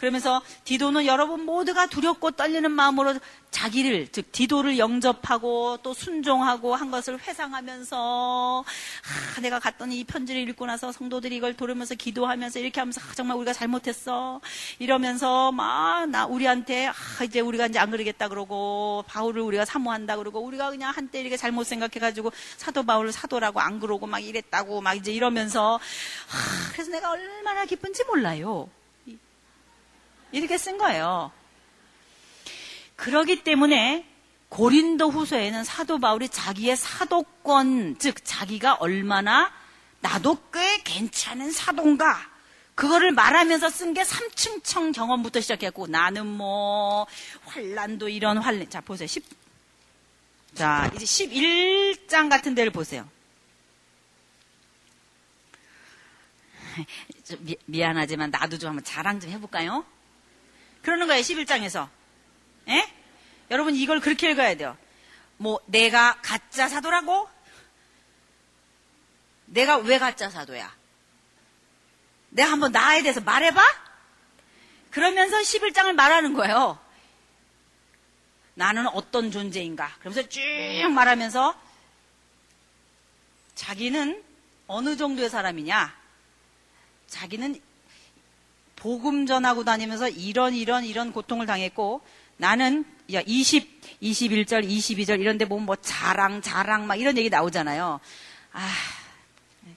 그러면서 0.00 0.42
디도는 0.64 1.06
여러분 1.06 1.44
모두가 1.44 1.86
두렵고 1.86 2.32
떨리는 2.32 2.70
마음으로 2.70 3.18
자기를 3.50 4.08
즉 4.12 4.30
디도를 4.32 4.78
영접하고 4.78 5.78
또 5.82 5.92
순종하고 5.92 6.74
한 6.74 6.90
것을 6.90 7.18
회상하면서 7.20 8.64
아, 8.64 9.40
내가 9.40 9.58
갔더니 9.58 10.00
이 10.00 10.04
편지를 10.04 10.48
읽고 10.48 10.66
나서 10.66 10.92
성도들이 10.92 11.36
이걸 11.36 11.54
돌으면서 11.54 11.94
기도하면서 11.96 12.60
이렇게 12.60 12.80
하면서 12.80 13.00
아, 13.00 13.12
정말 13.14 13.36
우리가 13.36 13.52
잘못했어 13.52 14.40
이러면서 14.78 15.52
막 15.52 16.00
나 16.06 16.26
우리한테 16.26 16.88
아, 16.88 16.94
이제 17.24 17.40
우리가 17.40 17.66
이제 17.66 17.78
안 17.78 17.90
그러겠다 17.90 18.28
그러고 18.28 19.04
바울을 19.06 19.42
우리가 19.42 19.64
사모한다 19.64 20.16
그러고 20.16 20.40
우리가 20.40 20.70
그냥 20.70 20.92
한때 20.94 21.20
이렇게 21.20 21.36
잘못 21.36 21.64
생각해가지고 21.64 22.32
사도 22.56 22.82
바울을 22.82 23.12
사도라고 23.12 23.60
안 23.60 23.80
그러고 23.80 24.06
막 24.06 24.20
이랬다고 24.20 24.80
막 24.80 24.94
이제 24.94 25.12
이러면서 25.12 25.76
아, 25.76 26.72
그래서 26.72 26.90
내가 26.90 27.10
얼마나 27.10 27.64
기쁜지 27.64 28.04
몰라요. 28.04 28.68
이렇게 30.32 30.58
쓴 30.58 30.78
거예요. 30.78 31.32
그러기 32.96 33.42
때문에 33.44 34.06
고린도 34.48 35.10
후서에는 35.10 35.64
사도 35.64 35.98
바울이 35.98 36.28
자기의 36.28 36.76
사도권, 36.76 37.96
즉 37.98 38.16
자기가 38.24 38.74
얼마나 38.74 39.52
나도 40.00 40.38
꽤 40.52 40.82
괜찮은 40.82 41.50
사도인가 41.52 42.28
그거를 42.74 43.12
말하면서 43.12 43.68
쓴 43.70 43.94
게 43.94 44.04
삼층청 44.04 44.92
경험부터 44.92 45.40
시작했고 45.40 45.86
나는 45.86 46.26
뭐 46.26 47.06
환란도 47.44 48.08
이런 48.08 48.38
환란 48.38 48.68
자 48.70 48.80
보세요. 48.80 49.06
10, 49.06 49.22
자 50.54 50.90
이제 50.94 51.04
11장 51.04 52.28
같은 52.30 52.54
데를 52.54 52.70
보세요. 52.72 53.08
미, 57.40 57.56
미안하지만 57.66 58.30
나도 58.30 58.58
좀 58.58 58.70
한번 58.70 58.84
자랑 58.84 59.20
좀 59.20 59.30
해볼까요? 59.30 59.84
그러는 60.82 61.06
거예요, 61.06 61.22
11장에서. 61.22 61.88
예? 62.68 62.92
여러분 63.50 63.74
이걸 63.74 64.00
그렇게 64.00 64.30
읽어야 64.30 64.54
돼요. 64.56 64.76
뭐 65.36 65.60
내가 65.66 66.20
가짜 66.22 66.68
사도라고? 66.68 67.28
내가 69.46 69.78
왜 69.78 69.98
가짜 69.98 70.30
사도야? 70.30 70.74
내가 72.30 72.52
한번 72.52 72.72
나에 72.72 73.02
대해서 73.02 73.20
말해봐? 73.20 73.60
그러면서 74.90 75.38
11장을 75.38 75.92
말하는 75.92 76.34
거예요. 76.34 76.78
나는 78.54 78.86
어떤 78.88 79.30
존재인가. 79.30 79.92
그러면서 80.00 80.28
쭉 80.28 80.42
말하면서 80.92 81.58
자기는 83.54 84.22
어느 84.66 84.96
정도의 84.96 85.30
사람이냐. 85.30 85.98
자기는 87.08 87.60
복음 88.80 89.26
전하고 89.26 89.62
다니면서 89.62 90.08
이런 90.08 90.54
이런 90.54 90.84
이런 90.84 91.12
고통을 91.12 91.46
당했고 91.46 92.00
나는 92.38 92.84
야 93.12 93.20
20, 93.24 94.00
21절, 94.00 94.66
22절 94.66 95.20
이런 95.20 95.36
데 95.36 95.44
보면 95.44 95.66
뭐 95.66 95.76
자랑, 95.76 96.40
자랑 96.40 96.86
막 96.86 96.96
이런 96.96 97.18
얘기 97.18 97.28
나오잖아요. 97.28 98.00
아, 98.52 98.68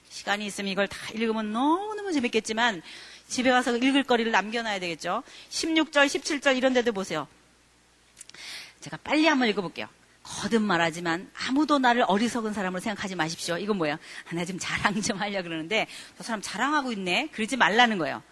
시간이 0.08 0.46
있으면 0.46 0.72
이걸 0.72 0.88
다 0.88 0.96
읽으면 1.12 1.52
너무너무 1.52 2.12
재밌겠지만 2.12 2.80
집에 3.28 3.50
가서 3.50 3.76
읽을 3.76 4.04
거리를 4.04 4.32
남겨놔야 4.32 4.80
되겠죠. 4.80 5.22
16절, 5.50 6.06
17절 6.06 6.56
이런 6.56 6.72
데도 6.72 6.92
보세요. 6.92 7.28
제가 8.80 8.96
빨리 9.04 9.26
한번 9.26 9.48
읽어볼게요. 9.48 9.86
거듭 10.22 10.62
말하지만 10.62 11.30
아무도 11.46 11.78
나를 11.78 12.04
어리석은 12.08 12.54
사람으로 12.54 12.80
생각하지 12.80 13.14
마십시오. 13.16 13.58
이건 13.58 13.76
뭐야? 13.76 13.94
아, 13.94 14.34
나 14.34 14.46
지금 14.46 14.58
자랑 14.58 15.02
좀 15.02 15.18
하려 15.18 15.42
그러는데 15.42 15.86
저 16.16 16.24
사람 16.24 16.40
자랑하고 16.40 16.92
있네. 16.92 17.28
그러지 17.32 17.58
말라는 17.58 17.98
거예요. 17.98 18.22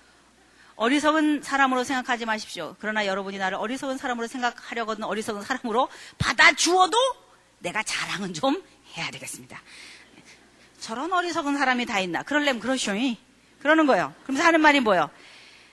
어리석은 0.82 1.42
사람으로 1.42 1.84
생각하지 1.84 2.26
마십시오. 2.26 2.74
그러나 2.80 3.06
여러분이 3.06 3.38
나를 3.38 3.56
어리석은 3.56 3.98
사람으로 3.98 4.26
생각하려거든 4.26 5.04
어리석은 5.04 5.42
사람으로 5.42 5.88
받아주어도 6.18 6.98
내가 7.60 7.84
자랑은 7.84 8.34
좀 8.34 8.60
해야 8.96 9.08
되겠습니다. 9.12 9.62
저런 10.80 11.12
어리석은 11.12 11.56
사람이 11.56 11.86
다 11.86 12.00
있나? 12.00 12.24
그럴려면 12.24 12.60
그러쇼. 12.60 12.90
그러는 13.60 13.86
거예요. 13.86 14.12
그러면서 14.24 14.44
하는 14.44 14.60
말이 14.60 14.80
뭐예요? 14.80 15.08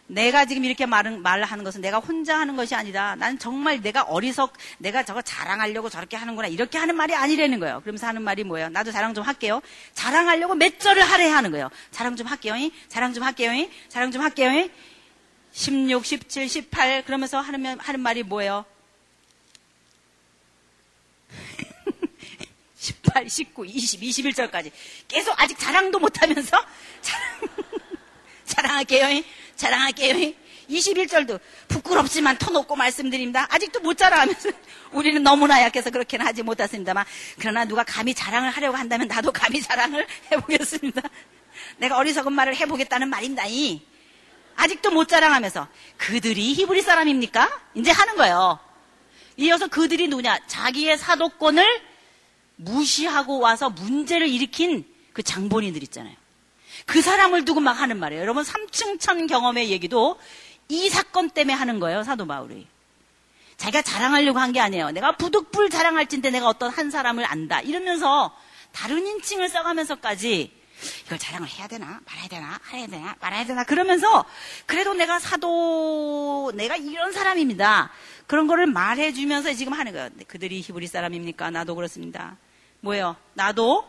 내가 0.05 0.45
지금 0.45 0.63
이렇게 0.63 0.85
말은, 0.85 1.23
말을 1.23 1.43
하는 1.43 1.63
것은 1.63 1.81
내가 1.81 1.97
혼자 1.97 2.39
하는 2.39 2.55
것이 2.55 2.75
아니다. 2.75 3.15
난 3.15 3.39
정말 3.39 3.81
내가 3.81 4.03
어리석, 4.03 4.53
내가 4.77 5.03
저거 5.03 5.23
자랑하려고 5.23 5.89
저렇게 5.89 6.17
하는구나. 6.17 6.47
이렇게 6.47 6.77
하는 6.77 6.95
말이 6.95 7.15
아니라는 7.15 7.59
거예요. 7.59 7.81
그러면서 7.81 8.05
하는 8.05 8.21
말이 8.21 8.43
뭐예요? 8.43 8.69
나도 8.69 8.91
자랑 8.91 9.15
좀 9.15 9.23
할게요. 9.23 9.61
자랑하려고 9.93 10.53
몇 10.53 10.79
절을 10.79 11.01
하래 11.01 11.29
하는 11.29 11.49
거예요. 11.49 11.69
자랑 11.89 12.15
좀 12.15 12.27
할게요. 12.27 12.53
자랑 12.89 13.13
좀 13.13 13.23
할게요. 13.23 13.51
자랑 13.87 14.11
좀 14.11 14.21
할게요. 14.21 14.69
16, 15.59 16.05
17, 16.05 16.47
18 16.47 17.03
그러면서 17.03 17.41
하는, 17.41 17.77
하는 17.81 17.99
말이 17.99 18.23
뭐예요? 18.23 18.63
18, 22.77 23.29
19, 23.29 23.65
20, 23.65 23.99
21절까지 23.99 24.71
계속 25.09 25.33
아직 25.37 25.59
자랑도 25.59 25.99
못하면서 25.99 26.57
자랑, 27.01 27.27
자랑할게요. 28.45 29.21
자랑할게요. 29.57 30.33
21절도 30.69 31.41
부끄럽지만 31.67 32.37
터놓고 32.37 32.77
말씀드립니다. 32.77 33.45
아직도 33.49 33.81
못 33.81 33.97
자랑하면서 33.97 34.49
우리는 34.93 35.21
너무나 35.21 35.61
약해서 35.61 35.89
그렇게는 35.89 36.25
하지 36.25 36.41
못했습니다만 36.41 37.03
그러나 37.37 37.65
누가 37.65 37.83
감히 37.83 38.13
자랑을 38.13 38.49
하려고 38.49 38.77
한다면 38.77 39.09
나도 39.09 39.33
감히 39.33 39.61
자랑을 39.61 40.07
해보겠습니다. 40.31 41.01
내가 41.79 41.97
어리석은 41.97 42.31
말을 42.31 42.55
해보겠다는 42.55 43.09
말입니다. 43.09 43.43
아직도 44.59 44.91
못 44.91 45.07
자랑하면서 45.07 45.67
그들이 45.97 46.53
히브리 46.53 46.81
사람입니까? 46.81 47.49
이제 47.75 47.91
하는 47.91 48.17
거예요. 48.17 48.59
이어서 49.37 49.67
그들이 49.67 50.09
누구냐? 50.09 50.37
자기의 50.47 50.97
사도권을 50.97 51.65
무시하고 52.57 53.39
와서 53.39 53.69
문제를 53.69 54.27
일으킨 54.27 54.85
그 55.13 55.23
장본인들 55.23 55.81
있잖아요. 55.83 56.13
그 56.85 57.01
사람을 57.01 57.45
두고 57.45 57.61
막 57.61 57.79
하는 57.79 57.97
말이에요. 57.99 58.21
여러분 58.21 58.43
삼층천 58.43 59.27
경험의 59.27 59.69
얘기도 59.71 60.19
이 60.67 60.89
사건 60.89 61.29
때문에 61.29 61.53
하는 61.53 61.79
거예요. 61.79 62.03
사도 62.03 62.27
바울이. 62.27 62.67
자기가 63.55 63.81
자랑하려고 63.81 64.39
한 64.39 64.51
게 64.51 64.59
아니에요. 64.59 64.91
내가 64.91 65.15
부득불 65.15 65.69
자랑할진데 65.69 66.31
내가 66.31 66.47
어떤 66.47 66.69
한 66.69 66.91
사람을 66.91 67.23
안다. 67.25 67.61
이러면서 67.61 68.35
다른 68.73 69.07
인칭을 69.07 69.47
써가면서까지 69.47 70.51
이걸 71.05 71.17
자랑을 71.17 71.47
해야 71.47 71.67
되나 71.67 71.99
말아야 72.05 72.27
되나 72.27 72.59
해야 72.71 72.87
되나 72.87 73.15
말아야 73.19 73.45
되나 73.45 73.63
그러면서 73.63 74.25
그래도 74.65 74.93
내가 74.93 75.19
사도 75.19 76.51
내가 76.55 76.75
이런 76.75 77.11
사람입니다. 77.11 77.91
그런 78.27 78.47
거를 78.47 78.67
말해주면서 78.67 79.53
지금 79.53 79.73
하는 79.73 79.91
거예요. 79.91 80.09
그들이 80.27 80.61
히브리 80.61 80.87
사람입니까? 80.87 81.51
나도 81.51 81.75
그렇습니다. 81.75 82.37
뭐예요? 82.81 83.15
나도 83.33 83.87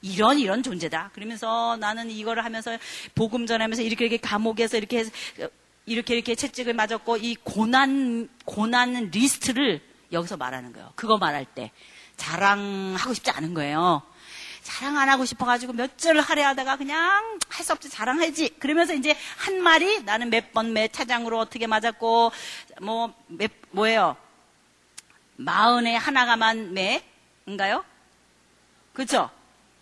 이런 0.00 0.38
이런 0.38 0.62
존재다. 0.62 1.10
그러면서 1.14 1.76
나는 1.76 2.10
이거를 2.10 2.44
하면서 2.44 2.76
복음 3.14 3.46
전하면서 3.46 3.82
이렇게 3.82 4.06
이렇게 4.06 4.16
감옥에서 4.16 4.76
이렇게 4.76 4.98
해서 4.98 5.10
이렇게 5.86 6.14
이렇게 6.14 6.34
채찍을 6.34 6.74
맞았고 6.74 7.18
이 7.18 7.36
고난 7.36 8.28
고난 8.44 9.10
리스트를 9.12 9.80
여기서 10.12 10.36
말하는 10.36 10.72
거예요. 10.72 10.92
그거 10.96 11.18
말할 11.18 11.44
때 11.44 11.70
자랑하고 12.16 13.14
싶지 13.14 13.30
않은 13.30 13.54
거예요. 13.54 14.02
자랑 14.62 14.96
안 14.96 15.08
하고 15.08 15.24
싶어가지고 15.24 15.72
몇 15.72 15.98
절을 15.98 16.20
하려 16.20 16.46
하다가 16.48 16.76
그냥 16.76 17.38
할 17.48 17.64
수 17.64 17.72
없지 17.72 17.90
자랑하지. 17.90 18.56
그러면서 18.58 18.94
이제 18.94 19.16
한 19.36 19.62
말이 19.62 20.02
나는 20.02 20.30
몇번몇 20.30 20.92
차장으로 20.92 21.38
어떻게 21.38 21.66
맞았고 21.66 22.32
뭐 22.80 23.14
몇, 23.28 23.50
뭐예요? 23.70 24.16
마흔에 25.36 25.96
하나가만 25.96 26.74
매인가요? 26.74 27.84
그죠? 28.92 29.30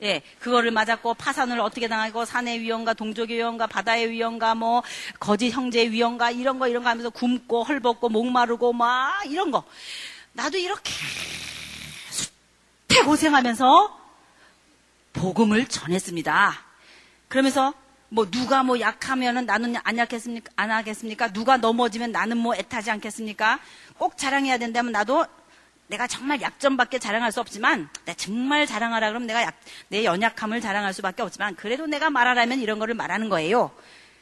예, 0.03 0.23
그거를 0.39 0.71
맞았고 0.71 1.15
파산을 1.15 1.61
어떻게 1.61 1.87
당하고 1.87 2.25
산의 2.25 2.61
위험과 2.61 2.95
동족의 2.95 3.37
위험과 3.37 3.67
바다의 3.67 4.11
위험과 4.11 4.55
뭐 4.55 4.83
거짓 5.19 5.51
형제의 5.51 5.91
위험과 5.91 6.31
이런 6.31 6.59
거 6.59 6.69
이런 6.69 6.83
거 6.83 6.89
하면서 6.89 7.11
굶고 7.11 7.65
헐벗고 7.65 8.09
목마르고 8.09 8.73
막 8.73 9.25
이런 9.27 9.51
거 9.51 9.65
나도 10.33 10.57
이렇게 10.57 10.91
숫대 12.11 13.03
고생하면서 13.03 14.00
복음을 15.13 15.67
전했습니다. 15.67 16.53
그러면서 17.29 17.75
뭐 18.09 18.29
누가 18.29 18.63
뭐 18.63 18.81
약하면은 18.81 19.47
나는 19.47 19.77
안 19.85 19.99
약했습니까? 19.99 20.53
안 20.57 20.71
하겠습니까? 20.71 21.33
누가 21.33 21.57
넘어지면 21.57 22.11
나는 22.13 22.39
뭐 22.39 22.55
애타지 22.55 22.91
않겠습니까? 22.91 23.61
꼭 23.99 24.17
자랑해야 24.19 24.59
된다면 24.59 24.93
나도 24.93 25.27
내가 25.87 26.07
정말 26.07 26.41
약점밖에 26.41 26.99
자랑할 26.99 27.33
수 27.33 27.41
없지만 27.41 27.89
내가 28.05 28.17
정말 28.17 28.67
자랑하라 28.67 29.09
그러면 29.09 29.27
내가 29.27 29.43
약, 29.43 29.59
내 29.89 30.05
연약함을 30.05 30.61
자랑할 30.61 30.93
수밖에 30.95 31.23
없지만 31.23 31.57
그래도 31.57 31.87
내가 31.87 32.11
말하라면 32.11 32.61
이런 32.61 32.79
거를 32.79 32.95
말하는 32.95 33.29
거예요. 33.29 33.71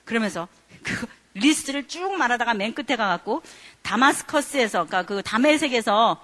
그러면서 0.05 0.49
그 0.83 1.07
리스트를 1.35 1.87
쭉 1.89 2.17
말하다가 2.17 2.55
맨 2.55 2.75
끝에 2.75 2.97
가갖고 2.97 3.43
다마스커스에서 3.83 4.87
그러니까 4.87 5.03
그 5.05 5.23
다메섹에서 5.23 6.23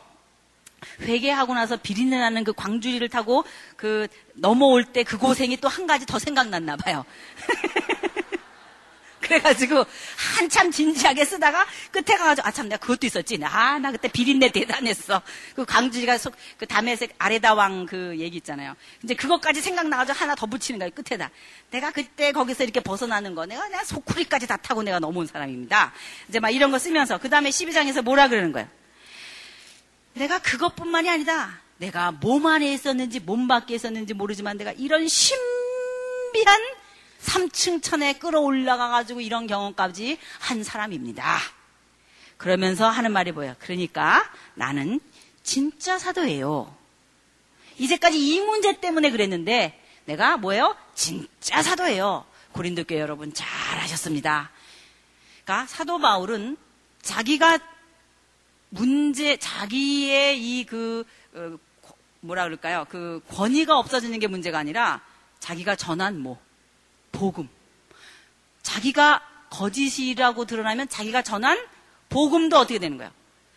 회개하고 1.03 1.55
나서 1.55 1.77
비린내 1.77 2.19
나는 2.19 2.45
그 2.45 2.53
광주리를 2.53 3.09
타고 3.09 3.45
그 3.77 4.07
넘어올 4.35 4.85
때 4.85 5.05
그 5.05 5.19
고생이 5.19 5.57
또 5.59 5.69
한 5.69 5.87
가지 5.87 6.07
더 6.07 6.19
생각났나 6.19 6.77
봐요. 6.77 7.05
그래가지고 9.21 9.87
한참 10.37 10.71
진지하게 10.71 11.25
쓰다가 11.25 11.65
끝에 11.91 12.15
가가지고 12.17 12.47
아 12.47 12.51
참 12.53 12.69
내가 12.69 12.79
그것도 12.79 13.07
있었지. 13.07 13.39
아 13.43 13.79
나 13.79 13.91
그때 13.91 14.07
비린내 14.09 14.51
대단했어. 14.53 15.23
그 15.57 15.65
광주리가 15.65 16.19
속, 16.19 16.37
그 16.59 16.67
다메섹 16.67 17.15
아레다왕 17.19 17.87
그 17.87 18.17
얘기 18.19 18.37
있잖아요. 18.37 18.75
이제 19.03 19.15
그것까지 19.15 19.63
생각나가지고 19.63 20.19
하나 20.19 20.35
더 20.35 20.45
붙이는 20.47 20.79
거예요 20.79 20.91
끝에다. 20.95 21.31
내가 21.71 21.91
그때 21.91 22.33
거기서 22.33 22.65
이렇게 22.65 22.81
벗어나는 22.81 23.35
거 23.35 23.47
내가 23.47 23.67
내가 23.69 23.83
소쿠리까지 23.85 24.47
다 24.47 24.59
타고 24.59 24.83
내가 24.83 24.99
넘어온 24.99 25.27
사람입니다. 25.27 25.93
이제 26.29 26.39
막 26.39 26.51
이런 26.51 26.71
거 26.71 26.79
쓰면서 26.79 27.17
그 27.19 27.31
다음에 27.31 27.49
12장에서 27.49 28.03
뭐라 28.03 28.29
그러는 28.29 28.53
거예요. 28.53 28.69
내가 30.15 30.39
그것뿐만이 30.39 31.09
아니다. 31.11 31.61
내가 31.79 32.13
몸 32.13 32.47
안에 32.47 32.73
있었는지 32.73 33.21
몸 33.21 33.49
밖에 33.49 33.75
있었는지 33.75 34.15
모르지만 34.15 34.57
내가 34.57 34.73
이런 34.73 35.07
신비한 35.09 36.61
3층 37.21 37.83
천에 37.83 38.15
끌어올라가 38.15 38.89
가지고 38.91 39.21
이런 39.21 39.47
경험까지 39.47 40.19
한 40.39 40.63
사람입니다. 40.63 41.39
그러면서 42.37 42.89
하는 42.89 43.13
말이 43.13 43.33
뭐예요? 43.33 43.55
그러니까 43.59 44.31
나는 44.55 45.01
진짜 45.43 45.99
사도예요. 45.99 46.75
이제까지 47.79 48.19
이 48.19 48.41
문제 48.41 48.81
때문에 48.81 49.11
그랬는데 49.11 49.81
내가 50.05 50.37
뭐예요? 50.37 50.77
진짜 50.95 51.63
사도예요. 51.63 52.25
고린도 52.53 52.85
교회 52.85 53.01
여러분 53.01 53.35
잘 53.35 53.49
하셨습니다. 53.81 54.51
그러니까 55.45 55.67
사도 55.67 55.99
바울은 55.99 56.57
자기가 57.03 57.59
문제 58.75 59.37
자기의 59.37 60.43
이그 60.43 61.05
어, 61.35 61.59
뭐라 62.21 62.45
그럴까요? 62.45 62.87
그 62.89 63.23
권위가 63.29 63.79
없어지는 63.79 64.19
게 64.19 64.27
문제가 64.27 64.59
아니라 64.59 65.01
자기가 65.39 65.77
전한 65.77 66.19
뭐 66.19 66.41
복음. 67.13 67.49
자기가 68.63 69.23
거짓이라고 69.51 70.47
드러나면 70.47 70.89
자기가 70.89 71.23
전한 71.23 71.59
복음도 72.09 72.57
어떻게 72.59 72.79
되는 72.79 72.97
거예요? 72.97 73.13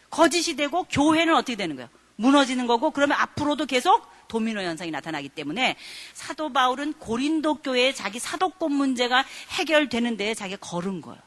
거짓이 0.09 0.55
되고 0.55 0.83
교회는 0.83 1.33
어떻게 1.35 1.55
되는 1.55 1.75
거예요? 1.75 1.89
무너지는 2.17 2.67
거고 2.67 2.91
그러면 2.91 3.17
앞으로도 3.19 3.65
계속 3.65 4.07
도미노 4.27 4.61
현상이 4.61 4.91
나타나기 4.91 5.29
때문에 5.29 5.77
사도 6.13 6.51
바울은 6.51 6.93
고린도 6.93 7.55
교회에 7.55 7.93
자기 7.93 8.19
사도권 8.19 8.71
문제가 8.71 9.23
해결되는데 9.51 10.33
자기가 10.35 10.59
걸은 10.59 11.01
거예요. 11.01 11.26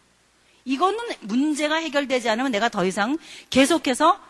이거는 0.65 0.99
문제가 1.21 1.77
해결되지 1.77 2.29
않으면 2.29 2.53
내가 2.53 2.69
더 2.69 2.85
이상 2.85 3.19
계속해서 3.51 4.21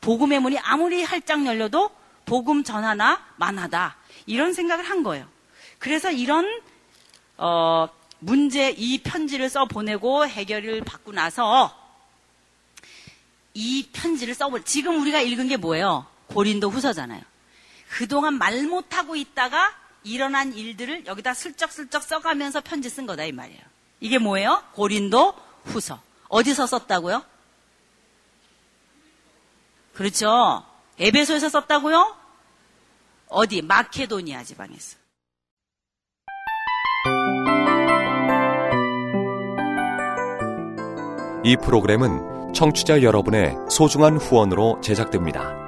복음의 0.00 0.40
문이 0.40 0.58
아무리 0.58 1.02
활짝 1.02 1.46
열려도 1.46 1.90
복음 2.24 2.62
전하나 2.62 3.24
만하다. 3.36 3.96
이런 4.26 4.52
생각을 4.52 4.84
한 4.84 5.02
거예요. 5.02 5.26
그래서 5.78 6.10
이런 6.10 6.60
어, 7.36 7.88
문제 8.18 8.70
이 8.70 9.02
편지를 9.02 9.48
써 9.48 9.64
보내고 9.64 10.26
해결을 10.26 10.82
받고 10.82 11.12
나서 11.12 11.74
이 13.54 13.88
편지를 13.92 14.34
써볼 14.34 14.64
지금 14.64 15.00
우리가 15.00 15.20
읽은 15.20 15.48
게 15.48 15.56
뭐예요? 15.56 16.06
고린도 16.26 16.68
후서잖아요. 16.68 17.22
그동안 17.88 18.34
말 18.34 18.64
못하고 18.64 19.16
있다가 19.16 19.74
일어난 20.04 20.52
일들을 20.54 21.06
여기다 21.06 21.34
슬쩍슬쩍 21.34 22.02
써가면서 22.02 22.60
편지 22.60 22.90
쓴 22.90 23.06
거다 23.06 23.24
이 23.24 23.32
말이에요. 23.32 23.60
이게 24.00 24.18
뭐예요? 24.18 24.62
고린도 24.74 25.34
후서. 25.68 26.00
어디서 26.28 26.66
썼다고요? 26.66 27.22
그렇죠. 29.94 30.64
에베소에서 30.98 31.48
썼다고요? 31.48 32.16
어디? 33.28 33.62
마케도니아 33.62 34.44
지방에서. 34.44 34.96
이 41.44 41.56
프로그램은 41.56 42.52
청취자 42.52 43.02
여러분의 43.02 43.56
소중한 43.70 44.16
후원으로 44.16 44.80
제작됩니다. 44.82 45.67